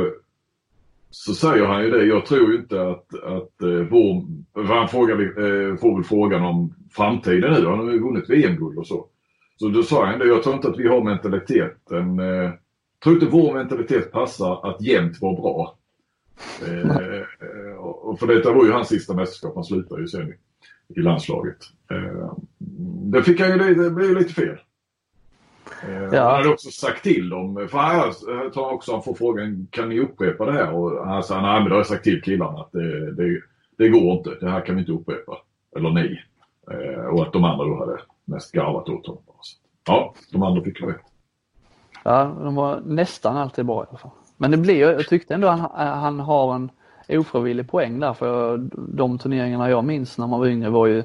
så 1.10 1.34
säger 1.34 1.66
han 1.66 1.84
ju 1.84 1.90
det. 1.90 2.06
Jag 2.06 2.26
tror 2.26 2.52
ju 2.52 2.58
inte 2.58 2.82
att, 2.82 3.24
att 3.24 3.62
eh, 3.62 3.88
vår, 3.90 4.26
han 4.68 4.88
frågar, 4.88 5.22
eh, 5.22 5.76
får 5.76 5.96
väl 5.96 6.04
frågan 6.04 6.44
om 6.44 6.74
framtiden 6.92 7.54
nu. 7.54 7.68
Han 7.68 7.80
har 7.80 7.92
ju 7.92 8.00
vunnit 8.00 8.30
VM-guld 8.30 8.78
och 8.78 8.88
så. 8.88 9.08
Så 9.60 9.68
då 9.68 9.84
sa 9.84 10.06
han 10.06 10.20
det. 10.20 10.28
Jag 10.28 10.44
tror 10.44 10.56
inte 10.56 10.68
att 10.68 10.80
vi 10.80 10.88
har 10.88 11.04
mentaliteten. 11.04 12.20
Eh, 12.20 12.52
tror 13.04 13.16
inte 13.16 13.26
vår 13.26 13.54
mentalitet 13.54 14.12
passar 14.12 14.70
att 14.70 14.82
jämt 14.82 15.22
vara 15.22 15.42
bra. 15.42 15.78
Eh, 16.68 16.98
eh 16.98 17.78
och 17.78 18.20
för 18.20 18.28
detta 18.28 18.54
var 18.54 18.66
ju 18.66 18.72
hans 18.72 18.88
sista 18.88 19.14
mästerskap. 19.14 19.56
Han 19.56 19.64
slutade 19.64 20.02
ju 20.02 20.08
sen 20.08 20.34
i, 20.96 21.00
landslaget. 21.02 21.58
Eh, 21.92 22.34
det 23.12 23.24
fick 23.24 23.40
han 23.40 23.68
ju, 23.68 23.76
det 23.76 23.90
blev 23.92 24.10
ju 24.10 24.16
lite 24.16 24.34
fel. 24.34 24.58
Eh, 25.84 26.04
ja. 26.12 26.24
Han 26.24 26.36
hade 26.36 26.50
också 26.50 26.72
sagt 26.72 27.04
till 27.04 27.30
dem, 27.30 27.68
för 27.72 27.78
här 27.78 28.50
tar 28.50 28.74
också 28.74 28.92
han 28.92 29.04
får 29.04 29.14
frågan, 29.14 29.68
kan 29.72 29.90
ni 29.90 30.00
upprepa 30.00 30.46
det 30.46 30.52
här? 30.52 30.72
Och 30.72 31.08
han 31.08 31.24
sa, 31.24 31.42
nej 31.42 31.60
men 31.60 31.70
då 31.70 31.76
har 31.76 31.80
jag 31.80 31.88
sagt 31.88 32.04
till 32.04 32.22
killarna 32.22 32.60
att 32.60 32.72
det, 32.72 33.12
det, 33.12 33.42
det 33.78 33.90
går 33.90 34.18
inte, 34.18 34.30
det 34.30 34.50
här 34.50 34.66
kan 34.66 34.76
vi 34.76 34.82
inte 34.82 34.92
upprepa. 34.92 35.38
Eller 35.78 35.90
ni. 35.90 36.20
Eh, 36.72 37.06
och 37.06 37.22
att 37.22 37.34
de 37.34 37.44
andra 37.44 37.66
då 37.66 37.76
hade 37.80 38.00
mest 38.26 38.52
garvat 38.52 38.90
åt 38.90 39.08
honom. 39.08 39.24
Ja, 39.88 40.14
de 40.32 40.44
andra 40.44 40.64
fick 40.64 40.82
rätt. 40.82 41.02
Ja, 42.04 42.32
de 42.44 42.56
var 42.56 42.82
nästan 42.86 43.38
alltid 43.38 43.66
bra 43.66 43.84
i 43.84 43.86
alla 43.90 43.98
fall. 43.98 44.12
Men 44.38 44.52
det 44.52 44.58
blir, 44.58 44.80
jag 44.80 45.08
tyckte 45.08 45.34
ändå 45.34 45.48
han, 45.48 45.70
han 46.00 46.20
har 46.20 46.56
en 46.56 46.70
ofrivillig 47.10 47.70
poäng 47.70 48.00
där 48.00 48.14
för 48.14 48.58
de 48.74 49.18
turneringarna 49.18 49.70
jag 49.70 49.84
minns 49.84 50.18
när 50.18 50.28
man 50.28 50.40
var 50.40 50.48
yngre 50.48 50.70
var 50.70 50.88
ju 50.88 51.04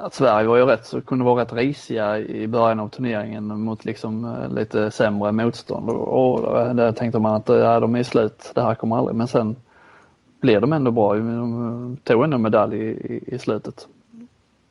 att 0.00 0.14
Sverige 0.14 0.48
var 0.48 0.56
ju 0.56 0.64
rätt, 0.64 0.86
så 0.86 1.00
kunde 1.00 1.24
vara 1.24 1.42
rätt 1.42 1.52
risiga 1.52 2.18
i 2.18 2.46
början 2.46 2.80
av 2.80 2.88
turneringen 2.88 3.60
mot 3.60 3.84
liksom 3.84 4.24
eh, 4.24 4.54
lite 4.54 4.90
sämre 4.90 5.32
motstånd 5.32 5.90
och, 5.90 6.08
och 6.08 6.76
där 6.76 6.92
tänkte 6.92 7.18
man 7.18 7.34
att 7.34 7.48
ja, 7.48 7.80
de 7.80 7.96
är 7.96 8.02
slut, 8.02 8.52
det 8.54 8.62
här 8.62 8.74
kommer 8.74 8.96
aldrig, 8.96 9.16
men 9.16 9.28
sen 9.28 9.56
blev 10.40 10.60
de 10.60 10.72
ändå 10.72 10.90
bra. 10.90 11.14
De 11.14 11.96
tog 12.04 12.24
ändå 12.24 12.38
medalj 12.38 12.76
i, 12.76 13.20
i, 13.26 13.38
slutet. 13.38 13.88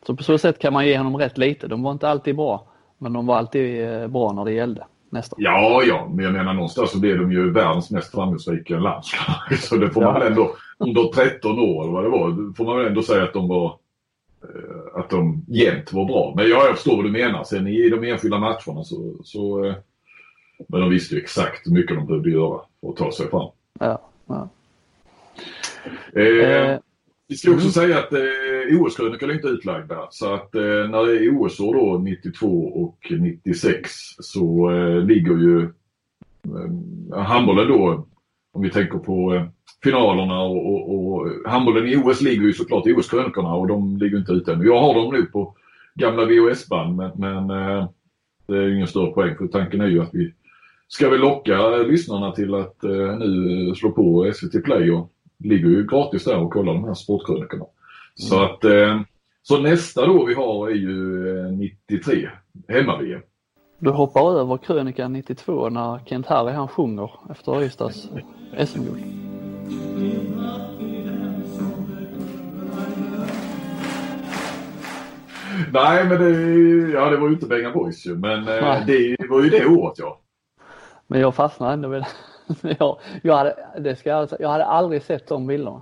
Så 0.05 0.15
på 0.15 0.23
så 0.23 0.37
sätt 0.37 0.59
kan 0.59 0.73
man 0.73 0.87
ge 0.87 0.97
honom 0.97 1.17
rätt 1.17 1.37
lite. 1.37 1.67
De 1.67 1.83
var 1.83 1.91
inte 1.91 2.09
alltid 2.09 2.35
bra, 2.35 2.63
men 2.97 3.13
de 3.13 3.25
var 3.25 3.37
alltid 3.37 3.89
eh, 3.89 4.07
bra 4.07 4.31
när 4.31 4.45
det 4.45 4.51
gällde. 4.51 4.85
Nästan. 5.09 5.39
Ja, 5.41 5.83
ja, 5.87 6.07
men 6.13 6.25
jag 6.25 6.33
menar 6.33 6.53
någonstans 6.53 6.91
så 6.91 6.99
blev 6.99 7.17
de 7.17 7.31
ju 7.31 7.51
världens 7.51 7.91
mest 7.91 8.11
framgångsrika 8.11 8.79
landslag. 8.79 9.57
Så 9.59 9.75
det 9.75 9.89
får 9.89 10.01
man 10.01 10.13
väl 10.13 10.27
ändå, 10.27 10.51
under 10.77 11.03
13 11.03 11.59
år 11.59 11.83
eller 11.83 11.93
vad 11.93 12.03
det 12.03 12.09
var, 12.09 12.53
får 12.53 12.65
man 12.65 12.77
väl 12.77 12.87
ändå 12.87 13.01
säga 13.01 13.23
att 13.23 13.33
de 13.33 13.47
var 13.47 13.65
eh, 13.65 13.71
att 14.93 15.09
de 15.09 15.45
jämt 15.47 15.93
var 15.93 16.05
bra. 16.05 16.33
Men 16.35 16.49
ja, 16.49 16.65
jag 16.65 16.75
förstår 16.75 16.95
vad 16.95 17.05
du 17.05 17.11
menar. 17.11 17.43
Sen 17.43 17.67
i 17.67 17.89
de 17.89 18.03
enskilda 18.03 18.39
matcherna 18.39 18.83
så, 18.83 19.15
så 19.23 19.65
eh, 19.65 19.75
men 20.67 20.81
de 20.81 20.89
visste 20.89 21.15
ju 21.15 21.21
exakt 21.21 21.67
hur 21.67 21.71
mycket 21.71 21.95
de 21.97 22.07
behövde 22.07 22.29
göra 22.29 22.61
för 22.81 22.89
att 22.89 22.95
ta 22.95 23.11
sig 23.11 23.29
fram. 23.29 23.49
Ja, 23.79 24.01
ja. 24.25 24.49
Eh, 26.15 26.51
eh, 26.51 26.79
vi 27.27 27.35
ska 27.35 27.51
också 27.51 27.61
mm. 27.61 27.71
säga 27.71 27.99
att 27.99 28.13
eh, 28.13 28.81
OS-krönikor 28.81 29.29
är 29.29 29.33
inte 29.33 29.47
utlagda. 29.47 30.07
Så 30.11 30.33
att 30.33 30.55
eh, 30.55 30.61
när 30.61 31.05
det 31.05 31.25
är 31.25 31.41
OS-år 31.41 31.73
då 31.73 31.97
92 31.97 32.67
och 32.67 33.11
96 33.11 33.91
så 34.19 34.71
eh, 34.71 35.05
ligger 35.05 35.37
ju 35.37 35.61
eh, 37.13 37.19
handbollen 37.19 37.67
då, 37.67 38.07
om 38.57 38.63
vi 38.63 38.69
tänker 38.69 38.97
på 38.97 39.35
eh, 39.35 39.45
finalerna 39.83 40.41
och, 40.41 40.73
och, 40.73 41.13
och 41.13 41.27
handbollen 41.45 41.87
i 41.87 41.95
OS 41.95 42.21
ligger 42.21 42.43
ju 42.43 42.53
såklart 42.53 42.87
i 42.87 42.93
OS-krönikorna 42.93 43.53
och 43.53 43.67
de 43.67 43.97
ligger 43.97 44.17
inte 44.17 44.31
ute 44.31 44.53
ännu. 44.53 44.65
Jag 44.65 44.79
har 44.79 44.93
dem 44.93 45.13
nu 45.13 45.25
på 45.25 45.55
gamla 45.95 46.25
VHS-band 46.25 46.95
men, 46.95 47.11
men 47.15 47.49
eh, 47.49 47.89
det 48.47 48.57
är 48.57 48.75
ingen 48.75 48.87
större 48.87 49.11
poäng 49.11 49.37
för 49.37 49.47
tanken 49.47 49.81
är 49.81 49.87
ju 49.87 50.01
att 50.01 50.13
vi 50.13 50.33
ska 50.87 51.09
väl 51.09 51.19
locka 51.19 51.69
lyssnarna 51.77 52.31
till 52.31 52.55
att 52.55 52.83
eh, 52.83 53.17
nu 53.17 53.73
slå 53.75 53.91
på 53.91 54.31
SVT 54.35 54.63
Play 54.63 54.91
och 54.91 55.11
ligger 55.39 55.69
ju 55.69 55.87
gratis 55.87 56.23
där 56.23 56.37
och 56.37 56.53
kollar 56.53 56.73
de 56.73 56.83
här 56.83 56.93
sportkrönikorna. 56.93 57.65
Mm. 57.65 58.29
Så 58.29 58.43
att 58.43 58.63
så 59.43 59.57
nästa 59.57 60.05
då 60.05 60.25
vi 60.25 60.33
har 60.33 60.69
är 60.69 60.75
ju 60.75 61.51
93, 61.51 62.23
eh, 62.23 62.29
hemma-VM. 62.75 63.21
Du 63.79 63.91
hoppar 63.91 64.39
över 64.39 64.57
krönikan 64.57 65.13
92 65.13 65.69
när 65.69 65.99
Kent 66.05 66.27
Harry 66.27 66.51
han 66.51 66.67
sjunger 66.67 67.11
efter 67.29 67.63
Ystads 67.63 68.09
SM-guld. 68.65 69.03
Nej 75.73 76.05
men 76.05 76.19
det, 76.19 76.29
ja, 76.91 77.09
det 77.09 77.17
var 77.17 77.27
ju 77.27 77.33
inte 77.33 77.45
Benga 77.45 77.71
Boys 77.71 78.05
ju 78.05 78.15
men 78.15 78.47
eh, 78.47 78.85
det 78.85 79.15
var 79.29 79.43
ju 79.43 79.49
det 79.49 79.65
året 79.65 79.99
ja. 79.99 80.19
Men 81.07 81.21
jag 81.21 81.35
fastnade 81.35 81.73
ändå 81.73 81.89
vid 81.89 82.01
det. 82.01 82.75
jag, 82.79 82.99
jag, 83.23 83.37
hade, 83.37 83.55
det 83.79 83.95
ska 83.95 84.09
jag, 84.09 84.29
jag 84.39 84.49
hade 84.49 84.65
aldrig 84.65 85.03
sett 85.03 85.27
de 85.27 85.47
bilderna. 85.47 85.81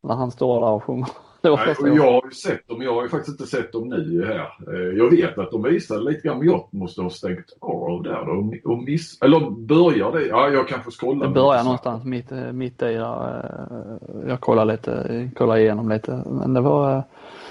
När 0.00 0.14
han 0.14 0.30
står 0.30 0.60
där 0.60 0.70
och 0.70 0.84
sjunger. 0.84 1.08
Och 1.80 1.88
jag 1.88 2.12
har 2.12 2.24
ju 2.24 2.30
sett 2.30 2.68
dem, 2.68 2.82
jag 2.82 2.94
har 2.94 3.02
ju 3.02 3.08
faktiskt 3.08 3.40
inte 3.40 3.50
sett 3.50 3.72
dem 3.72 3.88
nu 3.88 4.26
här. 4.26 4.74
Eh, 4.74 4.98
jag 4.98 5.10
vet 5.10 5.38
att 5.38 5.50
de 5.50 5.62
visade 5.62 6.00
lite 6.00 6.28
grann, 6.28 6.38
men 6.38 6.46
jag 6.46 6.68
måste 6.70 7.02
ha 7.02 7.10
stängt 7.10 7.56
av 7.60 8.02
där 8.02 8.24
då. 8.24 8.70
Och 8.72 8.82
miss, 8.82 9.22
eller 9.22 9.50
börjar 9.50 10.12
det? 10.12 10.26
Ja, 10.26 10.48
jag 10.48 10.68
kanske 10.68 10.90
scrollar. 10.90 11.26
Det 11.26 11.34
börjar 11.34 11.64
någonstans 11.64 12.04
mitt, 12.04 12.32
eh, 12.32 12.52
mitt 12.52 12.82
i 12.82 12.84
där. 12.84 13.98
Eh, 14.04 14.28
jag 14.28 14.40
kollar 14.40 14.64
lite, 14.64 15.30
kollar 15.36 15.56
igenom 15.56 15.88
lite. 15.88 16.22
Men 16.26 16.54
det 16.54 16.60
var 16.60 17.02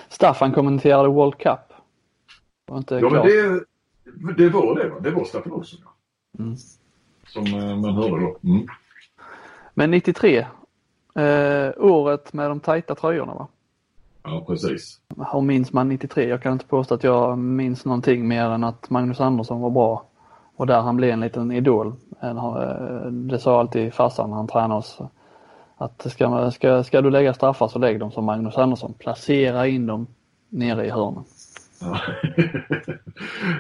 Staffan 0.09 0.53
kommenterade 0.53 1.09
World 1.09 1.37
Cup. 1.37 1.59
Var 2.65 2.77
inte 2.77 2.95
ja, 2.95 3.09
klart. 3.09 3.25
men 4.03 4.35
det, 4.35 4.43
det 4.43 4.49
var 4.49 4.75
det 4.75 4.89
va? 4.89 4.95
Det 4.99 5.11
var 5.11 5.23
Staffan 5.23 5.51
också. 5.51 5.75
Ja. 6.37 6.43
Mm 6.43 6.55
som 7.29 7.43
man 7.81 7.95
hörde 7.95 8.19
då. 8.19 8.37
Mm. 8.43 8.67
Men 9.73 9.91
93, 9.91 10.47
eh, 11.15 11.71
året 11.77 12.33
med 12.33 12.51
de 12.51 12.59
tajta 12.59 12.95
tröjorna 12.95 13.33
va? 13.33 13.47
Ja, 14.24 14.43
precis. 14.47 14.99
Hur 15.32 15.41
minns 15.41 15.74
man 15.74 15.89
93? 15.89 16.30
Jag 16.30 16.41
kan 16.41 16.53
inte 16.53 16.65
påstå 16.65 16.95
att 16.95 17.03
jag 17.03 17.38
minns 17.38 17.86
någonting 17.86 18.28
mer 18.28 18.45
än 18.45 18.63
att 18.63 18.89
Magnus 18.89 19.20
Andersson 19.20 19.61
var 19.61 19.70
bra 19.70 20.05
och 20.55 20.67
där 20.67 20.82
han 20.82 20.97
blev 20.97 21.09
en 21.09 21.20
liten 21.20 21.51
idol. 21.51 21.93
Eh, 22.22 23.05
det 23.11 23.39
sa 23.39 23.59
alltid 23.59 23.93
farsan 23.93 24.30
när 24.30 24.38
han 24.38 24.47
tränade 24.47 24.80
oss. 24.80 24.99
Att 25.78 26.11
ska, 26.11 26.51
ska, 26.51 26.84
ska 26.84 27.01
du 27.01 27.09
lägga 27.09 27.34
straffar 27.34 27.67
så 27.67 27.80
lägg 27.80 27.99
dem 27.99 28.11
som 28.11 28.26
Magnus 28.26 28.57
Andersson. 28.57 28.93
Placera 28.93 29.67
in 29.67 29.86
dem 29.86 30.07
nere 30.49 30.86
i 30.86 30.89
hörnen. 30.89 31.24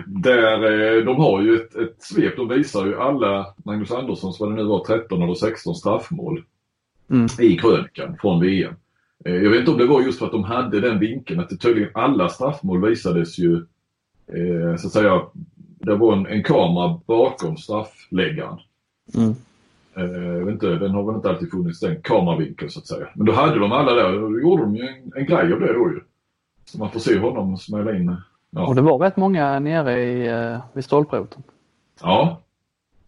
Där, 0.05 0.63
eh, 0.97 1.05
de 1.05 1.15
har 1.15 1.41
ju 1.41 1.55
ett, 1.55 1.75
ett 1.75 1.95
svep, 2.03 2.35
de 2.35 2.47
visar 2.47 2.85
ju 2.85 3.01
alla 3.01 3.53
Magnus 3.57 3.91
Anderssons, 3.91 4.39
vad 4.39 4.49
det 4.49 4.55
nu 4.55 4.63
var, 4.63 4.83
13 4.83 5.21
eller 5.21 5.33
16 5.33 5.75
straffmål 5.75 6.43
mm. 7.09 7.27
i 7.39 7.57
krönikan 7.57 8.17
från 8.21 8.39
VM. 8.39 8.73
Eh, 9.25 9.35
jag 9.35 9.49
vet 9.49 9.59
inte 9.59 9.71
om 9.71 9.77
det 9.77 9.85
var 9.85 10.01
just 10.01 10.19
för 10.19 10.25
att 10.25 10.31
de 10.31 10.43
hade 10.43 10.79
den 10.79 10.99
vinkeln 10.99 11.39
att 11.39 11.49
det 11.49 11.57
tydligen 11.57 11.89
alla 11.93 12.29
straffmål 12.29 12.89
visades 12.89 13.39
ju 13.39 13.55
eh, 14.27 14.75
så 14.77 14.87
att 14.87 14.93
säga, 14.93 15.21
det 15.79 15.95
var 15.95 16.13
en, 16.13 16.27
en 16.27 16.43
kamera 16.43 16.99
bakom 17.05 17.57
straffläggaren. 17.57 18.59
Mm. 19.15 19.35
jag 20.37 20.45
vet 20.45 20.53
inte, 20.53 20.67
den 20.67 20.91
har 20.91 21.03
väl 21.03 21.15
inte 21.15 21.29
alltid 21.29 21.51
funnits 21.51 21.79
den 21.79 22.01
kameravinkeln 22.01 22.71
så 22.71 22.79
att 22.79 22.87
säga. 22.87 23.07
Men 23.15 23.25
då 23.25 23.33
hade 23.33 23.59
de 23.59 23.71
alla 23.71 23.93
där 23.93 24.19
då 24.19 24.39
gjorde 24.39 24.63
de 24.63 24.75
ju 24.75 24.87
en, 24.87 25.11
en 25.15 25.25
grej 25.25 25.53
av 25.53 25.59
det 25.59 25.73
då 25.73 25.89
ju. 25.89 25.99
Så 26.65 26.77
man 26.77 26.91
får 26.91 26.99
se 26.99 27.19
honom 27.19 27.57
smälla 27.57 27.95
in. 27.95 28.15
Ja. 28.49 28.67
Och 28.67 28.75
det 28.75 28.81
var 28.81 28.97
rätt 28.97 29.17
många 29.17 29.59
nere 29.59 30.01
i, 30.01 30.27
eh, 30.27 30.59
vid 30.73 30.83
stolproten. 30.83 31.43
Ja. 32.01 32.41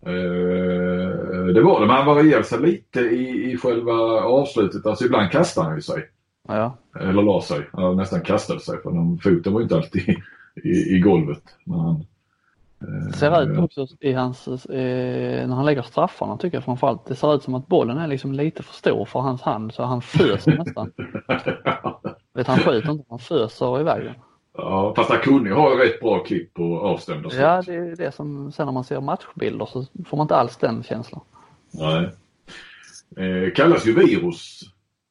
Eh, 0.06 1.46
det 1.54 1.62
var 1.62 1.80
det, 1.80 1.88
men 1.88 1.96
han 1.96 2.06
varierade 2.06 2.44
sig 2.44 2.60
lite 2.60 3.00
i, 3.00 3.52
i 3.52 3.58
själva 3.58 3.94
avslutet. 4.22 4.86
Alltså 4.86 5.06
ibland 5.06 5.32
kastade 5.32 5.68
han 5.68 5.76
ju 5.76 5.82
sig. 5.82 6.04
Ja. 6.48 6.78
Eller 7.00 7.24
la 7.24 7.42
sig. 7.42 7.70
Han 7.74 7.98
nästan 7.98 8.22
kastade 8.22 8.60
sig 8.60 8.82
för 8.82 8.92
den, 8.92 9.18
foten 9.18 9.54
var 9.54 9.62
inte 9.62 9.76
alltid 9.76 10.10
i, 10.64 10.96
i 10.96 11.00
golvet. 11.00 11.44
Men 11.66 11.80
han, 11.80 12.06
det 12.82 13.18
ser 13.18 13.42
ut 13.42 13.60
också 13.60 13.88
i 14.00 14.14
hans, 14.14 14.48
eh, 14.48 15.48
när 15.48 15.56
han 15.56 15.66
lägger 15.66 15.82
straffarna 15.82 16.38
tycker 16.38 16.58
jag 16.58 16.64
framförallt. 16.64 17.06
Det 17.06 17.16
ser 17.16 17.36
ut 17.36 17.44
som 17.44 17.56
att 17.56 17.68
bollen 17.68 17.98
är 17.98 18.08
liksom 18.08 18.34
lite 18.34 18.64
för 18.64 18.74
stor 18.74 19.06
för 19.06 19.20
hans 19.20 19.42
hand 19.42 19.74
så 19.74 19.84
han 19.84 20.02
föser 20.02 20.58
nästan. 20.58 20.92
Vet 22.34 22.48
han 22.48 22.60
skjuter 22.60 22.92
inte, 22.92 23.06
han 23.10 23.20
föser 23.20 23.82
iväg 23.82 24.04
den. 24.04 24.16
Ja, 24.54 24.94
fast 24.96 25.10
han 25.10 25.20
kunde 25.20 25.50
ju 25.50 25.56
ha 25.56 25.84
rätt 25.84 26.00
bra 26.00 26.24
klipp 26.24 26.54
på 26.54 26.80
avstämda 26.80 27.30
skott. 27.30 27.42
Ja, 27.42 27.62
det 27.66 27.76
är 27.76 27.96
det 27.96 28.12
som 28.12 28.52
sen 28.52 28.66
när 28.66 28.74
man 28.74 28.84
ser 28.84 29.02
matchbilder 29.02 29.66
så 29.66 29.86
får 30.06 30.18
man 30.18 30.24
inte 30.24 30.36
alls 30.36 30.58
den 30.58 30.84
känslan. 30.84 31.22
Nej. 31.72 32.10
Eh, 33.18 33.54
kallas 33.54 33.88
ju 33.88 33.94
virus 33.94 34.62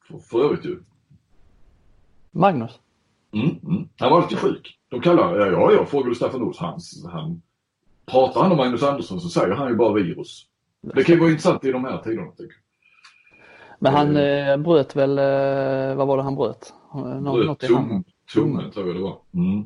för, 0.07 0.17
för 0.17 0.43
övrigt 0.45 0.65
ju. 0.65 0.79
Magnus? 2.31 2.79
Mm, 3.33 3.59
mm. 3.63 3.89
Han 3.99 4.11
var 4.11 4.21
alltid 4.21 4.37
sjuk. 4.37 4.77
De 4.89 5.01
kallar, 5.01 5.39
ja, 5.39 5.47
ja, 5.47 5.71
jag 5.71 5.89
frågade 5.89 6.15
Staffan 6.15 6.41
Ols, 6.41 6.57
han, 6.57 6.79
han 7.11 7.41
pratar 8.05 8.41
han 8.41 8.51
om 8.51 8.57
Magnus 8.57 8.83
Andersson 8.83 9.21
så 9.21 9.29
säger 9.29 9.53
han 9.53 9.69
ju 9.69 9.75
bara 9.75 9.93
virus. 9.93 10.45
Det 10.81 11.03
kan 11.03 11.15
ju 11.15 11.19
vara 11.19 11.29
intressant 11.29 11.65
i 11.65 11.71
de 11.71 11.85
här 11.85 11.97
tiderna 11.97 12.31
tycker. 12.31 12.55
Men 13.79 13.93
han 13.93 14.17
eh, 14.17 14.57
bröt 14.57 14.95
väl, 14.95 15.17
eh, 15.17 15.95
vad 15.95 16.07
var 16.07 16.17
det 16.17 16.23
han 16.23 16.35
bröt? 16.35 16.73
Nå 17.21 17.33
bröt 17.33 17.59
tum, 17.59 18.03
tummen 18.33 18.71
tror 18.71 18.87
jag 18.87 18.95
det 18.95 19.01
var. 19.01 19.17
Mm. 19.33 19.65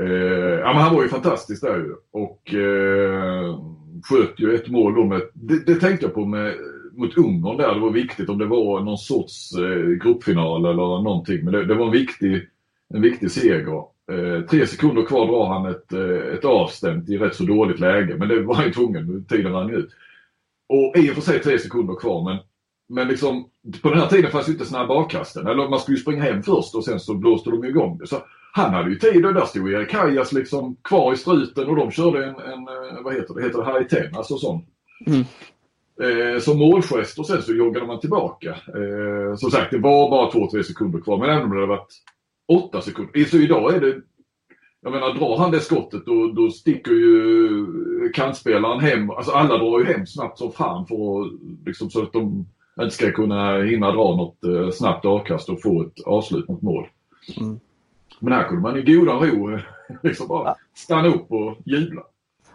Eh, 0.00 0.58
ja 0.60 0.72
men 0.72 0.82
han 0.82 0.94
var 0.94 1.02
ju 1.02 1.08
fantastisk 1.08 1.62
där 1.62 1.76
ju 1.76 1.94
och 2.10 2.54
eh, 2.54 3.58
sköt 4.02 4.40
ju 4.40 4.54
ett 4.54 4.68
mål 4.68 4.94
då 4.94 5.04
med, 5.04 5.22
det, 5.32 5.66
det 5.66 5.74
tänkte 5.74 6.06
jag 6.06 6.14
på 6.14 6.24
med, 6.26 6.54
mot 6.96 7.18
Ungern 7.18 7.56
där, 7.56 7.74
det 7.74 7.80
var 7.80 7.90
viktigt 7.90 8.28
om 8.28 8.38
det 8.38 8.46
var 8.46 8.80
någon 8.80 8.98
sorts 8.98 9.58
eh, 9.58 9.88
gruppfinal 10.04 10.64
eller 10.64 11.02
någonting 11.02 11.44
men 11.44 11.52
det, 11.52 11.64
det 11.64 11.74
var 11.74 11.86
en 11.86 11.92
viktig, 11.92 12.48
en 12.94 13.02
viktig 13.02 13.30
seger. 13.30 13.84
Eh, 14.12 14.46
tre 14.50 14.66
sekunder 14.66 15.04
kvar 15.04 15.26
drar 15.26 15.46
han 15.46 15.66
ett, 15.70 15.92
eh, 15.92 16.34
ett 16.34 16.44
avstämt 16.44 17.08
i 17.08 17.18
rätt 17.18 17.34
så 17.34 17.44
dåligt 17.44 17.80
läge 17.80 18.16
men 18.18 18.28
det 18.28 18.42
var 18.42 18.54
han 18.54 18.66
ju 18.66 18.72
tvungen, 18.72 19.24
tiden 19.24 19.52
rann 19.52 19.70
ut. 19.70 19.90
Och 20.68 20.96
i 20.96 21.10
och 21.10 21.14
för 21.14 21.20
sig 21.20 21.40
tre 21.40 21.58
sekunder 21.58 21.94
kvar 21.94 22.24
men 22.24 22.38
men 22.94 23.08
liksom, 23.08 23.48
på 23.82 23.90
den 23.90 23.98
här 23.98 24.08
tiden 24.08 24.30
fanns 24.30 24.48
ju 24.48 24.52
inte 24.52 24.64
snabba 24.64 24.94
avkasten. 24.94 25.46
Eller 25.46 25.68
man 25.68 25.78
skulle 25.78 25.96
ju 25.96 26.02
springa 26.02 26.22
hem 26.22 26.42
först 26.42 26.74
och 26.74 26.84
sen 26.84 27.00
så 27.00 27.14
blåste 27.14 27.50
de 27.50 27.64
igång 27.64 27.98
det. 27.98 28.06
Så 28.06 28.16
han 28.52 28.74
hade 28.74 28.90
ju 28.90 28.98
tid 28.98 29.26
och 29.26 29.34
där 29.34 29.44
stod 29.44 29.72
Erik 29.72 29.90
Kajas 29.90 30.32
liksom 30.32 30.76
kvar 30.82 31.12
i 31.12 31.16
struten 31.16 31.68
och 31.68 31.76
de 31.76 31.90
körde 31.90 32.24
en, 32.24 32.34
en 32.34 32.68
eh, 32.68 33.02
vad 33.04 33.14
heter 33.14 33.34
det, 33.34 33.42
heter 33.42 33.58
det 33.58 33.64
Haiten, 33.64 34.16
alltså 34.16 34.36
sån. 34.36 34.66
Mm. 35.06 35.24
Eh, 36.02 36.40
som 36.40 36.58
målgest 36.58 37.18
och 37.18 37.26
sen 37.26 37.42
så 37.42 37.54
joggade 37.54 37.86
man 37.86 38.00
tillbaka. 38.00 38.50
Eh, 38.50 39.36
som 39.36 39.50
sagt, 39.50 39.70
det 39.70 39.78
var 39.78 40.10
bara 40.10 40.30
två, 40.30 40.50
tre 40.50 40.64
sekunder 40.64 41.00
kvar. 41.00 41.18
Men 41.18 41.30
även 41.30 41.42
om 41.42 41.50
det 41.50 41.56
hade 41.56 41.66
varit 41.66 41.92
åtta 42.48 42.80
sekunder. 42.80 43.24
Så 43.24 43.36
idag 43.36 43.74
är 43.74 43.80
det, 43.80 44.00
jag 44.80 44.92
menar 44.92 45.14
drar 45.14 45.38
han 45.38 45.50
det 45.50 45.60
skottet 45.60 46.06
då, 46.06 46.32
då 46.32 46.50
sticker 46.50 46.92
ju 46.92 47.66
kantspelaren 48.14 48.80
hem. 48.80 49.10
Alltså 49.10 49.32
alla 49.32 49.58
drar 49.58 49.78
ju 49.78 49.84
hem 49.84 50.06
snabbt 50.06 50.38
som 50.38 50.52
fan 50.52 50.86
för 50.86 50.94
att, 50.94 51.32
liksom, 51.66 51.90
så 51.90 52.02
att 52.02 52.12
de 52.12 52.46
inte 52.80 52.94
ska 52.94 53.12
kunna 53.12 53.62
hinna 53.62 53.90
dra 53.90 54.16
något 54.16 54.44
eh, 54.44 54.70
snabbt 54.70 55.04
avkast 55.04 55.48
och 55.48 55.62
få 55.62 55.82
ett 55.82 56.06
avslut 56.06 56.48
mot 56.48 56.62
mål. 56.62 56.88
Mm. 57.40 57.60
Men 58.20 58.32
här 58.32 58.44
kunde 58.48 58.62
man 58.62 58.76
i 58.76 58.82
goda 58.82 59.12
ro 59.12 59.58
liksom 60.02 60.28
bara 60.28 60.54
stanna 60.74 61.08
upp 61.08 61.32
och 61.32 61.56
jubla. 61.64 62.02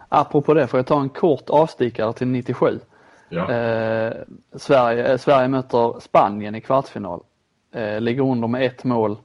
Apropå 0.08 0.54
det, 0.54 0.66
får 0.66 0.78
jag 0.78 0.86
ta 0.86 1.00
en 1.00 1.08
kort 1.08 1.50
avstickare 1.50 2.12
till 2.12 2.26
97? 2.26 2.78
Ja. 3.28 3.52
Eh, 3.52 4.12
Sverige, 4.56 5.12
eh, 5.12 5.18
Sverige 5.18 5.48
möter 5.48 6.00
Spanien 6.00 6.54
i 6.54 6.60
kvartsfinal. 6.60 7.20
Eh, 7.74 8.00
ligger 8.00 8.22
under 8.22 8.48
med 8.48 8.66
ett 8.66 8.84
mål. 8.84 9.16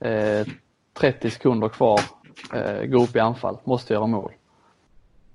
Eh, 0.00 0.46
30 0.94 1.30
sekunder 1.30 1.68
kvar. 1.68 2.00
Eh, 2.54 2.84
går 2.84 3.02
upp 3.02 3.16
i 3.16 3.20
anfall. 3.20 3.58
Måste 3.64 3.94
göra 3.94 4.06
mål. 4.06 4.32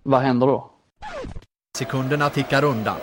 Vad 0.03 0.21
händer 0.21 0.47
då? 0.47 0.69
Sekunderna 1.77 2.29
tickar 2.29 2.63
undan. 2.63 2.97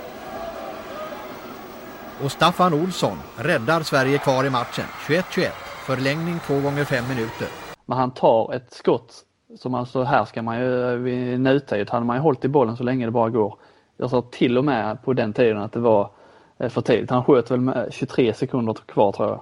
Och 2.25 2.33
Staffan 2.33 2.75
Olsson 2.75 3.16
räddar 3.37 3.81
Sverige 3.81 4.18
kvar 4.18 4.45
i 4.45 4.51
matchen. 4.51 4.85
21-21. 5.09 5.49
Förlängning 5.87 6.39
två 6.47 6.61
gånger 6.61 6.85
fem 6.85 7.09
minuter. 7.09 7.49
Men 7.87 7.99
han 7.99 8.11
tar 8.11 8.53
ett 8.55 8.72
skott 8.72 9.12
som 9.59 9.75
alltså 9.75 10.03
här 10.03 10.25
ska 10.25 10.43
man 10.43 10.61
ju, 10.61 10.97
vid 10.97 11.41
nutid 11.41 11.91
hade 11.91 12.07
man 12.07 12.16
ju 12.16 12.22
hållit 12.22 12.45
i 12.45 12.49
bollen 12.49 12.77
så 12.77 12.85
länge 12.85 13.05
det 13.05 13.11
bara 13.11 13.31
går. 13.31 13.59
Jag 13.97 14.11
sa 14.11 14.22
till 14.22 14.59
och 14.59 14.64
med 14.64 15.03
på 15.03 15.12
den 15.12 15.33
tiden 15.33 15.59
att 15.59 15.72
det 15.72 15.81
var 15.81 16.11
eh, 16.59 16.68
för 16.68 16.81
tidigt. 16.81 17.11
Han 17.11 17.25
sköt 17.25 17.51
väl 17.51 17.61
med 17.61 17.89
23 17.93 18.35
sekunder 18.35 18.75
kvar 18.87 19.12
tror 19.12 19.29
jag. 19.29 19.41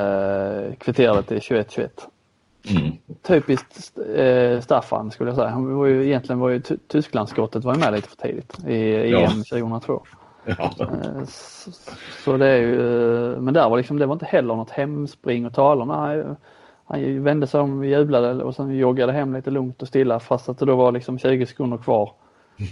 Eh, 0.00 0.74
kvitterade 0.74 1.22
till 1.22 1.38
21-21. 1.38 1.88
Mm. 2.70 2.92
Typiskt 3.22 3.98
eh, 4.16 4.60
Staffan 4.60 5.10
skulle 5.10 5.30
jag 5.30 5.36
säga. 5.36 5.48
Han 5.48 5.76
var 5.76 5.86
ju, 5.86 6.06
egentligen 6.06 6.38
var 6.38 6.48
ju 6.48 6.62
Tysklandsskottet 6.88 7.64
var 7.64 7.74
ju 7.74 7.80
med 7.80 7.92
lite 7.92 8.08
för 8.08 8.16
tidigt 8.16 8.58
i 8.66 9.14
EM 9.14 9.44
2002. 9.44 10.02
Ja. 10.44 10.70
Eh, 10.80 11.24
så, 11.24 11.70
så, 12.24 12.36
det 12.36 12.46
är 12.46 12.56
ju, 12.56 12.76
men 13.40 13.54
där 13.54 13.68
var 13.68 13.76
liksom, 13.76 13.98
det 13.98 14.06
var 14.06 14.12
inte 14.12 14.26
heller 14.26 14.56
något 14.56 14.70
hemspring 14.70 15.46
och 15.46 15.54
tala. 15.54 15.84
Han 16.84 17.24
vände 17.24 17.46
sig 17.46 17.60
om, 17.60 17.84
jublade 17.84 18.44
och 18.44 18.54
sen 18.54 18.76
joggade 18.76 19.12
hem 19.12 19.34
lite 19.34 19.50
lugnt 19.50 19.82
och 19.82 19.88
stilla 19.88 20.20
fast 20.20 20.48
att 20.48 20.58
det 20.58 20.66
då 20.66 20.76
var 20.76 20.92
liksom 20.92 21.18
20 21.18 21.46
sekunder 21.46 21.76
kvar 21.78 22.12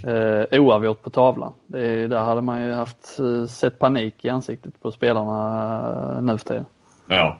eh, 0.05 0.61
oavgjort 0.61 1.01
på 1.01 1.09
tavlan. 1.09 1.53
Det, 1.67 2.07
där 2.07 2.19
hade 2.19 2.41
man 2.41 2.65
ju 2.65 2.71
haft 2.71 3.19
eh, 3.19 3.45
sett 3.45 3.79
panik 3.79 4.25
i 4.25 4.29
ansiktet 4.29 4.81
på 4.81 4.91
spelarna 4.91 6.21
nu 6.21 6.37
för 6.37 6.45
tiden. 6.45 6.65
Ja. 7.07 7.39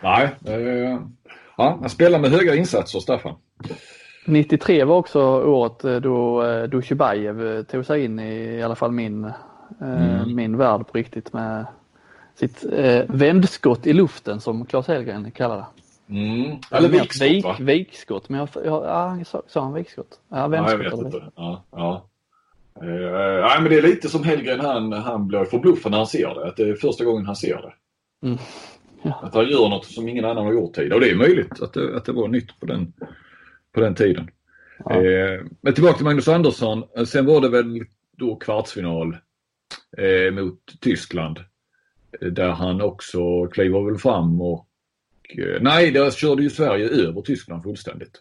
Nej, 0.00 0.30
eh, 0.44 0.98
ja, 1.56 1.78
han 1.80 1.90
spelar 1.90 2.18
med 2.18 2.30
höga 2.30 2.54
insatser, 2.54 2.98
Staffan. 2.98 3.34
93 4.24 4.84
var 4.84 4.96
också 4.96 5.20
året 5.44 5.84
eh, 5.84 5.96
då 5.96 6.42
eh, 6.42 6.64
Dushibajev 6.64 7.46
eh, 7.46 7.62
tog 7.62 7.84
sig 7.86 8.04
in 8.04 8.20
i, 8.20 8.34
i 8.34 8.62
alla 8.62 8.74
fall 8.74 8.92
min, 8.92 9.32
mm. 9.80 10.34
min 10.34 10.56
värld 10.56 10.86
på 10.86 10.98
riktigt 10.98 11.32
med 11.32 11.66
sitt 12.34 12.64
eh, 12.72 13.02
vändskott 13.08 13.86
i 13.86 13.92
luften 13.92 14.40
som 14.40 14.66
Claes 14.66 14.88
Hellgren 14.88 15.30
kallar 15.30 15.56
det. 15.56 15.66
Mm. 16.08 16.58
Eller 16.70 16.88
vikskott 16.88 17.28
vik, 17.28 17.44
va? 17.44 17.56
Vikskott, 17.60 18.28
men 18.28 18.40
jag, 18.40 18.48
jag, 18.64 18.84
ja, 18.84 19.24
sa, 19.24 19.42
sa 19.46 19.60
han 19.60 19.74
vikskott? 19.74 20.20
Ja, 20.28 20.48
vändskott. 20.48 20.80
Ja, 20.80 20.84
jag 20.84 20.94
vet 20.94 21.04
inte. 21.04 21.30
Ja, 21.36 21.64
ja. 21.70 22.04
Uh, 22.82 23.40
nej, 23.40 23.60
men 23.60 23.70
det 23.70 23.78
är 23.78 23.82
lite 23.82 24.08
som 24.08 24.24
Hellgren, 24.24 24.60
han, 24.60 24.92
han 24.92 25.28
blir 25.28 25.44
förbluffad 25.44 25.90
när 25.90 25.98
han 25.98 26.06
ser 26.06 26.34
det. 26.34 26.48
Att 26.48 26.56
det 26.56 26.68
är 26.68 26.74
första 26.74 27.04
gången 27.04 27.26
han 27.26 27.36
ser 27.36 27.56
det. 27.56 27.72
Mm. 28.26 28.38
Ja. 29.06 29.20
Att 29.22 29.34
han 29.34 29.48
gör 29.48 29.68
något 29.68 29.84
som 29.84 30.08
ingen 30.08 30.24
annan 30.24 30.44
har 30.44 30.52
gjort 30.52 30.74
tidigare. 30.74 30.94
Och 30.94 31.00
det 31.00 31.10
är 31.10 31.14
möjligt 31.14 31.62
att 31.62 31.72
det, 31.72 31.96
att 31.96 32.04
det 32.04 32.12
var 32.12 32.28
nytt 32.28 32.60
på 32.60 32.66
den, 32.66 32.92
på 33.74 33.80
den 33.80 33.94
tiden. 33.94 34.30
Ja. 34.84 35.04
Eh, 35.04 35.40
men 35.60 35.74
tillbaka 35.74 35.96
till 35.96 36.04
Magnus 36.04 36.28
Andersson. 36.28 36.84
Sen 37.06 37.26
var 37.26 37.40
det 37.40 37.48
väl 37.48 37.84
då 38.16 38.36
kvartsfinal 38.36 39.16
eh, 39.98 40.32
mot 40.32 40.80
Tyskland. 40.80 41.38
Där 42.20 42.50
han 42.50 42.80
också 42.80 43.46
kliver 43.46 43.80
väl 43.80 43.98
fram 43.98 44.40
och 44.40 44.66
eh, 45.38 45.60
nej, 45.60 45.90
där 45.90 46.10
körde 46.10 46.42
ju 46.42 46.50
Sverige 46.50 46.88
över 46.88 47.22
Tyskland 47.22 47.62
fullständigt. 47.62 48.20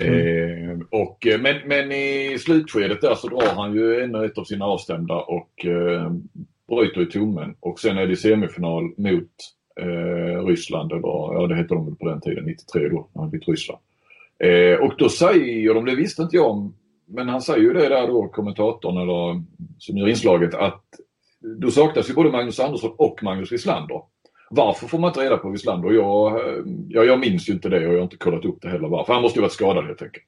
Mm. 0.00 0.70
Eh, 0.70 0.78
och, 0.90 1.26
eh, 1.26 1.40
men, 1.40 1.56
men 1.68 1.92
i 1.92 2.38
slutskedet 2.38 3.00
där 3.00 3.14
så 3.14 3.28
drar 3.28 3.54
han 3.54 3.74
ju 3.74 4.02
ännu 4.02 4.24
ett 4.24 4.38
av 4.38 4.44
sina 4.44 4.64
avstämda 4.64 5.14
och 5.14 5.66
eh, 5.66 6.12
bryter 6.68 7.02
i 7.02 7.06
tummen. 7.06 7.56
Och 7.60 7.80
sen 7.80 7.98
är 7.98 8.06
det 8.06 8.16
semifinal 8.16 8.84
mot 8.96 9.30
eh, 9.80 10.46
Ryssland, 10.46 10.92
eller 10.92 11.02
ja 11.02 11.46
det 11.48 11.54
hette 11.54 11.74
de 11.74 11.96
på 11.96 12.08
den 12.08 12.20
tiden, 12.20 12.44
93 12.44 12.88
då, 12.88 13.08
när 13.12 13.22
han 13.22 13.30
bytte 13.30 13.50
Ryssland. 13.50 13.80
Eh, 14.44 14.80
och 14.80 14.94
då 14.98 15.08
säger 15.08 15.74
de, 15.74 15.84
det 15.84 15.94
visste 15.94 16.22
inte 16.22 16.36
jag 16.36 16.50
om, 16.50 16.74
men 17.08 17.28
han 17.28 17.42
säger 17.42 17.60
ju 17.60 17.72
det 17.72 17.88
där 17.88 18.06
då, 18.06 18.28
kommentatorn 18.28 18.96
eller 18.96 19.42
som 19.78 19.96
gör 19.96 20.08
inslaget, 20.08 20.54
att 20.54 20.84
då 21.60 21.70
saknas 21.70 22.10
ju 22.10 22.14
både 22.14 22.30
Magnus 22.30 22.60
Andersson 22.60 22.92
och 22.98 23.22
Magnus 23.22 23.52
Wislander. 23.52 24.00
Varför 24.50 24.86
får 24.86 24.98
man 24.98 25.10
inte 25.10 25.20
reda 25.20 25.36
på 25.36 25.50
Wislander? 25.50 25.90
Jag, 25.90 26.40
jag, 26.88 27.06
jag 27.06 27.20
minns 27.20 27.48
ju 27.48 27.52
inte 27.52 27.68
det 27.68 27.86
och 27.86 27.92
jag 27.92 27.98
har 27.98 28.04
inte 28.04 28.16
kollat 28.16 28.44
upp 28.44 28.58
det 28.62 28.68
heller 28.68 28.88
varför. 28.88 29.12
Han 29.12 29.22
måste 29.22 29.38
ju 29.38 29.42
varit 29.42 29.52
skadad 29.52 29.84
helt 29.84 30.02
enkelt. 30.02 30.24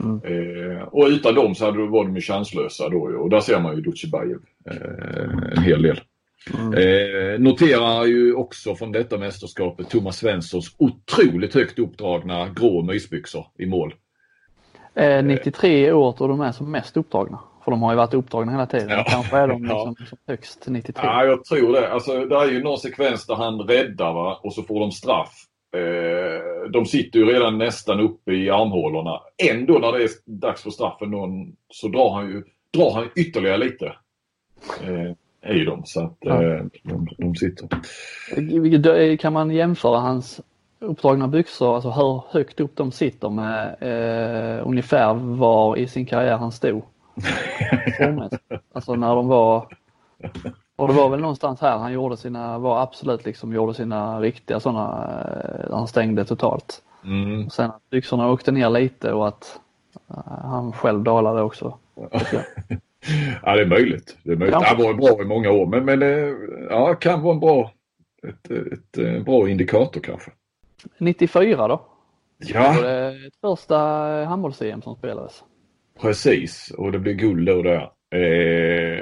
Mm. 0.00 0.20
Eh, 0.24 0.82
och 0.82 1.06
utan 1.06 1.34
dem 1.34 1.54
så 1.54 1.64
hade, 1.64 1.86
var 1.86 2.04
de 2.04 2.14
ju 2.14 2.20
chanslösa 2.20 2.88
då 2.88 2.98
och 2.98 3.30
där 3.30 3.40
ser 3.40 3.60
man 3.60 3.76
ju 3.76 3.82
Dutjebajev 3.82 4.38
eh, 4.70 5.56
en 5.56 5.62
hel 5.62 5.82
del. 5.82 6.00
Mm. 6.50 6.72
Eh, 6.74 7.40
noterar 7.40 8.04
ju 8.04 8.34
också 8.34 8.74
från 8.74 8.92
detta 8.92 9.18
mästerskapet 9.18 9.90
Thomas 9.90 10.16
Svenssons 10.16 10.74
otroligt 10.78 11.54
högt 11.54 11.78
uppdragna 11.78 12.48
grå 12.48 12.82
mysbyxor 12.82 13.46
i 13.58 13.66
mål. 13.66 13.94
Eh, 14.94 15.24
93 15.24 15.92
år 15.92 16.22
och 16.22 16.28
de 16.28 16.40
är 16.40 16.52
som 16.52 16.70
mest 16.70 16.96
uppdragna. 16.96 17.38
För 17.64 17.70
de 17.70 17.82
har 17.82 17.92
ju 17.92 17.96
varit 17.96 18.14
uppdragna 18.14 18.52
hela 18.52 18.66
tiden. 18.66 18.88
Ja. 18.88 19.04
Kanske 19.08 19.36
är 19.36 19.48
de 19.48 19.62
liksom 19.62 19.96
ja. 19.98 20.16
högst 20.26 20.64
93. 20.66 21.02
Ja, 21.06 21.24
jag 21.24 21.44
tror 21.44 21.72
det. 21.72 21.92
Alltså, 21.92 22.24
det 22.24 22.36
är 22.36 22.50
ju 22.50 22.62
någon 22.62 22.78
sekvens 22.78 23.26
där 23.26 23.34
han 23.34 23.60
räddar 23.60 24.12
va? 24.12 24.40
och 24.42 24.54
så 24.54 24.62
får 24.62 24.80
de 24.80 24.92
straff. 24.92 25.32
Eh, 25.76 26.70
de 26.70 26.86
sitter 26.86 27.18
ju 27.18 27.24
redan 27.24 27.58
nästan 27.58 28.00
uppe 28.00 28.32
i 28.32 28.50
armhålorna. 28.50 29.20
Ändå 29.50 29.78
när 29.78 29.92
det 29.92 30.04
är 30.04 30.10
dags 30.24 30.62
för 30.62 30.70
straffen 30.70 31.10
någon, 31.10 31.56
så 31.68 31.88
drar 31.88 32.14
han 32.14 32.28
ju 32.28 32.42
drar 32.72 32.94
han 32.94 33.08
ytterligare 33.16 33.58
lite. 33.58 33.86
Eh, 34.82 35.12
i 35.46 35.64
dem 35.64 35.82
så 35.84 36.00
att 36.00 36.16
ja. 36.20 36.42
eh, 36.42 36.64
de, 36.82 37.08
de 37.18 37.34
sitter. 37.34 39.16
Kan 39.16 39.32
man 39.32 39.50
jämföra 39.50 39.98
hans 39.98 40.40
uppdragna 40.78 41.28
byxor, 41.28 41.74
alltså 41.74 41.90
hur 41.90 42.22
högt 42.30 42.60
upp 42.60 42.76
de 42.76 42.92
sitter 42.92 43.28
med 43.30 43.76
eh, 43.80 44.66
ungefär 44.66 45.14
var 45.14 45.76
i 45.76 45.86
sin 45.86 46.06
karriär 46.06 46.36
han 46.36 46.52
stod? 46.52 46.82
alltså 48.72 48.94
när 48.94 49.14
de 49.14 49.28
var 49.28 49.66
och 50.76 50.88
det 50.88 50.94
var 50.94 51.08
väl 51.08 51.20
någonstans 51.20 51.60
här 51.60 51.78
han 51.78 51.92
gjorde 51.92 52.16
sina, 52.16 52.58
var 52.58 52.82
absolut 52.82 53.24
liksom 53.24 53.52
gjorde 53.52 53.74
sina 53.74 54.20
riktiga 54.20 54.60
sådana, 54.60 55.10
eh, 55.68 55.76
han 55.76 55.88
stängde 55.88 56.24
totalt. 56.24 56.82
Mm. 57.04 57.50
Sen 57.50 57.70
att 57.70 57.90
byxorna 57.90 58.30
åkte 58.30 58.52
ner 58.52 58.70
lite 58.70 59.12
och 59.12 59.28
att 59.28 59.60
uh, 60.10 60.40
han 60.42 60.72
själv 60.72 61.02
dalade 61.02 61.42
också. 61.42 61.78
ja 61.94 62.20
det 63.42 63.62
är 63.62 63.66
möjligt. 63.66 64.16
Det 64.24 64.32
är 64.32 64.36
möjligt. 64.36 64.56
Ja. 64.60 64.64
Han 64.66 64.82
var 64.82 64.94
bra 64.94 65.22
i 65.22 65.24
många 65.24 65.50
år 65.50 65.66
men, 65.66 65.84
men 65.84 66.00
ja, 66.70 66.94
kan 66.94 67.22
vara 67.22 67.34
en 67.34 67.40
bra 67.40 67.72
ett, 68.28 68.50
ett, 68.50 68.98
ett 68.98 69.24
bra 69.24 69.48
indikator 69.48 70.00
kanske. 70.00 70.30
94 70.98 71.68
då? 71.68 71.86
Ja. 72.38 72.74
Var 72.76 72.82
det 72.82 73.30
första 73.40 73.76
handbolls-EM 74.24 74.82
som 74.82 74.96
spelades? 74.96 75.44
Precis, 76.00 76.72
och 76.78 76.92
det 76.92 76.98
blev 76.98 77.14
guld 77.14 77.46
då 77.46 77.62
där. 77.62 77.90
Eh, 78.14 79.00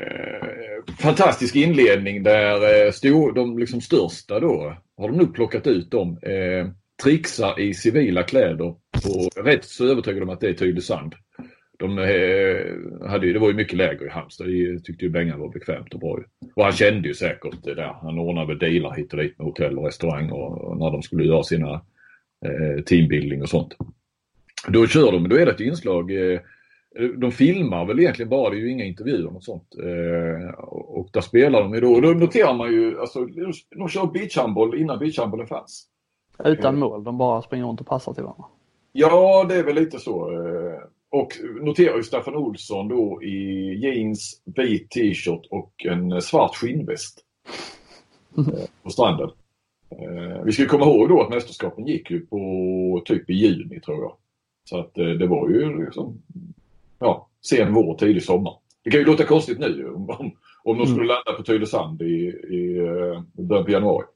fantastisk 0.99 1.57
inledning 1.57 2.23
där 2.23 2.87
eh, 2.87 2.93
stor, 2.93 3.33
de 3.33 3.59
liksom 3.59 3.81
största 3.81 4.41
då 4.41 4.77
har 4.97 5.09
de 5.09 5.17
nu 5.17 5.27
plockat 5.27 5.67
ut 5.67 5.91
dem. 5.91 6.19
Eh, 6.23 6.69
trixar 7.03 7.61
i 7.61 7.75
civila 7.75 8.23
kläder 8.23 8.67
och 8.67 9.45
rätt 9.45 9.65
så 9.65 9.87
övertygad 9.87 10.23
om 10.23 10.31
att 10.31 10.41
det 10.41 10.49
är 10.49 10.53
Tylösand. 10.53 11.15
De 11.81 11.99
eh, 11.99 13.09
hade 13.11 13.27
ju, 13.27 13.33
det 13.33 13.39
var 13.39 13.49
ju 13.49 13.55
mycket 13.55 13.77
läger 13.77 14.07
i 14.07 14.09
Halmstad. 14.09 14.47
Det 14.47 14.81
tyckte 14.81 15.05
ju 15.05 15.11
Bengan 15.11 15.41
var 15.41 15.49
bekvämt 15.49 15.95
och 15.95 16.01
bra. 16.01 16.19
Och 16.55 16.65
han 16.65 16.73
kände 16.73 17.09
ju 17.09 17.15
säkert 17.15 17.63
det 17.63 17.75
där. 17.75 17.97
Han 18.03 18.19
ordnade 18.19 18.47
väl 18.47 18.59
dealar 18.59 18.95
hit 18.97 19.13
och 19.13 19.19
dit 19.19 19.39
med 19.39 19.47
hotell 19.47 19.79
och 19.79 19.85
restaurang 19.85 20.31
och, 20.31 20.77
när 20.77 20.91
de 20.91 21.03
skulle 21.03 21.25
göra 21.25 21.43
sina 21.43 21.73
eh, 22.45 22.85
teambuilding 22.87 23.43
och 23.43 23.49
sånt. 23.49 23.77
Då 24.69 24.87
kör 24.87 25.13
de, 25.13 25.29
då 25.29 25.37
är 25.37 25.47
det 25.47 25.53
ett 25.53 25.61
inslag 25.61 26.33
eh, 26.33 26.41
de 27.17 27.33
filmar 27.33 27.85
väl 27.85 28.01
egentligen 28.01 28.29
bara, 28.29 28.51
det 28.51 28.57
är 28.57 28.61
ju 28.61 28.71
inga 28.71 28.85
intervjuer 28.85 29.37
och 29.37 29.43
sånt. 29.43 29.77
Eh, 29.79 30.55
och 30.69 31.09
där 31.13 31.21
spelar 31.21 31.63
de 31.63 31.75
ju 31.75 31.81
då, 31.81 31.93
och 31.93 32.03
då 32.03 32.09
noterar 32.09 32.55
man 32.55 32.73
ju, 32.73 33.01
alltså 33.01 33.27
de 33.77 33.89
kör 33.89 34.07
beachhandboll 34.07 34.79
innan 34.79 34.99
beachhandbollen 34.99 35.47
fanns. 35.47 35.87
Utan 36.45 36.79
mål, 36.79 37.05
de 37.05 37.19
bara 37.19 37.43
springer 37.43 37.65
runt 37.65 37.81
och 37.81 37.87
passar 37.87 38.15
till 38.15 38.23
varandra. 38.23 38.45
Ja, 38.93 39.47
det 39.49 39.55
är 39.55 39.65
väl 39.65 39.75
lite 39.75 39.99
så. 39.99 40.33
Eh, 40.33 40.81
och 41.11 41.29
noterar 41.63 41.97
ju 41.97 42.03
Staffan 42.03 42.37
Olsson 42.37 42.89
då 42.89 43.23
i 43.23 43.75
jeans, 43.75 44.43
vit 44.45 44.91
t-shirt 44.91 45.47
och 45.51 45.87
en 45.87 46.23
svart 46.23 46.57
skinnväst. 46.57 47.25
Eh, 48.39 48.45
på 48.83 48.91
stranden. 48.91 49.31
Eh, 49.91 50.45
vi 50.45 50.53
ska 50.53 50.67
komma 50.67 50.85
ihåg 50.85 51.09
då 51.09 51.23
att 51.23 51.31
mästerskapen 51.31 51.87
gick 51.87 52.11
ju 52.11 52.27
på 52.27 53.03
typ 53.05 53.31
i 53.31 53.35
juni 53.35 53.81
tror 53.81 53.99
jag. 54.03 54.17
Så 54.65 54.79
att 54.79 54.95
det 54.95 55.27
var 55.27 55.49
ju 55.49 55.85
liksom 55.85 56.23
ja, 56.99 57.29
sen 57.43 57.75
vår, 57.75 57.95
tidig 57.95 58.23
sommar. 58.23 58.55
Det 58.85 58.91
kan 58.91 59.01
ju 59.01 59.07
låta 59.07 59.25
konstigt 59.25 59.59
nu 59.59 59.91
om, 59.95 60.11
om, 60.11 60.33
om 60.65 60.79
de 60.79 60.87
skulle 60.87 61.07
landa 61.07 61.33
på 61.37 61.43
Tylösand 61.43 62.03
i, 62.03 62.27
i 63.35 63.43
början 63.43 63.65
på 63.65 63.71
januari. 63.71 64.07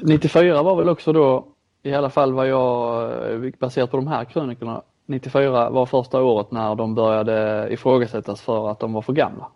94 0.00 0.62
var 0.62 0.76
väl 0.76 0.88
också 0.88 1.12
då, 1.12 1.46
i 1.82 1.92
alla 1.92 2.10
fall 2.10 2.32
vad 2.32 2.48
jag, 2.48 3.52
baserat 3.58 3.90
på 3.90 3.96
de 3.96 4.06
här 4.06 4.24
krönikorna, 4.24 4.82
94 5.06 5.70
var 5.70 5.86
första 5.86 6.22
året 6.22 6.50
när 6.50 6.74
de 6.74 6.94
började 6.94 7.68
ifrågasättas 7.70 8.40
för 8.40 8.70
att 8.70 8.80
de 8.80 8.92
var 8.92 9.02
för 9.02 9.12
gamla. 9.12 9.48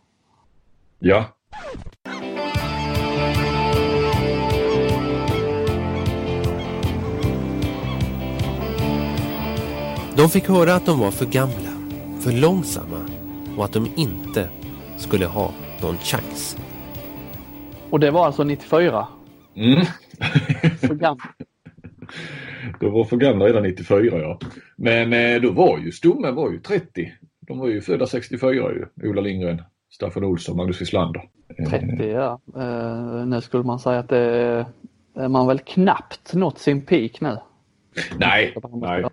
Ja. 0.99 1.24
De 10.16 10.28
fick 10.28 10.49
höra 10.49 10.74
att 10.74 10.86
de 10.86 11.01
var 11.01 11.11
för 11.11 11.26
gamla, 11.26 11.70
för 12.20 12.32
långsamma 12.32 13.01
och 13.57 13.64
att 13.64 13.72
de 13.72 13.86
inte 13.96 14.51
skulle 14.96 15.26
ha 15.26 15.53
någon 15.82 15.99
chans. 15.99 16.57
Och 17.90 18.01
det 18.01 18.11
var 18.11 18.26
alltså 18.26 18.44
94? 18.44 19.07
Mm. 19.55 19.86
för 20.80 20.94
gamla. 20.94 21.24
De 22.80 22.92
var 22.92 23.04
för 23.04 23.16
gamla 23.16 23.44
redan 23.44 23.62
94 23.62 24.18
ja. 24.18 24.38
Men 24.76 25.12
eh, 25.12 25.40
då 25.40 25.50
var 25.52 25.78
ju 25.78 25.92
stommen 25.92 26.34
var 26.34 26.50
ju 26.50 26.61
30. 26.61 27.12
De 27.40 27.59
var 27.59 27.68
ju 27.68 27.80
födda 27.80 28.06
64 28.06 28.52
ju. 28.54 28.86
Ola 29.09 29.20
Lindgren, 29.20 29.62
Staffan 29.90 30.24
Olsson, 30.24 30.56
Magnus 30.56 30.80
Wislander. 30.80 31.22
30 31.70 32.09
ja. 32.09 32.40
Uh, 32.56 33.26
nu 33.26 33.40
skulle 33.40 33.64
man 33.64 33.78
säga 33.78 33.98
att 33.98 34.09
det 34.09 34.18
är 35.14 35.28
man 35.28 35.46
väl 35.46 35.59
knappt 35.59 36.34
nått 36.34 36.59
sin 36.59 36.80
peak 36.80 37.20
nu. 37.20 37.36
Nej, 38.18 38.54
nej. 38.72 39.04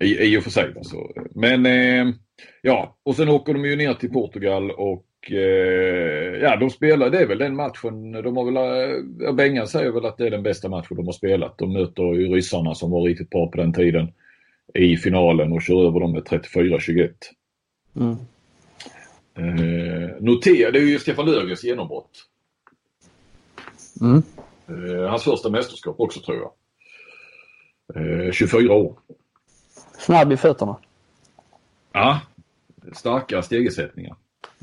I, 0.00 0.34
I 0.34 0.38
och 0.38 0.42
för 0.42 0.50
sig. 0.50 0.72
Alltså. 0.76 0.96
Men 1.34 1.66
eh, 1.66 2.14
ja, 2.62 2.96
och 3.02 3.16
sen 3.16 3.28
åker 3.28 3.54
de 3.54 3.64
ju 3.64 3.76
ner 3.76 3.94
till 3.94 4.12
Portugal 4.12 4.70
och 4.70 5.04
eh, 5.32 6.42
ja, 6.42 6.56
de 6.56 6.70
spelar, 6.70 7.10
det 7.10 7.18
är 7.18 7.26
väl 7.26 7.38
den 7.38 7.56
matchen, 7.56 8.12
de 8.12 8.36
har 8.36 8.44
väl, 8.44 8.56
eh, 9.26 9.32
Bengan 9.34 9.66
säger 9.66 9.90
väl 9.90 10.04
att 10.04 10.16
det 10.16 10.26
är 10.26 10.30
den 10.30 10.42
bästa 10.42 10.68
matchen 10.68 10.96
de 10.96 11.06
har 11.06 11.12
spelat. 11.12 11.58
De 11.58 11.72
möter 11.72 12.02
ju 12.02 12.28
ryssarna 12.28 12.74
som 12.74 12.90
var 12.90 13.02
riktigt 13.02 13.30
bra 13.30 13.46
på 13.46 13.56
den 13.56 13.72
tiden 13.72 14.12
i 14.74 14.96
finalen 14.96 15.52
och 15.52 15.62
kör 15.62 15.86
över 15.86 16.00
dem 16.00 16.12
med 16.12 16.22
34-21. 16.24 17.10
Mm. 17.96 18.16
Eh, 19.34 20.10
notera, 20.20 20.70
det 20.70 20.78
är 20.78 20.82
ju 20.82 20.98
Stefan 20.98 21.26
Löfgrens 21.26 21.64
genombrott. 21.64 22.10
Mm. 24.00 24.22
Eh, 24.68 25.10
hans 25.10 25.24
första 25.24 25.50
mästerskap 25.50 26.00
också 26.00 26.20
tror 26.20 26.36
jag. 26.36 26.52
Eh, 28.26 28.32
24 28.32 28.74
år. 28.74 28.98
Snabb 29.98 30.32
i 30.32 30.36
fötterna. 30.36 30.76
Ja, 31.92 32.20
starka 32.92 33.42
stegersättningar. 33.42 34.16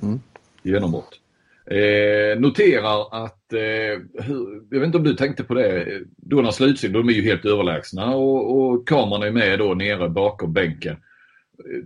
Mm. 0.03 0.19
Genombrott. 0.63 1.19
Eh, 1.65 2.39
noterar 2.39 3.23
att, 3.25 3.53
eh, 3.53 4.23
hur, 4.23 4.63
jag 4.71 4.79
vet 4.79 4.85
inte 4.85 4.97
om 4.97 5.03
du 5.03 5.13
tänkte 5.13 5.43
på 5.43 5.53
det, 5.53 5.87
då 6.17 6.41
när 6.41 6.51
slutsignal, 6.51 7.01
de 7.01 7.13
är 7.13 7.17
ju 7.17 7.23
helt 7.23 7.45
överlägsna 7.45 8.15
och, 8.15 8.57
och 8.57 8.87
kameran 8.87 9.23
är 9.23 9.31
med 9.31 9.59
då 9.59 9.73
nere 9.73 10.09
bakom 10.09 10.53
bänken. 10.53 10.95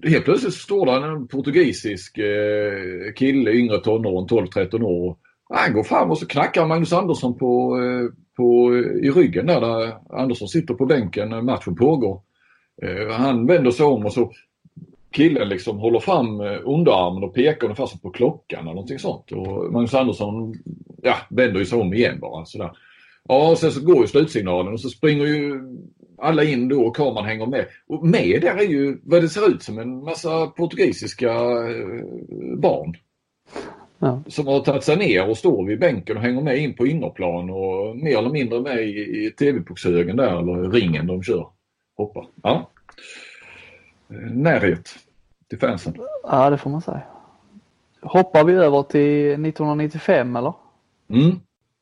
Eh, 0.03 0.09
helt 0.09 0.25
plötsligt 0.25 0.53
står 0.53 0.85
där 0.85 1.01
en 1.01 1.27
portugisisk 1.27 2.17
eh, 2.17 3.13
kille, 3.15 3.51
yngre 3.51 3.79
tonåren, 3.79 4.27
12-13 4.27 4.83
år. 4.83 5.17
Han 5.49 5.73
går 5.73 5.83
fram 5.83 6.11
och 6.11 6.17
så 6.17 6.27
knackar 6.27 6.65
Magnus 6.65 6.93
Andersson 6.93 7.37
på, 7.37 7.79
eh, 7.79 8.09
på, 8.37 8.73
eh, 8.75 9.07
i 9.07 9.11
ryggen 9.11 9.45
där, 9.45 9.61
där 9.61 9.93
Andersson 10.09 10.47
sitter 10.47 10.73
på 10.73 10.85
bänken 10.85 11.29
när 11.29 11.41
matchen 11.41 11.75
pågår. 11.75 12.21
Eh, 12.81 13.13
han 13.13 13.47
vänder 13.47 13.71
sig 13.71 13.85
om 13.85 14.05
och 14.05 14.13
så 14.13 14.31
killen 15.15 15.49
liksom 15.49 15.79
håller 15.79 15.99
fram 15.99 16.41
eh, 16.41 16.59
underarmen 16.63 17.23
och 17.23 17.33
pekar 17.33 17.63
ungefär 17.63 17.85
som 17.85 17.99
på 17.99 18.09
klockan 18.09 18.59
eller 18.59 18.73
någonting 18.73 18.99
sånt. 18.99 19.31
Och 19.31 19.73
Magnus 19.73 19.93
Andersson 19.93 20.55
ja, 21.01 21.15
vänder 21.29 21.59
ju 21.59 21.65
sig 21.65 21.81
om 21.81 21.93
igen 21.93 22.19
bara. 22.19 22.45
Sådär. 22.45 22.71
Ja, 23.27 23.51
och 23.51 23.57
sen 23.57 23.71
så 23.71 23.85
går 23.85 24.01
ju 24.01 24.07
slutsignalen 24.07 24.73
och 24.73 24.81
så 24.81 24.89
springer 24.89 25.25
ju 25.25 25.61
alla 26.17 26.43
in 26.43 26.67
då 26.67 26.85
och 26.85 26.95
kameran 26.95 27.25
hänger 27.25 27.45
med. 27.45 27.65
Och 27.87 28.07
med 28.07 28.41
där 28.41 28.57
är 28.57 28.69
ju 28.69 28.97
vad 29.03 29.21
det 29.21 29.29
ser 29.29 29.49
ut 29.49 29.63
som 29.63 29.79
en 29.79 30.03
massa 30.03 30.47
portugisiska 30.47 31.31
eh, 31.31 32.05
barn. 32.57 32.97
Ja. 33.99 34.23
Som 34.27 34.47
har 34.47 34.59
tagit 34.59 34.83
sig 34.83 34.97
ner 34.97 35.29
och 35.29 35.37
står 35.37 35.65
vid 35.65 35.79
bänken 35.79 36.17
och 36.17 36.23
hänger 36.23 36.41
med 36.41 36.57
in 36.57 36.73
på 36.73 36.87
innerplan 36.87 37.49
och 37.49 37.97
mer 37.97 38.17
eller 38.17 38.29
mindre 38.29 38.61
med 38.61 38.87
i, 38.87 39.25
i 39.25 39.31
TV-puckshögen 39.39 40.15
där 40.15 40.39
eller 40.39 40.71
ringen 40.71 41.07
de 41.07 41.23
kör. 41.23 41.47
Hoppar. 41.97 42.27
Ja. 42.43 42.69
Närhet 44.31 44.89
till 45.49 45.59
fansen. 45.59 45.93
Ja, 46.23 46.49
det 46.49 46.57
får 46.57 46.69
man 46.69 46.81
säga. 46.81 47.03
Hoppar 48.01 48.43
vi 48.43 48.53
över 48.53 48.83
till 48.83 49.31
1995 49.31 50.35
eller? 50.35 50.53
Mm. 51.09 51.39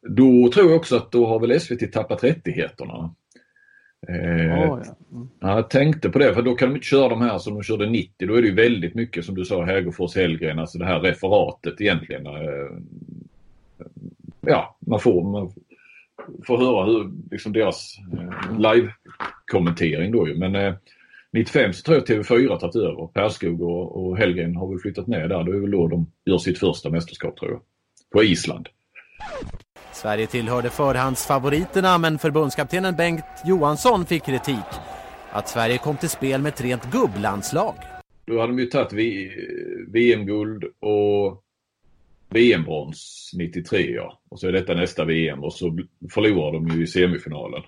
Då 0.10 0.52
tror 0.54 0.70
jag 0.70 0.76
också 0.76 0.96
att 0.96 1.12
då 1.12 1.28
har 1.28 1.40
väl 1.40 1.60
SVT 1.60 1.92
tappat 1.92 2.24
rättigheterna. 2.24 3.14
Eh, 4.08 4.72
Oh, 4.72 4.82
ja. 4.86 4.96
Mm. 5.12 5.30
Jag 5.40 5.70
tänkte 5.70 6.10
på 6.10 6.20
det 6.20 6.34
för 6.34 6.42
då 6.42 6.56
kan 6.56 6.70
de 6.70 6.76
inte 6.76 6.88
köra 6.88 7.10
de 7.10 7.22
här 7.22 7.38
som 7.38 7.54
de 7.54 7.64
körde 7.64 7.90
90. 7.90 8.28
Då 8.28 8.36
är 8.36 8.42
det 8.42 8.48
ju 8.48 8.56
väldigt 8.56 8.96
mycket 8.96 9.26
som 9.26 9.36
du 9.36 9.46
sa 9.46 9.66
Hägerfors 9.66 10.16
Hellgren, 10.16 10.60
alltså 10.60 10.78
det 10.78 10.86
här 10.86 11.00
referatet 11.00 11.82
egentligen. 11.82 12.28
Eh, 12.28 12.78
ja, 14.42 14.78
man 14.80 15.00
får, 15.00 15.24
man 15.32 15.52
får 16.48 16.58
höra 16.58 16.86
hur, 16.86 17.12
liksom 17.32 17.54
deras 17.54 17.98
eh, 18.14 18.58
live-kommentering 18.58 20.12
då 20.12 20.28
ju. 20.28 20.38
Men 20.38 20.56
eh, 20.56 20.74
95 21.34 21.74
så 21.74 21.82
tror 21.82 21.98
jag 21.98 22.08
TV4 22.08 22.50
har 22.50 22.60
tagit 22.60 22.76
över. 22.76 23.08
Perskog 23.08 23.62
och, 23.62 24.06
och 24.06 24.18
Hellgren 24.18 24.56
har 24.56 24.70
väl 24.70 24.80
flyttat 24.80 25.08
ner 25.08 25.28
där. 25.28 25.44
Det 25.44 25.52
är 25.52 25.62
väl 25.62 25.72
då 25.72 25.88
de 25.88 26.12
gör 26.26 26.38
sitt 26.38 26.60
första 26.60 26.90
mästerskap 26.90 27.38
tror 27.38 27.52
jag. 27.52 27.62
På 28.12 28.24
Island. 28.24 28.70
Sverige 29.92 30.28
tillhörde 30.28 30.70
förhandsfavoriterna 30.70 31.98
men 31.98 32.20
förbundskaptenen 32.20 32.96
Bengt 32.96 33.24
Johansson 33.46 34.06
fick 34.06 34.24
kritik. 34.24 34.70
Att 35.32 35.50
Sverige 35.50 35.78
kom 35.78 35.98
till 35.98 36.10
spel 36.10 36.42
med 36.42 36.54
ett 36.54 36.62
rent 36.62 36.92
gubblandslag. 36.92 37.76
Då 38.26 38.40
hade 38.40 38.54
de 38.54 38.60
ju 38.60 38.66
tagit 38.66 38.94
VM-guld 39.88 40.64
och 40.80 41.44
VM-brons 42.30 43.32
93 43.38 43.92
ja. 43.96 44.22
Och 44.30 44.40
så 44.40 44.48
är 44.48 44.52
detta 44.52 44.74
nästa 44.74 45.06
VM 45.06 45.44
och 45.44 45.54
så 45.54 45.80
förlorar 46.14 46.52
de 46.52 46.68
ju 46.68 46.84
i 46.84 46.88
semifinalen. 46.88 47.62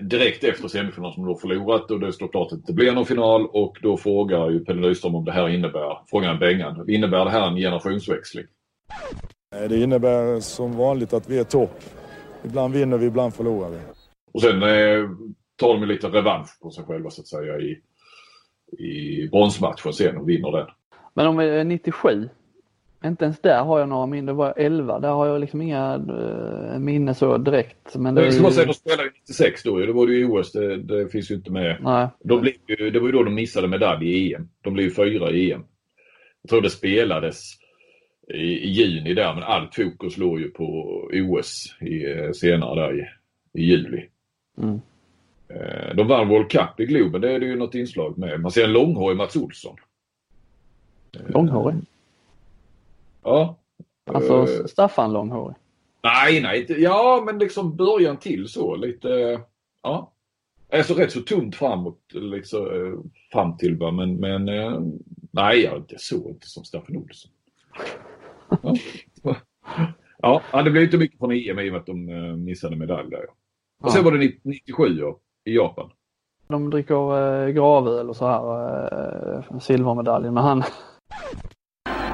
Direkt 0.00 0.44
efter 0.44 0.68
semifinalen 0.68 1.14
som 1.14 1.26
de 1.26 1.36
förlorat 1.36 1.90
och 1.90 2.00
det 2.00 2.12
står 2.12 2.28
klart 2.28 2.44
att 2.44 2.50
det 2.50 2.56
inte 2.56 2.72
blir 2.72 2.92
någon 2.92 3.06
final 3.06 3.46
och 3.46 3.76
då 3.82 3.96
frågar 3.96 4.50
ju 4.50 4.64
Pelle 4.64 4.88
Nyström 4.88 5.14
om 5.14 5.24
det 5.24 5.32
här 5.32 5.48
innebär, 5.48 5.98
frågar 6.10 6.34
Bengan, 6.38 6.90
innebär 6.90 7.24
det 7.24 7.30
här 7.30 7.48
en 7.48 7.56
generationsväxling? 7.56 8.44
Nej, 9.52 9.68
Det 9.68 9.82
innebär 9.82 10.40
som 10.40 10.76
vanligt 10.76 11.12
att 11.12 11.28
vi 11.28 11.38
är 11.38 11.44
topp. 11.44 11.80
Ibland 12.44 12.74
vinner 12.74 12.98
vi, 12.98 13.06
ibland 13.06 13.34
förlorar 13.34 13.70
vi. 13.70 13.78
Och 14.32 14.42
sen 14.42 14.62
eh, 14.62 15.10
tar 15.56 15.74
de 15.74 15.84
lite 15.84 16.08
revansch 16.08 16.60
på 16.62 16.70
sig 16.70 16.84
själva 16.84 17.10
så 17.10 17.20
att 17.20 17.28
säga 17.28 17.58
i, 17.58 17.80
i 18.84 19.28
bronsmatchen 19.28 19.92
sen 19.92 20.16
och 20.16 20.28
vinner 20.28 20.52
den. 20.52 20.66
Men 21.14 21.26
om 21.26 21.36
vi 21.36 21.48
är 21.48 21.64
97, 21.64 22.28
Inte 23.04 23.24
ens 23.24 23.40
där 23.40 23.62
har 23.64 23.78
jag 23.78 23.88
några 23.88 24.06
minnen, 24.06 24.26
det 24.26 24.32
var 24.32 24.54
11, 24.56 24.98
där 25.00 25.08
har 25.08 25.26
jag 25.26 25.40
liksom 25.40 25.62
inga 25.62 25.94
äh, 26.72 26.78
minne 26.78 27.14
så 27.14 27.38
direkt. 27.38 27.96
Men 27.96 28.14
det, 28.14 28.20
Jag 28.20 28.28
är 28.28 28.32
ska 28.32 28.42
bara 28.42 28.52
säga, 28.52 28.62
ju... 28.62 28.66
de 28.66 28.74
spelade 28.74 29.02
ju 29.02 29.10
96 29.10 29.62
då 29.62 29.80
ju. 29.80 29.86
Det 29.86 29.92
var 29.92 30.06
det 30.06 30.12
ju 30.12 30.20
i 30.20 30.24
OS, 30.24 30.52
det, 30.52 30.76
det 30.76 31.08
finns 31.08 31.30
ju 31.30 31.34
inte 31.34 31.52
med. 31.52 31.76
Nej, 31.80 32.08
De 32.24 32.40
blev 32.40 32.54
ju, 32.66 32.90
det 32.90 33.00
var 33.00 33.06
ju 33.06 33.12
då 33.12 33.22
de 33.22 33.34
missade 33.34 33.68
medalj 33.68 34.08
i 34.08 34.34
EM. 34.34 34.48
De 34.60 34.72
blev 34.74 34.84
ju 34.86 34.90
fyra 34.94 35.30
i 35.30 35.52
EM. 35.52 35.64
Jag 36.42 36.50
tror 36.50 36.60
det 36.62 36.70
spelades 36.70 37.42
i, 38.34 38.36
i 38.42 38.68
juni 38.70 39.14
där, 39.14 39.34
men 39.34 39.42
allt 39.42 39.74
fokus 39.74 40.16
låg 40.16 40.40
ju 40.40 40.50
på 40.50 40.64
OS 41.12 41.74
i, 41.80 42.04
eh, 42.12 42.30
senare 42.32 42.80
där 42.80 42.98
i, 42.98 43.04
i 43.60 43.64
juli. 43.64 44.08
Mm. 44.62 44.80
Eh, 45.48 45.94
De 45.96 46.06
vann 46.08 46.28
World 46.28 46.50
Cup 46.50 46.80
i 46.80 46.86
Globen, 46.86 47.20
det 47.20 47.30
är 47.32 47.38
det 47.40 47.46
ju 47.46 47.56
något 47.56 47.74
inslag 47.74 48.18
med. 48.18 48.40
Man 48.40 48.50
ser 48.50 48.64
en 48.64 48.72
långhårig 48.72 49.16
Mats 49.16 49.36
Olsson. 49.36 49.76
långhårig. 51.28 51.76
Ja. 53.26 53.58
Alltså 54.04 54.32
Eh, 54.32 54.66
Staffan 54.66 55.12
långhårig. 55.12 55.56
Nej, 56.02 56.40
nej, 56.40 56.82
ja 56.82 57.22
men 57.26 57.38
liksom 57.38 57.76
början 57.76 58.16
till 58.16 58.48
så 58.48 58.76
lite, 58.76 59.40
ja. 59.82 60.12
Alltså 60.72 60.94
rätt 60.94 61.12
så 61.12 61.20
tunt 61.20 61.56
framåt, 61.56 62.00
liksom, 62.12 62.66
eh, 62.66 62.98
fram 63.32 63.56
till 63.56 63.76
va, 63.76 63.90
men, 63.90 64.16
men 64.16 64.48
eh, 64.48 64.80
nej, 65.30 65.60
jag 65.60 65.76
inte 65.76 65.94
så, 65.98 66.30
inte 66.30 66.46
som 66.48 66.64
Staffan 66.64 66.96
Olsson. 66.96 67.30
Ja. 69.22 69.36
ja, 70.52 70.62
det 70.62 70.70
blev 70.70 70.84
inte 70.84 70.98
mycket 70.98 71.18
från 71.18 71.32
EM 71.32 71.58
i 71.58 71.68
och 71.68 71.72
med 71.72 71.80
att 71.80 71.86
de 71.86 72.44
missade 72.44 72.76
medalj 72.76 73.10
där. 73.10 73.26
Och 73.82 73.92
sen 73.92 74.04
var 74.04 74.12
det 74.12 74.32
97 74.42 74.84
ja, 74.88 75.18
i 75.44 75.54
Japan. 75.54 75.90
De 76.48 76.70
dricker 76.70 77.48
gravöl 77.48 78.08
och 78.08 78.16
så 78.16 78.26
här, 78.26 79.60
silvermedaljen. 79.60 80.34
Men 80.34 80.42
han, 80.42 80.62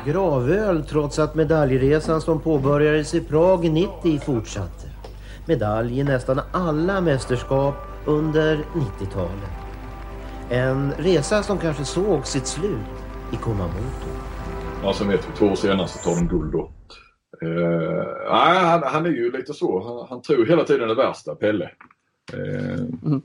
Gravöl 0.07 0.85
trots 0.85 1.19
att 1.19 1.35
medaljresan 1.35 2.21
som 2.21 2.41
påbörjades 2.41 3.15
i 3.15 3.21
Prag 3.21 3.71
90 3.71 4.21
fortsatte. 4.21 4.87
Medalj 5.47 6.01
i 6.01 6.05
nästan 6.05 6.41
alla 6.53 7.01
mästerskap 7.01 7.75
under 8.07 8.57
90-talet. 8.57 9.51
En 10.51 10.93
resa 10.93 11.43
som 11.43 11.59
kanske 11.59 11.85
såg 11.85 12.27
sitt 12.27 12.47
slut 12.47 12.77
i 13.33 13.37
Kumamoto. 13.37 14.07
Ja, 14.83 14.93
sen 14.93 15.09
vet 15.09 15.29
vi 15.29 15.37
två 15.37 15.47
år 15.47 15.55
senare 15.55 15.89
så 15.89 15.99
tar 15.99 16.17
de 16.17 16.29
guld 16.29 16.53
då. 16.53 16.71
Eh, 17.43 18.07
nej, 18.33 18.59
han, 18.59 18.83
han 18.83 19.07
är 19.07 19.11
ju 19.11 19.33
lite 19.33 19.55
så. 19.55 19.83
Han, 19.83 20.07
han 20.09 20.23
tror 20.23 20.47
hela 20.47 20.65
tiden 20.65 20.89
det 20.89 20.95
värsta, 20.95 21.35
Pelle. 21.35 21.71
Eh, 22.33 23.21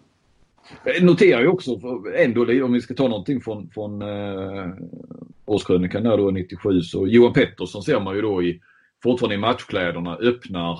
Jag 0.83 1.03
noterar 1.03 1.41
ju 1.41 1.47
också, 1.47 1.79
för 1.79 2.13
ändå 2.15 2.65
om 2.65 2.73
vi 2.73 2.81
ska 2.81 2.93
ta 2.93 3.07
någonting 3.07 3.41
från, 3.41 3.69
från 3.73 4.01
eh, 4.01 4.67
årskrönikan 5.47 6.03
där 6.03 6.17
då 6.17 6.31
97 6.31 6.81
så 6.81 7.07
Johan 7.07 7.33
Pettersson 7.33 7.83
ser 7.83 7.99
man 7.99 8.15
ju 8.15 8.21
då 8.21 8.43
i, 8.43 8.61
fortfarande 9.03 9.35
i 9.35 9.37
matchkläderna 9.37 10.15
öppnar 10.15 10.79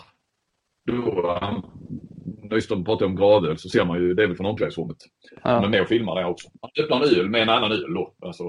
då, 0.88 2.60
de 2.70 2.86
pratar 2.86 3.06
om 3.06 3.16
gravöl 3.16 3.58
så 3.58 3.70
ser 3.70 3.86
man 3.86 4.00
ju, 4.00 4.14
det 4.14 4.24
är 4.24 4.28
väl 4.28 4.38
från 4.38 4.46
omklädningsrummet. 4.46 4.98
Han 5.42 5.58
är 5.58 5.64
ja, 5.64 5.70
med 5.70 5.82
och 5.82 5.88
filmar 5.88 6.16
där 6.16 6.26
också. 6.26 6.48
Han 6.62 6.72
öppnar 6.84 6.98
en 6.98 7.20
öl 7.20 7.30
med 7.30 7.42
en 7.42 7.50
annan 7.50 7.72
öl 7.72 7.94
då. 7.94 8.14
Alltså 8.22 8.44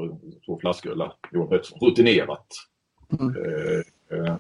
två 0.46 0.58
flasköl 0.60 0.98
där. 0.98 1.12
Johan 1.32 1.48
Pettersson. 1.48 1.78
Rutinerat. 1.80 2.46
Mm. 3.20 3.36
Eh, 3.36 4.18
eh, 4.18 4.36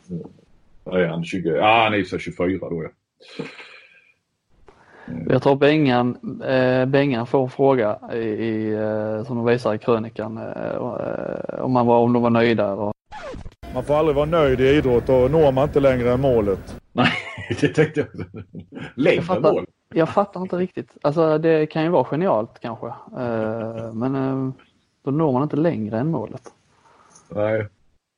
är 0.84 1.06
han? 1.06 1.24
20? 1.24 1.48
Ja, 1.48 1.82
han 1.84 1.92
är 1.92 1.98
ju 1.98 2.04
så 2.04 2.18
24 2.18 2.68
då 2.68 2.82
ja. 2.82 2.90
Jag 5.28 5.42
tror 5.42 5.56
Bengan, 5.56 6.40
äh, 6.44 6.86
Bengan 6.86 7.26
får 7.26 7.42
en 7.42 7.50
fråga 7.50 7.98
i, 8.12 8.18
i, 8.18 8.72
äh, 8.74 9.24
som 9.24 9.36
de 9.36 9.44
visar 9.44 9.74
i 9.74 9.78
krönikan 9.78 10.38
äh, 10.38 10.76
om, 11.60 11.72
man 11.72 11.86
var, 11.86 11.98
om 11.98 12.12
de 12.12 12.22
var 12.22 12.30
nöjda. 12.30 12.72
Och, 12.72 12.94
Man 13.74 13.84
får 13.84 13.94
aldrig 13.94 14.16
vara 14.16 14.26
nöjd 14.26 14.60
i 14.60 14.68
idrott 14.68 15.08
och 15.08 15.30
når 15.30 15.52
man 15.52 15.64
inte 15.64 15.80
längre 15.80 16.12
än 16.12 16.20
målet. 16.20 16.80
Nej, 16.92 17.12
det 17.60 17.68
tänkte 17.68 18.00
jag. 18.00 18.08
Längre 18.94 19.16
Jag 19.16 19.24
fattar. 19.24 19.52
mål. 19.52 19.66
jag 19.94 20.08
fattar 20.08 20.40
inte 20.40 20.56
riktigt. 20.56 20.96
Alltså 21.02 21.38
det 21.38 21.66
kan 21.66 21.82
ju 21.82 21.88
vara 21.88 22.04
genialt 22.04 22.58
kanske. 22.60 22.86
Äh, 22.86 23.92
men 23.92 24.14
äh, 24.14 24.52
då 25.04 25.10
når 25.10 25.32
man 25.32 25.42
inte 25.42 25.56
längre 25.56 25.98
än 25.98 26.10
målet. 26.10 26.42
Nej. 27.28 27.66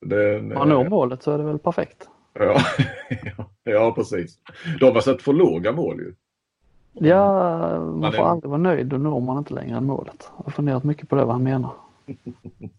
Det, 0.06 0.38
Om 0.38 0.48
man 0.48 0.68
når 0.68 0.88
målet 0.88 1.22
så 1.22 1.32
är 1.32 1.38
det 1.38 1.44
väl 1.44 1.58
perfekt. 1.58 2.08
ja, 2.38 2.56
ja, 3.64 3.92
precis. 3.96 4.38
De 4.80 4.94
har 4.94 5.00
satt 5.00 5.22
för 5.22 5.32
låga 5.32 5.72
mål 5.72 5.98
ju. 5.98 6.14
Ja, 7.02 7.78
man 7.78 8.00
Man 8.00 8.12
får 8.12 8.24
aldrig 8.24 8.50
vara 8.50 8.60
nöjd. 8.60 8.86
Då 8.86 8.98
når 8.98 9.20
man 9.20 9.38
inte 9.38 9.54
längre 9.54 9.76
än 9.76 9.84
målet. 9.84 10.30
Jag 10.36 10.44
har 10.44 10.50
funderat 10.52 10.84
mycket 10.84 11.08
på 11.08 11.16
det 11.16 11.24
vad 11.24 11.34
han 11.34 11.42
menar. 11.42 11.70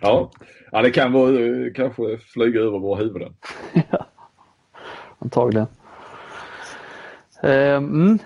Ja, 0.00 0.30
ja 0.72 0.82
det 0.82 0.90
kan 0.90 1.12
vara, 1.12 1.30
eh, 1.40 1.72
kanske 1.74 2.18
flyga 2.18 2.60
över 2.60 2.78
våra 2.78 2.98
huvuden. 2.98 3.34
Antagligen. 5.18 5.66
Eh, 7.42 7.76
Mm. 7.76 8.18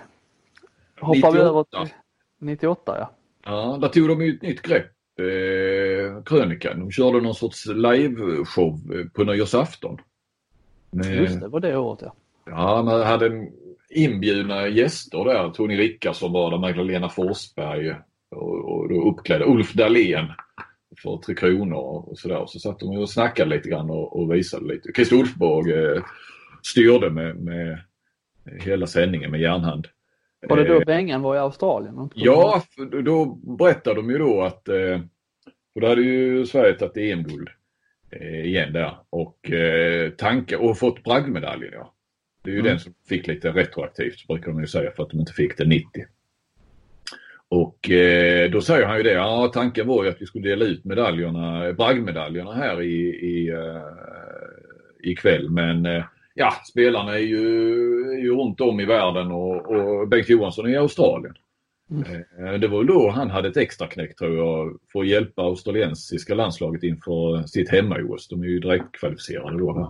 Hoppar 1.01 1.31
vi 1.31 1.37
98. 1.37 1.47
över 1.49 1.63
till 1.63 1.93
98 2.39 2.95
ja. 2.99 3.11
Ja, 3.45 3.77
där 3.81 3.87
tog 3.87 4.07
de 4.07 4.21
ju 4.21 4.35
ett 4.35 4.41
nytt 4.41 4.61
grepp, 4.61 4.91
eh, 5.19 6.23
krönikan. 6.23 6.79
De 6.79 6.91
körde 6.91 7.21
någon 7.21 7.35
sorts 7.35 7.65
liveshow 7.65 8.93
eh, 8.93 9.05
på 9.13 9.23
nyårsafton. 9.23 9.97
Med, 10.91 11.15
Just 11.15 11.39
det, 11.41 11.47
var 11.47 11.59
det 11.59 11.77
året 11.77 11.99
ja. 12.01 12.13
Ja, 12.45 12.83
man 12.83 13.01
hade 13.01 13.25
en 13.25 13.51
inbjudna 13.95 14.67
gäster 14.67 15.25
där. 15.25 15.49
Tony 15.49 15.77
Rickardsson 15.77 16.31
var 16.31 16.51
där, 16.51 16.57
Magdalena 16.57 17.09
Forsberg 17.09 17.95
och, 18.31 18.71
och 18.71 18.89
då 18.89 19.09
uppklädda 19.09 19.45
Ulf 19.45 19.73
Dahlén 19.73 20.25
för 21.03 21.17
Tre 21.17 21.35
Kronor 21.35 22.09
och 22.09 22.17
sådär. 22.17 22.45
Så 22.47 22.59
satt 22.59 22.79
de 22.79 22.97
och 22.97 23.09
snackade 23.09 23.49
lite 23.49 23.69
grann 23.69 23.89
och, 23.89 24.19
och 24.19 24.33
visade 24.33 24.73
lite. 24.73 24.91
Christer 24.95 25.15
Ulfborg 25.15 25.73
eh, 25.73 26.03
styrde 26.63 27.09
med, 27.09 27.35
med 27.35 27.79
hela 28.59 28.87
sändningen 28.87 29.31
med 29.31 29.41
järnhand. 29.41 29.87
Var 30.49 30.57
det 30.57 30.67
då 30.67 30.73
Eh, 30.73 30.85
Bengan 30.85 31.21
var 31.21 31.35
i 31.35 31.39
Australien? 31.39 32.09
Ja, 32.15 32.63
då 33.03 33.25
berättade 33.25 33.95
de 33.95 34.09
ju 34.09 34.17
då 34.17 34.41
att 34.41 34.69
eh, 34.69 34.99
och 35.75 35.81
då 35.81 35.87
hade 35.87 36.01
ju 36.01 36.45
Sverige 36.45 36.73
tagit 36.73 36.97
EM-guld 36.97 37.49
eh, 38.11 38.45
igen 38.45 38.73
där 38.73 38.97
och 39.09 39.51
eh, 39.51 40.09
tankar 40.09 40.57
och 40.57 40.77
fått 40.77 41.03
bragdmedaljen 41.03 41.73
ja. 41.73 41.93
Det 42.43 42.49
är 42.49 42.53
ju 42.53 42.59
Mm. 42.59 42.69
den 42.71 42.79
som 42.79 42.93
fick 43.09 43.27
lite 43.27 43.51
retroaktivt 43.51 44.27
brukar 44.27 44.47
de 44.51 44.59
ju 44.61 44.67
säga 44.67 44.91
för 44.91 45.03
att 45.03 45.09
de 45.09 45.19
inte 45.19 45.33
fick 45.33 45.57
det 45.57 45.65
90. 45.65 45.87
Och 47.49 47.89
eh, 47.89 48.51
då 48.51 48.61
säger 48.61 48.85
han 48.85 48.97
ju 48.97 49.03
det, 49.03 49.11
ja 49.13 49.51
tanken 49.53 49.87
var 49.87 50.03
ju 50.03 50.09
att 50.09 50.21
vi 50.21 50.25
skulle 50.25 50.49
dela 50.49 50.65
ut 50.65 50.85
medaljerna, 50.85 51.73
bragdmedaljerna 51.73 52.53
här 52.53 52.81
i, 52.81 52.95
i, 53.09 53.49
eh, 53.49 53.81
ikväll 55.03 55.49
men 55.49 55.85
eh, 55.85 56.03
ja, 56.33 56.53
spelarna 56.69 57.13
är 57.13 57.17
ju, 57.23 57.45
är 58.11 58.21
ju 58.21 58.35
runt 58.35 58.61
om 58.61 58.79
i 58.79 58.85
världen 58.85 59.31
och, 59.31 59.71
och 59.71 60.07
Bengt 60.07 60.29
Johansson 60.29 60.65
är 60.65 60.69
i 60.69 60.75
Australien. 60.75 61.35
Eh, 62.39 62.53
Det 62.59 62.67
var 62.67 62.83
då 62.83 63.09
han 63.09 63.29
hade 63.29 63.47
ett 63.49 63.57
extra 63.57 63.87
knäck 63.87 64.15
tror 64.15 64.35
jag 64.37 64.79
för 64.91 64.99
att 64.99 65.07
hjälpa 65.07 65.41
australiensiska 65.41 66.35
landslaget 66.35 66.83
inför 66.83 67.43
sitt 67.47 67.69
hemma-OS. 67.71 68.27
De 68.27 68.41
är 68.41 68.47
ju 68.47 68.59
direktkvalificerade 68.59 69.57
då. 69.59 69.73
Här. 69.73 69.89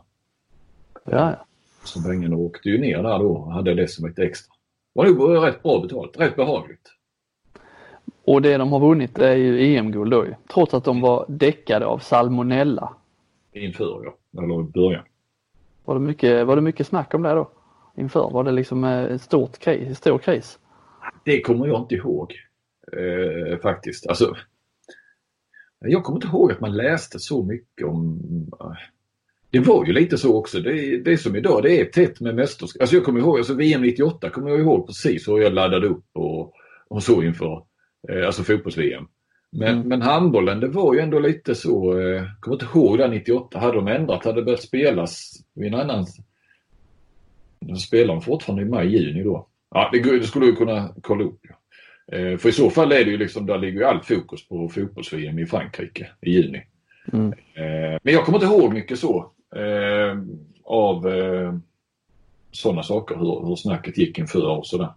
Ja, 1.17 1.35
ja. 1.37 1.45
Så 1.83 2.01
Bengen 2.01 2.33
åkte 2.33 2.69
ju 2.69 2.77
ner 2.77 3.03
där 3.03 3.19
då 3.19 3.29
och 3.29 3.53
hade 3.53 3.73
det 3.73 3.87
som 3.87 4.05
ett 4.05 4.19
extra. 4.19 4.53
var 4.93 5.05
nog 5.05 5.47
rätt 5.47 5.63
bra 5.63 5.81
betalt, 5.81 6.19
rätt 6.19 6.35
behagligt. 6.35 6.89
Och 8.25 8.41
det 8.41 8.57
de 8.57 8.71
har 8.71 8.79
vunnit 8.79 9.19
är 9.19 9.35
ju 9.35 9.75
EM-guld 9.75 10.11
då 10.11 10.25
ju. 10.25 10.33
Trots 10.53 10.73
att 10.73 10.83
de 10.83 11.01
var 11.01 11.25
däckade 11.29 11.85
av 11.85 11.97
salmonella. 11.97 12.93
Inför 13.53 14.01
ja, 14.03 14.41
eller 14.43 14.61
i 14.61 14.63
början. 14.63 15.03
Var 15.85 15.95
det 15.95 16.01
mycket, 16.01 16.47
var 16.47 16.55
det 16.55 16.61
mycket 16.61 16.87
snack 16.87 17.13
om 17.13 17.21
det 17.21 17.33
då? 17.33 17.51
Inför? 17.97 18.29
Var 18.29 18.43
det 18.43 18.51
liksom 18.51 18.83
eh, 18.83 19.03
ett 19.03 19.21
stort 19.21 19.59
kris, 19.59 19.87
en 19.87 19.95
stor 19.95 20.17
kris? 20.17 20.59
Det 21.25 21.41
kommer 21.41 21.67
jag 21.67 21.81
inte 21.81 21.95
ihåg 21.95 22.33
eh, 22.91 23.57
faktiskt. 23.57 24.07
Alltså, 24.07 24.35
jag 25.79 26.03
kommer 26.03 26.17
inte 26.17 26.27
ihåg 26.27 26.51
att 26.51 26.59
man 26.59 26.75
läste 26.75 27.19
så 27.19 27.43
mycket 27.43 27.87
om... 27.87 28.19
Det 29.53 29.59
var 29.59 29.85
ju 29.85 29.93
lite 29.93 30.17
så 30.17 30.37
också. 30.37 30.59
Det, 30.59 30.69
är- 30.71 30.97
det 30.97 31.11
är 31.13 31.17
som 31.17 31.35
idag, 31.35 31.63
det 31.63 31.81
är 31.81 31.85
tätt 31.85 32.19
med 32.19 32.35
mästerskap. 32.35 32.81
Alltså 32.81 32.95
jag 32.95 33.05
kommer 33.05 33.19
ihåg, 33.19 33.37
alltså 33.37 33.53
VM 33.53 33.81
98 33.81 34.29
kommer 34.29 34.49
jag 34.49 34.59
ihåg 34.59 34.87
precis 34.87 35.27
hur 35.27 35.37
jag 35.39 35.53
laddade 35.53 35.87
upp 35.87 36.05
och, 36.13 36.53
och 36.87 37.03
så 37.03 37.23
inför, 37.23 37.63
eh, 38.09 38.25
alltså 38.25 38.43
fotbolls-VM. 38.43 39.03
Men, 39.51 39.75
Mm. 39.75 39.87
men 39.87 40.01
handbollen, 40.01 40.59
det 40.59 40.67
var 40.67 40.93
ju 40.93 40.99
ändå 40.99 41.19
lite 41.19 41.55
så, 41.55 41.99
eh, 41.99 42.05
jag 42.07 42.25
kommer 42.39 42.55
inte 42.55 42.67
ihåg 42.79 42.97
där 42.97 43.07
98, 43.07 43.59
hade 43.59 43.73
de 43.75 43.87
ändrat, 43.87 44.25
hade 44.25 44.41
det 44.41 44.45
börjat 44.45 44.61
spelas 44.61 45.31
vid 45.55 45.73
en 45.73 45.79
annan... 45.79 46.05
De 47.59 47.75
spelar 47.77 48.13
de 48.13 48.21
fortfarande 48.21 48.63
i 48.63 48.65
maj, 48.65 48.87
juni 48.97 49.23
då. 49.23 49.47
Ja, 49.71 49.89
det, 49.93 49.99
det 50.19 50.23
skulle 50.23 50.45
du 50.45 50.55
kunna 50.55 50.89
kolla 51.01 51.23
upp. 51.23 51.39
Ja. 51.41 51.55
Eh, 52.17 52.37
för 52.37 52.49
i 52.49 52.51
så 52.51 52.69
fall 52.69 52.91
är 52.91 53.05
det 53.05 53.11
ju 53.11 53.17
liksom, 53.17 53.45
där 53.45 53.57
ligger 53.57 53.79
ju 53.79 53.85
allt 53.85 54.05
fokus 54.05 54.47
på 54.47 54.69
fotbolls-VM 54.69 55.39
i 55.39 55.45
Frankrike 55.45 56.07
i 56.21 56.31
juni. 56.31 56.61
Mm. 57.13 57.27
Eh, 57.53 57.99
men 58.03 58.13
jag 58.13 58.25
kommer 58.25 58.37
inte 58.43 58.55
ihåg 58.55 58.73
mycket 58.73 58.99
så 58.99 59.31
eh, 59.55 60.17
av 60.63 61.07
eh, 61.07 61.53
sådana 62.51 62.83
saker, 62.83 63.15
hur, 63.15 63.47
hur 63.47 63.55
snacket 63.55 63.97
gick 63.97 64.17
inför 64.17 64.47
och 64.47 64.67
sådär. 64.67 64.93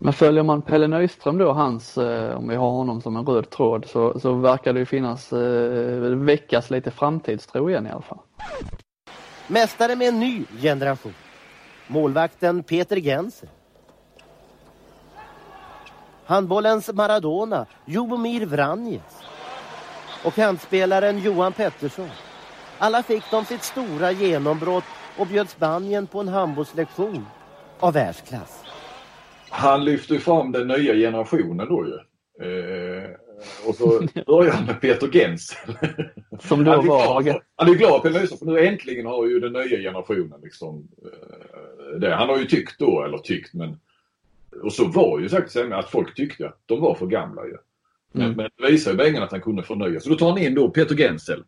Men 0.00 0.12
följer 0.12 0.42
man 0.42 0.62
Pelle 0.62 0.86
Nyström 0.86 1.38
då, 1.38 1.52
hans, 1.52 1.98
eh, 1.98 2.36
om 2.36 2.48
vi 2.48 2.56
har 2.56 2.70
honom 2.70 3.00
som 3.00 3.16
en 3.16 3.26
röd 3.26 3.50
tråd, 3.50 3.86
så, 3.86 4.20
så 4.20 4.32
verkar 4.34 4.72
det 4.72 4.78
ju 4.78 4.86
finnas, 4.86 5.32
eh, 5.32 6.16
väckas 6.16 6.70
lite 6.70 6.90
framtidstro 6.90 7.70
igen 7.70 7.86
i 7.86 7.90
alla 7.90 8.02
fall. 8.02 8.18
Mästare 9.46 9.96
med 9.96 10.08
en 10.08 10.20
ny 10.20 10.44
generation. 10.62 11.14
Målvakten 11.86 12.62
Peter 12.62 12.96
Genser. 12.96 13.48
Handbollens 16.24 16.92
Maradona, 16.92 17.66
Jobomir 17.84 18.46
Vranjes. 18.46 19.22
Och 20.24 20.34
kantspelaren 20.34 21.18
Johan 21.18 21.52
Pettersson. 21.52 22.08
Alla 22.78 23.02
fick 23.02 23.22
de 23.30 23.44
sitt 23.44 23.62
stora 23.62 24.12
genombrott 24.12 24.84
och 25.18 25.26
bjöd 25.26 25.48
Spanien 25.48 26.06
på 26.06 26.20
en 26.20 26.28
handbollslektion 26.28 27.26
av 27.78 27.94
världsklass. 27.94 28.62
Han 29.50 29.84
lyfter 29.84 30.18
fram 30.18 30.52
den 30.52 30.68
nya 30.68 30.94
generationen 30.94 31.68
då 31.68 31.86
ju. 31.86 31.94
Eh, 32.46 33.10
och 33.66 33.74
så 33.74 34.02
börjar 34.26 34.52
han 34.52 34.64
med 34.66 34.80
Peter 34.80 35.08
Gensel. 35.08 35.74
Som 36.40 36.64
då 36.64 36.70
han, 36.70 36.86
var... 36.86 37.22
glad, 37.22 37.40
han 37.56 37.68
är 37.68 37.74
glad 37.74 38.02
på 38.02 38.08
för 38.10 38.46
nu 38.46 38.66
äntligen 38.66 39.06
har 39.06 39.26
ju 39.26 39.40
den 39.40 39.52
nya 39.52 39.78
generationen 39.78 40.40
liksom 40.42 40.88
eh, 41.04 41.98
det. 41.98 42.14
Han 42.14 42.28
har 42.28 42.38
ju 42.38 42.44
tyckt 42.44 42.78
då, 42.78 43.02
eller 43.02 43.18
tyckt 43.18 43.54
men 43.54 43.80
och 44.62 44.72
så 44.72 44.84
var 44.84 45.20
ju 45.20 45.28
sagt 45.28 45.56
att 45.56 45.90
folk 45.90 46.14
tyckte 46.14 46.46
att 46.46 46.60
de 46.66 46.80
var 46.80 46.94
för 46.94 47.06
gamla 47.06 47.44
ju. 47.46 47.56
Men, 48.12 48.24
Mm. 48.24 48.36
men 48.36 48.50
det 48.56 48.72
visar 48.72 48.90
ju 48.90 48.96
Bengan 48.96 49.22
att 49.22 49.30
han 49.30 49.40
kunde 49.40 49.62
förnya 49.62 50.00
Så 50.00 50.08
då 50.10 50.16
tar 50.16 50.28
han 50.28 50.38
in 50.38 50.54
då 50.54 50.70
Peter 50.70 50.94
Gensel. 50.96 51.44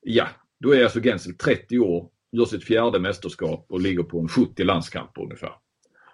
Ja, 0.00 0.26
då 0.64 0.74
är 0.74 0.84
alltså 0.84 1.00
Gensel 1.00 1.34
30 1.34 1.78
år, 1.78 2.08
gör 2.32 2.44
sitt 2.44 2.64
fjärde 2.64 2.98
mästerskap 2.98 3.66
och 3.68 3.80
ligger 3.80 4.02
på 4.02 4.20
en 4.20 4.28
70 4.28 4.64
landskamper 4.64 5.22
ungefär. 5.22 5.52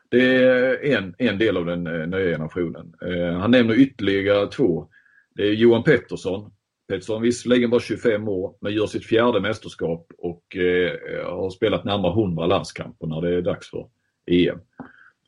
Det 0.09 0.37
är 0.37 0.97
en, 0.97 1.15
en 1.19 1.39
del 1.39 1.57
av 1.57 1.67
den 1.67 1.87
eh, 1.87 2.07
nya 2.07 2.33
generationen. 2.33 2.95
Eh, 3.03 3.39
han 3.39 3.51
nämner 3.51 3.75
ytterligare 3.75 4.47
två. 4.47 4.89
Det 5.35 5.43
är 5.43 5.53
Johan 5.53 5.83
Pettersson. 5.83 6.53
Pettersson 6.89 7.23
visserligen 7.23 7.71
bara 7.71 7.81
25 7.81 8.29
år 8.29 8.55
men 8.61 8.73
gör 8.73 8.87
sitt 8.87 9.07
fjärde 9.07 9.41
mästerskap 9.41 10.13
och 10.19 10.57
eh, 10.57 10.93
har 11.27 11.51
spelat 11.51 11.85
närmare 11.85 12.13
100 12.13 12.47
landskamper 12.47 13.07
när 13.07 13.21
det 13.21 13.37
är 13.37 13.43
dags 13.43 13.71
för 13.71 13.87
EM. 14.27 14.59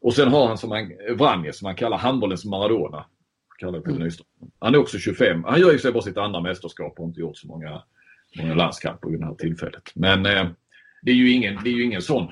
Och 0.00 0.14
sen 0.14 0.28
har 0.28 0.46
han 0.46 0.58
som 0.58 0.70
han, 0.70 0.92
Vranjes 1.16 1.58
som 1.58 1.66
han 1.66 1.76
kallar 1.76 1.98
handbollens 1.98 2.44
Maradona. 2.44 3.06
Kallar 3.58 3.80
Pelle 3.80 4.04
Nyström. 4.04 4.26
Han 4.58 4.74
är 4.74 4.78
också 4.78 4.98
25. 4.98 5.44
Han 5.44 5.60
gör 5.60 5.72
ju 5.72 5.78
sig 5.78 5.92
bara 5.92 6.02
sitt 6.02 6.16
andra 6.16 6.40
mästerskap 6.40 6.92
och 6.92 6.98
har 6.98 7.08
inte 7.08 7.20
gjort 7.20 7.36
så 7.36 7.46
många, 7.46 7.82
många 8.38 8.54
landskamper 8.54 9.08
vid 9.08 9.20
det 9.20 9.26
här 9.26 9.34
tillfället. 9.34 9.82
Men 9.94 10.26
eh, 10.26 10.46
det, 11.02 11.10
är 11.10 11.14
ju 11.14 11.30
ingen, 11.30 11.58
det 11.64 11.70
är 11.70 11.74
ju 11.74 11.84
ingen 11.84 12.02
sån 12.02 12.28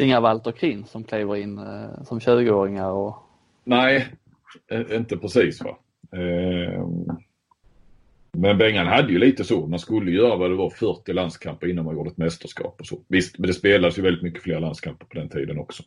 Inga 0.00 0.20
Walter 0.20 0.52
Krin 0.52 0.84
som 0.84 1.04
kliver 1.04 1.36
in 1.36 1.58
eh, 1.58 2.02
som 2.04 2.18
20-åringar 2.18 2.90
och 2.90 3.16
Nej, 3.64 4.08
eh, 4.70 4.96
inte 4.96 5.16
precis. 5.16 5.62
va. 5.62 5.78
Eh, 6.18 6.86
Men 8.32 8.58
Bengan 8.58 8.86
hade 8.86 9.12
ju 9.12 9.18
lite 9.18 9.44
så. 9.44 9.66
Man 9.66 9.78
skulle 9.78 10.10
göra 10.10 10.36
vad 10.36 10.50
det 10.50 10.56
var 10.56 10.70
40 10.70 11.12
landskamper 11.12 11.66
innan 11.66 11.84
man 11.84 11.94
gjorde 11.94 12.10
ett 12.10 12.16
mästerskap. 12.16 12.80
och 12.80 12.86
så. 12.86 13.00
Visst, 13.08 13.38
men 13.38 13.46
det 13.46 13.54
spelas 13.54 13.98
ju 13.98 14.02
väldigt 14.02 14.22
mycket 14.22 14.42
fler 14.42 14.60
landskamper 14.60 15.06
på 15.06 15.14
den 15.18 15.28
tiden 15.28 15.58
också. 15.58 15.82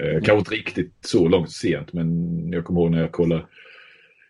Eh, 0.00 0.12
Kanske 0.22 0.38
inte 0.38 0.54
riktigt 0.54 0.94
så 1.00 1.28
långt 1.28 1.50
sent 1.52 1.92
men 1.92 2.08
jag 2.52 2.64
kommer 2.64 2.80
ihåg 2.80 2.90
när 2.90 3.00
jag 3.00 3.12
kollade, 3.12 3.46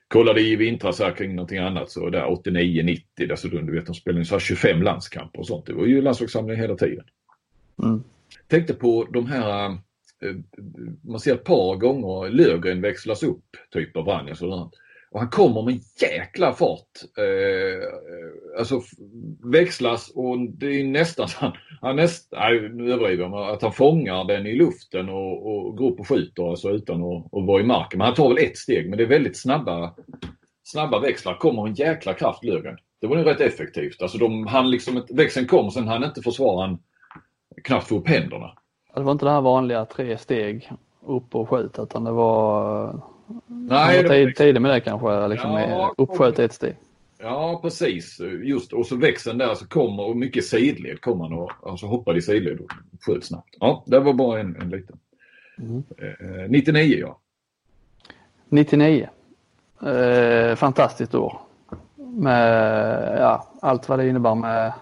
kollade 0.09 0.41
i 0.41 0.57
vintras 0.57 0.99
här 0.99 1.13
kring 1.13 1.35
någonting 1.35 1.59
annat 1.59 1.91
så 1.91 2.11
där 2.11 2.25
89-90 2.25 3.03
dessutom, 3.17 3.67
du 3.67 3.73
vet 3.73 3.87
de 3.87 3.95
spelade 3.95 4.25
så 4.25 4.35
här 4.35 4.41
25 4.41 4.83
landskamper 4.83 5.39
och 5.39 5.47
sånt. 5.47 5.67
Det 5.67 5.73
var 5.73 5.87
ju 5.87 6.03
landslagssamling 6.03 6.57
hela 6.57 6.77
tiden. 6.77 7.05
Mm. 7.83 8.03
Tänkte 8.47 8.75
på 8.75 9.09
de 9.13 9.27
här, 9.27 9.71
eh, 10.23 10.35
man 11.03 11.21
ser 11.21 11.35
ett 11.35 11.45
par 11.45 11.77
gånger 11.77 12.31
Löfgren 12.31 12.81
växlas 12.81 13.23
upp, 13.23 13.45
typ 13.73 13.97
av 13.97 14.05
Vranjes 14.05 14.43
och 14.43 14.49
sådant. 14.49 14.75
Och 15.11 15.21
han 15.21 15.29
kommer 15.29 15.63
med 15.63 15.81
jäkla 16.03 16.53
fart. 16.53 16.89
Eh, 17.19 17.89
alltså 18.59 18.81
växlas 19.53 20.13
och 20.15 20.39
det 20.41 20.67
är 20.67 20.85
nästan 20.85 21.29
så 21.29 21.39
han, 21.41 21.53
han 21.81 21.97
näst, 21.97 22.29
nej, 22.33 22.69
nu 22.69 22.93
överdriver 22.93 23.23
jag, 23.23 23.31
men 23.31 23.43
att 23.43 23.63
han 23.63 23.73
fångar 23.73 24.25
den 24.25 24.47
i 24.47 24.55
luften 24.55 25.09
och, 25.09 25.47
och 25.47 25.77
går 25.77 25.91
upp 25.91 26.01
och 26.01 26.09
skjuter 26.09 26.51
alltså 26.51 26.71
utan 26.71 27.03
att, 27.03 27.25
att 27.25 27.47
vara 27.47 27.61
i 27.61 27.65
marken. 27.65 27.99
Men 27.99 28.07
han 28.07 28.15
tar 28.15 28.29
väl 28.29 28.45
ett 28.45 28.57
steg 28.57 28.89
men 28.89 28.99
det 28.99 29.05
är 29.05 29.09
väldigt 29.09 29.37
snabba, 29.41 29.95
snabba 30.65 31.01
växlar. 31.01 31.35
Kommer 31.35 31.67
en 31.67 31.75
jäkla 31.75 32.15
kraft 32.15 32.45
Löfgren. 32.45 32.79
Det 33.01 33.07
var 33.07 33.17
nog 33.17 33.27
rätt 33.27 33.41
effektivt. 33.41 34.03
Alltså 34.03 34.19
de, 34.19 34.47
han 34.47 34.71
liksom, 34.71 35.05
växeln 35.11 35.47
kom 35.47 35.67
och 35.67 35.73
sen 35.73 35.89
han 35.89 36.05
inte 36.05 36.23
försvara 36.23 36.67
han 36.67 36.79
knappt 37.65 37.89
få 37.89 37.97
upp 37.97 38.09
händerna. 38.09 38.45
Alltså, 38.45 39.01
det 39.01 39.03
var 39.03 39.13
inte 39.13 39.25
det 39.25 39.31
här 39.31 39.41
vanliga 39.41 39.85
tre 39.85 40.19
steg 40.19 40.71
upp 41.07 41.35
och 41.35 41.49
skjut 41.49 41.79
utan 41.79 42.05
det 42.05 42.13
var 42.13 43.16
Nej, 43.47 44.03
det 44.03 44.09
tid, 44.09 44.37
tidig 44.37 44.63
med 44.63 44.71
det 44.71 44.81
kanske, 44.81 45.29
liksom 45.29 45.53
Ja, 45.53 45.95
uppsköt 45.97 46.39
ett 46.39 46.53
steg. 46.53 46.77
Ja, 47.19 47.59
precis. 47.63 48.21
Just 48.43 48.73
och 48.73 48.87
så 48.87 48.97
växeln 48.97 49.39
där 49.39 49.55
så 49.55 49.67
kommer 49.67 50.03
och 50.03 50.17
mycket 50.17 50.45
sidled 50.45 51.01
kom 51.01 51.21
han 51.21 51.33
och 51.33 51.53
alltså 51.63 51.87
hoppade 51.87 52.19
i 52.19 52.23
sidled 52.23 52.61
och 52.61 52.71
sköt 53.01 53.25
snabbt. 53.25 53.57
Ja, 53.61 53.85
det 53.87 54.01
var 54.01 54.13
bara 54.13 54.41
en, 54.41 54.57
en 54.57 54.71
liten. 54.71 54.99
Eh, 55.99 56.49
99 56.49 56.99
ja. 56.99 57.19
99. 58.49 59.09
Eh, 59.83 60.55
fantastiskt 60.55 61.15
år. 61.15 61.41
Med 61.97 63.19
ja, 63.21 63.53
allt 63.63 63.89
vad 63.89 63.99
det 63.99 64.09
innebär 64.09 64.35
med, 64.35 64.73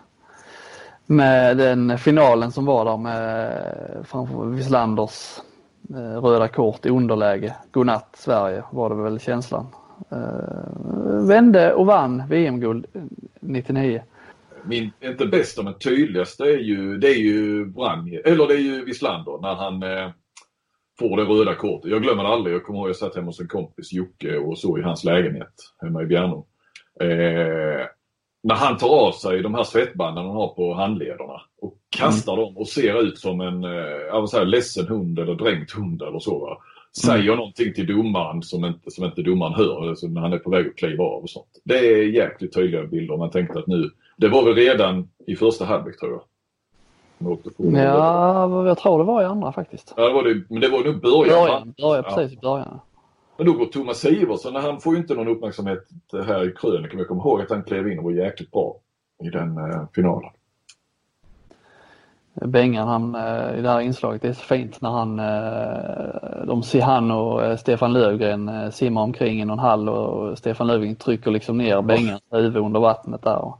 med 1.06 1.56
den 1.56 1.98
finalen 1.98 2.52
som 2.52 2.64
var 2.64 2.84
där 2.84 2.96
med 2.96 4.04
framför 4.04 4.44
Wislanders 4.44 5.38
eh, 5.38 5.44
Eh, 5.90 6.22
röda 6.22 6.48
kort 6.48 6.86
i 6.86 6.88
underläge. 6.88 7.54
Godnatt 7.70 8.16
Sverige 8.16 8.64
var 8.72 8.90
det 8.90 9.02
väl 9.02 9.20
känslan. 9.20 9.66
Eh, 10.10 11.26
vände 11.28 11.74
och 11.74 11.86
vann 11.86 12.22
VM-guld 12.28 12.86
eh, 12.94 13.02
99. 13.40 14.02
Min, 14.64 14.90
inte 15.00 15.26
bästa 15.26 15.62
men 15.62 15.78
tydligaste 15.78 16.44
är 16.44 16.58
ju, 16.58 16.98
det 16.98 17.08
är 17.08 17.18
ju 17.18 17.64
Branje, 17.64 18.20
eller 18.20 18.46
det 18.46 18.54
är 18.54 18.58
ju 18.58 18.84
Wislander 18.84 19.38
när 19.42 19.54
han 19.54 19.82
eh, 19.82 20.10
får 20.98 21.16
det 21.16 21.22
röda 21.22 21.54
kortet. 21.54 21.90
Jag 21.90 22.02
glömmer 22.02 22.22
det 22.22 22.28
aldrig. 22.28 22.54
Jag 22.54 22.64
kommer 22.64 22.78
ihåg 22.78 22.88
jag 22.88 22.96
satt 22.96 23.16
hemma 23.16 23.26
hos 23.26 23.40
en 23.40 23.48
kompis, 23.48 23.92
Jocke, 23.92 24.36
och 24.36 24.58
så 24.58 24.78
i 24.78 24.82
hans 24.82 25.04
lägenhet 25.04 25.54
hemma 25.82 26.02
i 26.02 26.06
Bjärnum. 26.06 26.42
Eh, 27.00 27.86
när 28.44 28.54
han 28.54 28.76
tar 28.76 28.88
av 28.88 29.12
sig 29.12 29.42
de 29.42 29.54
här 29.54 29.64
svettbanden 29.64 30.24
han 30.26 30.34
har 30.36 30.48
på 30.48 30.74
handlederna 30.74 31.40
och 31.60 31.74
kastar 31.88 32.36
dem 32.36 32.56
och 32.56 32.68
ser 32.68 33.02
ut 33.02 33.18
som 33.18 33.40
en 33.40 33.64
eh, 33.64 34.26
säga, 34.26 34.44
ledsen 34.44 34.86
hund 34.86 35.18
eller 35.18 35.34
dränkt 35.34 35.72
hund 35.72 36.02
eller 36.02 36.18
så. 36.18 36.38
Va? 36.38 36.58
Säger 36.96 37.36
någonting 37.36 37.74
till 37.74 37.86
domaren 37.86 38.42
som 38.42 38.64
inte, 38.64 38.90
som 38.90 39.04
inte 39.04 39.22
domaren 39.22 39.54
hör 39.54 39.88
alltså 39.88 40.06
när 40.06 40.20
han 40.20 40.32
är 40.32 40.38
på 40.38 40.50
väg 40.50 40.66
att 40.66 40.76
kliva 40.76 41.04
av 41.04 41.22
och 41.22 41.30
sånt. 41.30 41.60
Det 41.64 41.78
är 41.78 42.02
jäkligt 42.02 42.54
tydliga 42.54 42.84
bilder. 42.84 43.16
Man 43.16 43.30
tänkte 43.30 43.58
att 43.58 43.66
nu, 43.66 43.90
det 44.16 44.28
var 44.28 44.44
väl 44.44 44.54
redan 44.54 45.08
i 45.26 45.36
första 45.36 45.64
halvlek 45.64 46.00
tror 46.00 46.12
jag. 46.12 46.22
Ja, 47.56 48.66
jag 48.66 48.78
tror 48.78 48.98
det 48.98 49.04
var 49.04 49.22
i 49.22 49.24
andra 49.24 49.52
faktiskt. 49.52 49.94
Ja, 49.96 50.08
det 50.08 50.14
var 50.14 50.22
det, 50.22 50.42
men 50.48 50.60
det 50.60 50.68
var 50.68 50.84
nog 50.84 51.00
början. 51.00 51.28
Början, 51.28 51.74
början 51.78 52.04
Ja. 52.06 52.16
precis 52.16 52.38
i 52.38 52.40
början. 52.40 52.80
Men 53.36 53.46
då 53.46 53.52
går 53.52 53.66
Thomas 53.66 53.98
Siversson, 53.98 54.54
han 54.54 54.80
får 54.80 54.94
ju 54.94 55.00
inte 55.00 55.14
någon 55.14 55.28
uppmärksamhet 55.28 55.88
här 56.12 56.48
i 56.48 56.52
krönikan. 56.52 56.98
Jag 56.98 57.08
kommer 57.08 57.22
ihåg 57.22 57.40
att 57.40 57.50
han 57.50 57.62
klev 57.62 57.88
in 57.88 57.98
och 57.98 58.04
var 58.04 58.10
jäkligt 58.10 58.50
bra 58.50 58.76
i 59.24 59.28
den 59.28 59.58
eh, 59.58 59.82
finalen. 59.94 60.30
Bengan 62.34 62.88
han, 62.88 63.14
eh, 63.14 63.58
i 63.58 63.62
det 63.62 63.68
här 63.68 63.80
inslaget, 63.80 64.22
det 64.22 64.28
är 64.28 64.32
så 64.32 64.42
fint 64.42 64.80
när 64.80 64.90
han, 64.90 65.18
eh, 65.18 66.46
de 66.46 66.62
ser 66.62 66.82
han 66.82 67.10
och 67.10 67.44
eh, 67.44 67.56
Stefan 67.56 67.92
Löfgren 67.92 68.48
eh, 68.48 68.70
simmar 68.70 69.02
omkring 69.02 69.40
i 69.40 69.44
någon 69.44 69.58
hall 69.58 69.88
och 69.88 70.38
Stefan 70.38 70.66
Löfgren 70.66 70.96
trycker 70.96 71.30
liksom 71.30 71.58
ner 71.58 71.82
Bengans 71.82 72.22
huvud 72.30 72.56
under 72.56 72.80
vattnet 72.80 73.22
där. 73.22 73.52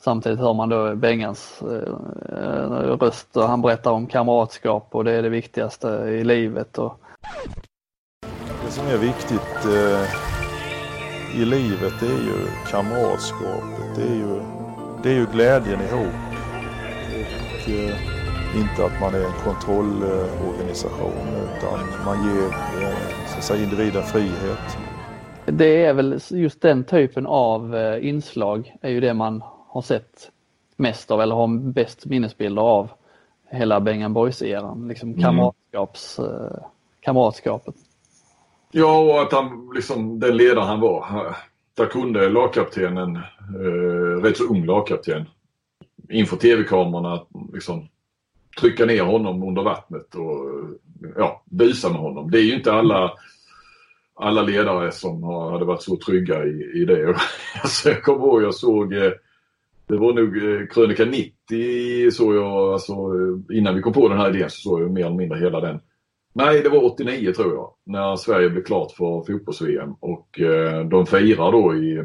Samtidigt 0.00 0.38
hör 0.38 0.54
man 0.54 0.68
då 0.68 0.94
Bengans 0.94 1.62
eh, 1.62 2.96
röst 3.00 3.36
och 3.36 3.42
han 3.42 3.62
berättar 3.62 3.90
om 3.90 4.06
kamratskap 4.06 4.88
och 4.90 5.04
det 5.04 5.12
är 5.12 5.22
det 5.22 5.28
viktigaste 5.28 5.88
i 5.88 6.24
livet. 6.24 6.78
Och, 6.78 7.00
som 8.74 8.86
är 8.86 8.98
viktigt 8.98 9.64
eh, 9.64 10.04
i 11.40 11.44
livet 11.44 11.92
det 12.00 12.06
är 12.06 12.22
ju 12.30 12.46
kamratskapet. 12.70 13.96
Det 13.96 14.02
är 14.02 14.14
ju, 14.14 14.40
det 15.02 15.08
är 15.10 15.14
ju 15.14 15.26
glädjen 15.32 15.80
ihop. 15.80 16.14
Och 17.44 17.70
eh, 17.70 17.96
inte 18.60 18.84
att 18.84 19.00
man 19.00 19.14
är 19.14 19.24
en 19.24 19.32
kontrollorganisation 19.44 21.28
utan 21.56 22.04
man 22.04 22.26
ger 22.26 22.46
eh, 22.82 23.26
så 23.26 23.38
att 23.38 23.44
säga, 23.44 23.64
individen 23.64 24.02
frihet. 24.02 24.78
Det 25.46 25.84
är 25.84 25.92
väl 25.92 26.20
just 26.30 26.62
den 26.62 26.84
typen 26.84 27.26
av 27.26 27.76
inslag 28.00 28.76
är 28.80 28.90
ju 28.90 29.00
det 29.00 29.14
man 29.14 29.42
har 29.68 29.82
sett 29.82 30.30
mest 30.76 31.10
av 31.10 31.20
eller 31.20 31.34
har 31.34 31.72
bäst 31.72 32.06
minnesbilder 32.06 32.62
av 32.62 32.90
hela 33.50 33.80
Bengan 33.80 34.14
Boys-eran. 34.14 34.88
Liksom 34.88 35.14
kamratskaps, 35.14 36.18
eh, 36.18 36.64
kamratskapet. 37.00 37.74
Ja, 38.76 38.98
och 38.98 39.22
att 39.22 39.32
han 39.32 39.70
liksom, 39.74 40.20
den 40.20 40.36
ledare 40.36 40.64
han 40.64 40.80
var. 40.80 41.36
Där 41.76 41.86
kunde 41.86 42.28
lagkaptenen, 42.28 43.16
eh, 43.16 44.22
rätt 44.22 44.36
så 44.36 44.44
ung 44.44 44.64
lagkapten, 44.64 45.24
inför 46.08 46.36
tv-kamerorna 46.36 47.26
liksom 47.52 47.88
trycka 48.60 48.86
ner 48.86 49.02
honom 49.02 49.42
under 49.42 49.62
vattnet 49.62 50.14
och 50.14 50.50
ja, 51.16 51.42
busa 51.50 51.88
med 51.88 51.98
honom. 51.98 52.30
Det 52.30 52.38
är 52.38 52.42
ju 52.42 52.54
inte 52.54 52.72
alla, 52.72 53.12
alla 54.14 54.42
ledare 54.42 54.92
som 54.92 55.22
har, 55.22 55.50
hade 55.50 55.64
varit 55.64 55.82
så 55.82 55.96
trygga 55.96 56.44
i, 56.44 56.72
i 56.74 56.84
det. 56.84 57.16
alltså, 57.62 57.88
jag 57.88 58.02
kommer 58.02 58.26
ihåg, 58.26 58.42
jag 58.42 58.54
såg, 58.54 58.92
eh, 58.92 59.12
Det 59.86 59.96
var 59.96 60.12
nog 60.12 60.36
eh, 60.36 60.66
krönika 60.66 61.04
90 61.04 62.10
såg 62.10 62.34
jag, 62.34 62.72
alltså 62.72 62.92
eh, 62.92 63.56
innan 63.58 63.74
vi 63.74 63.82
kom 63.82 63.92
på 63.92 64.08
den 64.08 64.18
här 64.18 64.36
idén 64.36 64.50
så 64.50 64.60
såg 64.60 64.82
jag 64.82 64.90
mer 64.90 65.06
eller 65.06 65.16
mindre 65.16 65.38
hela 65.38 65.60
den. 65.60 65.80
Nej, 66.36 66.62
det 66.62 66.68
var 66.68 66.84
89 66.84 67.32
tror 67.32 67.54
jag, 67.54 67.70
när 67.86 68.16
Sverige 68.16 68.50
blev 68.50 68.62
klart 68.62 68.92
för 68.92 69.24
fotbolls-VM 69.26 69.94
och 70.00 70.40
eh, 70.40 70.84
de 70.84 71.06
firar 71.06 71.52
då 71.52 71.74
i 71.74 71.98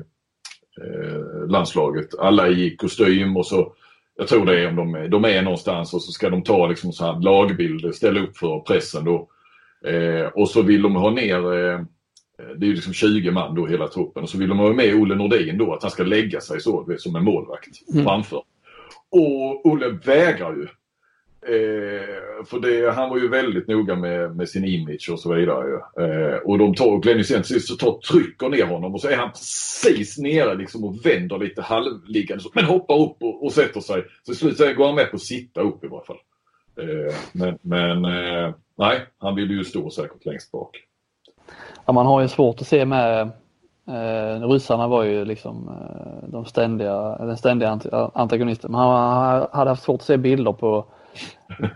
eh, 0.82 1.48
landslaget. 1.48 2.20
Alla 2.20 2.50
i 2.50 2.76
kostym 2.76 3.38
och 3.38 3.46
så, 3.46 3.74
jag 4.18 4.28
tror 4.28 4.46
det 4.46 4.62
är 4.62 4.68
om 4.68 4.76
de, 4.76 5.10
de 5.10 5.26
är 5.26 5.42
någonstans 5.42 5.94
och 5.94 6.02
så 6.02 6.12
ska 6.12 6.30
de 6.30 6.44
ta 6.44 6.68
liksom 6.68 6.92
så 6.92 7.06
här 7.06 7.22
lagbild, 7.22 7.96
ställa 7.96 8.20
upp 8.22 8.38
för 8.38 8.60
pressen 8.60 9.06
då. 9.06 9.30
Eh, 9.86 10.26
och 10.26 10.50
så 10.50 10.62
vill 10.62 10.82
de 10.82 10.96
ha 10.96 11.10
ner 11.10 11.54
eh, 11.54 11.80
det 12.58 12.66
är 12.66 12.68
ju 12.68 12.74
liksom 12.74 12.94
20 12.94 13.32
man 13.32 13.56
då 13.56 13.68
hela 13.68 13.88
truppen 13.88 14.24
och 14.24 14.30
så 14.30 14.38
vill 14.38 14.50
de 14.50 14.60
ha 14.60 14.74
med 14.74 14.96
Olle 14.96 15.16
Nordin 15.16 15.58
då 15.58 15.74
att 15.74 15.82
han 15.82 15.92
ska 15.92 16.04
lägga 16.04 16.42
sig 16.42 16.62
så 16.62 16.96
som 16.98 17.16
en 17.16 17.24
målvakt 17.24 17.90
mm. 17.94 18.06
framför. 18.06 18.42
Och 19.12 19.66
Olle 19.66 19.90
vägrar 19.90 20.52
ju. 20.56 20.68
Eh, 21.42 22.46
för 22.46 22.60
det, 22.60 22.92
han 22.92 23.10
var 23.10 23.18
ju 23.18 23.30
väldigt 23.30 23.68
noga 23.68 23.96
med, 23.96 24.36
med 24.36 24.50
sin 24.50 24.66
image 24.66 25.10
och 25.12 25.20
så 25.20 25.34
vidare. 25.34 25.74
Eh, 26.00 26.38
och 26.38 26.58
de 26.58 26.76
tar, 26.76 27.00
Glenn 27.00 27.18
Hysén 27.18 27.44
till 27.44 27.62
sist 27.62 27.80
tar, 27.80 28.00
trycker 28.00 28.50
ner 28.50 28.66
honom 28.66 28.94
och 28.94 29.02
så 29.02 29.08
är 29.08 29.18
han 29.18 29.32
precis 29.32 30.18
nere 30.18 30.56
liksom 30.56 30.84
och 30.84 31.06
vänder 31.06 31.38
lite 31.38 31.62
halvliggande. 31.62 32.44
Men 32.54 32.66
hoppar 32.66 33.02
upp 33.02 33.18
och, 33.20 33.46
och 33.46 33.52
sätter 33.52 33.80
sig. 33.80 34.04
Så 34.24 34.34
till 34.34 34.56
slut 34.56 34.78
går 34.78 34.86
han 34.86 34.96
med 34.96 35.10
på 35.10 35.16
att 35.16 35.22
sitta 35.22 35.62
upp 35.62 35.84
i 35.84 35.88
varje 35.88 36.06
fall. 36.06 36.20
Eh, 36.80 37.16
men 37.32 37.58
men 37.62 38.06
eh, 38.06 38.54
nej, 38.78 39.00
han 39.18 39.36
ville 39.36 39.54
ju 39.54 39.64
stå 39.64 39.90
säkert 39.90 40.26
längst 40.26 40.52
bak. 40.52 40.78
Ja, 41.86 41.94
man 41.94 42.06
har 42.06 42.22
ju 42.22 42.28
svårt 42.28 42.62
att 42.62 42.68
se 42.68 42.86
med 42.86 43.22
eh, 43.88 44.50
ryssarna 44.50 44.88
var 44.88 45.04
ju 45.04 45.26
liksom 45.26 45.68
eh, 45.68 46.30
de 46.30 46.46
ständiga, 46.46 47.18
den 47.18 47.38
ständiga 47.38 47.80
antagonisten. 48.14 48.72
Men 48.72 48.82
han 48.82 49.48
hade 49.52 49.70
haft 49.70 49.84
svårt 49.84 50.02
att 50.02 50.08
se 50.08 50.18
bilder 50.18 50.54
på 50.54 50.86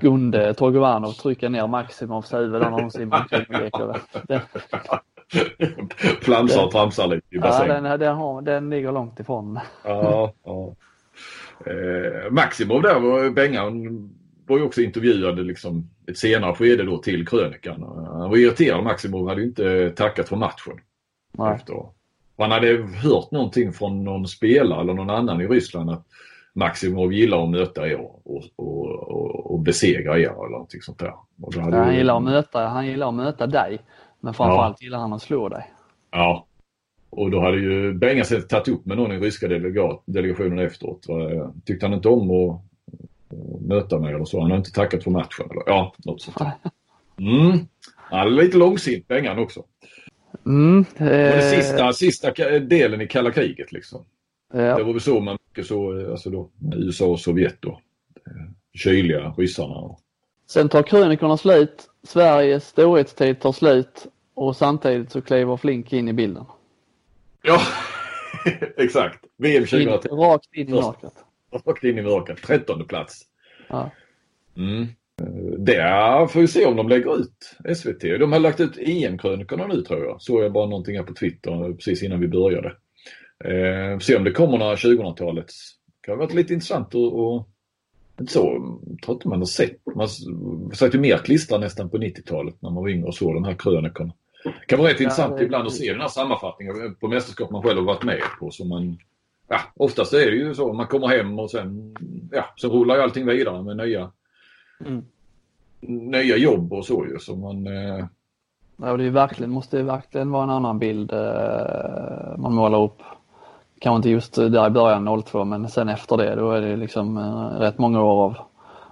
Gunde 0.01 0.53
Torgovanov 0.53 1.11
trycka 1.11 1.49
ner 1.49 1.67
Maximovs 1.67 2.33
huvud 2.33 2.61
när 2.61 2.71
de 2.71 2.91
simmar 2.91 3.27
Flamsar 6.21 6.65
och 6.65 6.71
tramsar 6.71 7.07
lite 7.07 7.35
i 7.35 7.39
bassängen. 7.39 7.85
Ja, 7.85 7.89
den, 7.91 7.99
den, 7.99 8.15
har, 8.15 8.41
den 8.41 8.69
ligger 8.69 8.91
långt 8.91 9.19
ifrån. 9.19 9.59
ja, 9.83 10.33
ja. 10.43 10.75
Eh, 11.65 12.31
Maximov 12.31 12.81
där 12.81 13.29
Bengan 13.29 14.09
var 14.47 14.57
ju 14.57 14.63
också 14.63 14.81
intervjuad 14.81 15.45
liksom 15.45 15.89
ett 16.07 16.17
senare 16.17 16.55
skede 16.55 16.83
då 16.83 16.97
till 16.97 17.27
krönikan. 17.27 17.83
Han 18.07 18.29
var 18.29 18.37
irriterad. 18.37 18.83
Maximov 18.83 19.29
hade 19.29 19.41
ju 19.41 19.47
inte 19.47 19.89
tackat 19.89 20.29
för 20.29 20.35
matchen. 20.35 20.79
Nej. 21.31 21.55
Efter. 21.55 21.85
Han 22.37 22.51
hade 22.51 22.87
hört 23.03 23.31
någonting 23.31 23.73
från 23.73 24.03
någon 24.03 24.27
spelare 24.27 24.81
eller 24.81 24.93
någon 24.93 25.09
annan 25.09 25.41
i 25.41 25.47
Ryssland 25.47 25.89
att 25.89 26.05
Maximov 26.53 27.13
gillar 27.13 27.43
att 27.43 27.49
möta 27.49 27.87
er 27.87 27.99
och, 27.99 28.21
och, 28.25 28.43
och, 28.55 29.51
och 29.51 29.59
besegra 29.59 30.19
er 30.19 30.29
eller 30.29 30.49
någonting 30.49 30.81
sånt 30.81 30.99
där. 30.99 31.13
Ja, 31.37 31.61
han, 31.61 31.95
gillar 31.95 32.17
att 32.17 32.23
möta, 32.23 32.67
han 32.67 32.87
gillar 32.87 33.07
att 33.07 33.13
möta 33.13 33.47
dig. 33.47 33.79
Men 34.19 34.33
framförallt 34.33 34.77
ja. 34.79 34.85
gillar 34.85 34.99
han 34.99 35.13
att 35.13 35.21
slå 35.21 35.49
dig. 35.49 35.73
Ja. 36.11 36.45
Och 37.09 37.31
då 37.31 37.41
hade 37.41 37.57
ju 37.57 37.93
Benga 37.93 38.23
tagit 38.23 38.67
upp 38.67 38.85
med 38.85 38.97
någon 38.97 39.11
i 39.11 39.19
ryska 39.19 39.47
delegat, 39.47 40.03
delegationen 40.05 40.59
efteråt. 40.59 41.07
Tyckte 41.65 41.85
han 41.85 41.93
inte 41.93 42.09
om 42.09 42.31
att 42.31 42.61
möta 43.61 43.99
mig 43.99 44.13
eller 44.13 44.25
så. 44.25 44.41
Han 44.41 44.51
har 44.51 44.57
inte 44.57 44.71
tackat 44.71 45.03
för 45.03 45.11
matchen. 45.11 45.45
Eller, 45.51 45.63
ja, 45.65 45.93
något 45.97 46.21
sånt 46.21 46.37
där. 46.37 46.51
Mm. 47.19 47.59
Är 48.11 48.29
lite 48.29 48.57
långsint 48.57 49.07
Bengan 49.07 49.39
också. 49.39 49.63
Mm, 50.45 50.85
eh... 50.97 51.05
det 51.05 51.41
sista, 51.41 51.93
sista 51.93 52.31
delen 52.59 53.01
i 53.01 53.07
kalla 53.07 53.31
kriget 53.31 53.71
liksom. 53.71 54.05
Ja. 54.55 54.77
Det 54.77 54.83
var 54.83 54.93
väl 54.93 55.01
så 55.01 55.19
man 55.19 55.37
mycket 55.49 55.67
så, 55.67 56.11
alltså 56.11 56.29
då, 56.29 56.49
USA 56.75 57.05
och 57.05 57.19
Sovjet 57.19 57.55
då. 57.59 57.79
Kyliga 58.73 59.33
ryssarna. 59.37 59.75
Och... 59.75 59.99
Sen 60.49 60.69
tar 60.69 60.83
krönikorna 60.83 61.37
slut, 61.37 61.89
Sveriges 62.03 62.67
storhetstid 62.67 63.39
tar 63.39 63.51
slut 63.51 64.07
och 64.33 64.55
samtidigt 64.55 65.11
så 65.11 65.21
kliver 65.21 65.57
Flink 65.57 65.93
in 65.93 66.07
i 66.07 66.13
bilden. 66.13 66.45
Ja, 67.43 67.61
exakt. 68.77 69.25
VM 69.37 69.65
2010. 69.65 70.09
Rakt 70.09 70.53
in 70.53 70.69
i 70.69 70.71
mörkret. 70.71 71.13
Rakt 71.65 71.83
in 71.83 71.97
i 71.97 72.01
mörkret. 72.01 72.41
Trettonde 72.41 72.85
plats. 72.85 73.21
Ja. 73.67 73.91
Mm. 74.57 74.87
Där 75.57 76.27
får 76.27 76.39
vi 76.39 76.47
se 76.47 76.65
om 76.65 76.75
de 76.75 76.89
lägger 76.89 77.19
ut 77.19 77.55
SVT. 77.77 78.01
De 78.01 78.31
har 78.31 78.39
lagt 78.39 78.59
ut 78.59 78.77
EM-krönikorna 78.77 79.67
nu 79.67 79.81
tror 79.81 80.05
jag. 80.05 80.21
Såg 80.21 80.43
jag 80.43 80.53
bara 80.53 80.65
någonting 80.65 80.97
här 80.97 81.03
på 81.03 81.13
Twitter 81.13 81.73
precis 81.73 82.03
innan 82.03 82.19
vi 82.19 82.27
började. 82.27 82.75
Eh, 83.45 83.99
se 83.99 84.15
om 84.15 84.23
det 84.23 84.31
kommer 84.31 84.57
några 84.57 84.75
2000-talets. 84.75 85.71
Det 85.85 86.05
kan 86.05 86.17
ha 86.17 86.25
varit 86.25 86.33
lite 86.33 86.53
intressant 86.53 86.95
och, 86.95 87.35
och 87.35 87.47
så, 88.27 88.41
tror 89.05 89.15
inte 89.15 89.27
man 89.27 89.39
har 89.39 89.45
sett. 89.45 89.79
Man 89.95 90.07
ju 90.93 90.99
mer 90.99 91.17
klistrad 91.17 91.61
nästan 91.61 91.89
på 91.89 91.97
90-talet 91.97 92.55
när 92.59 92.69
man 92.69 92.83
var 92.83 92.89
yngre 92.89 93.07
och 93.07 93.15
såg 93.15 93.33
de 93.33 93.43
här 93.43 93.53
krönikorna. 93.53 94.13
Det 94.43 94.65
kan 94.67 94.79
vara 94.79 94.89
rätt 94.89 94.99
ja, 94.99 95.03
intressant 95.03 95.37
det... 95.37 95.43
ibland 95.43 95.67
att 95.67 95.73
se 95.73 95.91
den 95.91 96.01
här 96.01 96.07
sammanfattningen 96.07 96.95
på 96.95 97.07
mästerskap 97.07 97.51
man 97.51 97.63
själv 97.63 97.77
har 97.77 97.85
varit 97.85 98.03
med 98.03 98.21
på. 98.39 98.51
Så 98.51 98.65
man, 98.65 98.97
ja, 99.47 99.59
oftast 99.75 100.13
är 100.13 100.31
det 100.31 100.37
ju 100.37 100.55
så. 100.55 100.73
Man 100.73 100.87
kommer 100.87 101.07
hem 101.07 101.39
och 101.39 101.51
sen, 101.51 101.95
ja, 102.31 102.45
så 102.55 102.69
rullar 102.69 102.95
ju 102.95 103.01
allting 103.01 103.25
vidare 103.25 103.63
med 103.63 103.77
nya, 103.77 104.11
mm. 104.85 105.05
nya 106.11 106.37
jobb 106.37 106.73
och 106.73 106.85
så 106.85 107.05
ju. 107.05 107.19
Så 107.19 107.35
man, 107.35 107.67
eh... 107.67 108.05
ja, 108.77 108.97
det 108.97 109.05
är 109.05 109.09
verkligen, 109.09 109.51
måste 109.51 109.83
verkligen 109.83 110.31
vara 110.31 110.43
en 110.43 110.49
annan 110.49 110.79
bild 110.79 111.13
eh, 111.13 112.37
man 112.37 112.53
målar 112.53 112.83
upp. 112.83 113.01
Kanske 113.83 113.95
inte 113.95 114.09
just 114.09 114.35
där 114.35 114.67
i 114.67 114.69
början 114.69 115.23
02 115.23 115.45
men 115.45 115.69
sen 115.69 115.89
efter 115.89 116.17
det 116.17 116.35
då 116.35 116.51
är 116.51 116.61
det 116.61 116.75
liksom 116.75 117.17
eh, 117.17 117.59
rätt 117.59 117.77
många 117.77 118.03
år 118.03 118.23
av, 118.23 118.37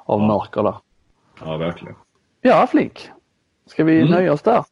av 0.05 0.21
ja. 0.21 0.27
mörker 0.27 0.63
där. 0.63 0.75
Ja, 1.45 1.57
verkligen. 1.57 1.95
Ja, 2.41 2.67
Flink. 2.71 3.09
Ska 3.65 3.83
vi 3.83 3.97
mm. 3.97 4.11
nöja 4.11 4.33
oss 4.33 4.41
där? 4.41 4.63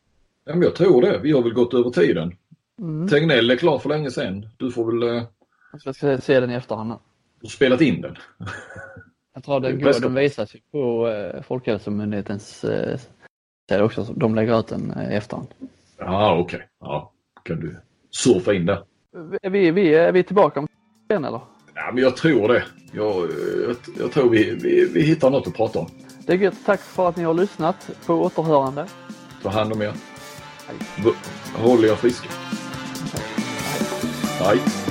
Ja, 0.46 0.54
men 0.54 0.62
jag 0.62 0.76
tror 0.76 1.02
det. 1.02 1.20
Vi 1.24 1.32
har 1.32 1.42
väl 1.42 1.54
gått 1.54 1.74
över 1.74 1.90
tiden. 1.90 2.36
Mm. 2.80 3.08
Tegnell 3.08 3.52
är 3.52 3.56
klar 3.56 3.80
för 3.80 3.90
länge 3.90 4.12
sedan. 4.12 4.50
Du 4.58 4.72
får 4.72 4.92
väl... 4.92 5.18
Eh... 5.18 5.24
Jag 5.72 5.96
ska 5.96 6.18
se 6.18 6.40
den 6.40 6.52
i 6.52 6.54
efterhand. 6.54 6.90
Du 6.90 7.46
har 7.46 7.50
spelat 7.50 7.82
in 7.82 8.02
den? 8.02 8.16
jag 9.34 9.44
tror 9.44 9.60
den, 9.60 9.82
går, 9.82 10.02
den 10.02 10.14
visas 10.14 10.56
ju 10.56 10.60
på 10.72 11.08
eh, 11.08 11.42
Folkhälsomyndighetens 11.42 12.64
eh, 12.64 13.84
också. 13.84 14.04
De 14.16 14.36
lägger 14.36 14.60
ut 14.60 14.68
den 14.68 14.92
eh, 14.92 15.14
i 15.14 15.16
efterhand. 15.16 15.48
Ja, 15.98 16.38
okej. 16.40 16.56
Okay. 16.56 16.68
Ja, 16.80 17.12
kan 17.44 17.60
du 17.60 17.76
surfa 18.12 18.54
in 18.54 18.66
där. 18.66 18.84
Är 19.42 19.50
vi, 19.50 19.72
vi, 19.72 19.94
är 19.94 20.12
vi 20.12 20.24
tillbaka 20.24 20.60
om 20.60 20.68
igen 21.10 21.26
eller? 21.26 21.42
Ja, 21.76 21.92
men 21.94 22.04
jag 22.04 22.18
tror 22.18 22.48
det. 22.48 22.64
Jag, 22.92 23.16
jag, 23.68 23.76
jag 24.00 24.12
tror 24.12 24.30
vi, 24.30 24.56
vi, 24.56 24.86
vi 24.94 25.02
hittar 25.02 25.30
något 25.30 25.48
att 25.48 25.54
prata 25.54 25.80
om. 25.80 25.88
Det 26.26 26.34
är 26.34 26.38
gött. 26.38 26.66
Tack 26.66 26.82
för 26.82 27.10
att 27.10 27.18
ni 27.18 27.24
har 27.24 27.34
lyssnat 27.34 27.90
på 28.06 28.14
återhörande. 28.14 28.88
Ta 29.44 29.50
hand 29.50 29.74
om 29.74 29.82
er. 29.82 29.94
Hej. 30.68 30.76
Håll 31.56 31.86
er 31.86 31.96
friska. 31.96 32.30
Hej. 33.14 33.24
Hej. 34.40 34.89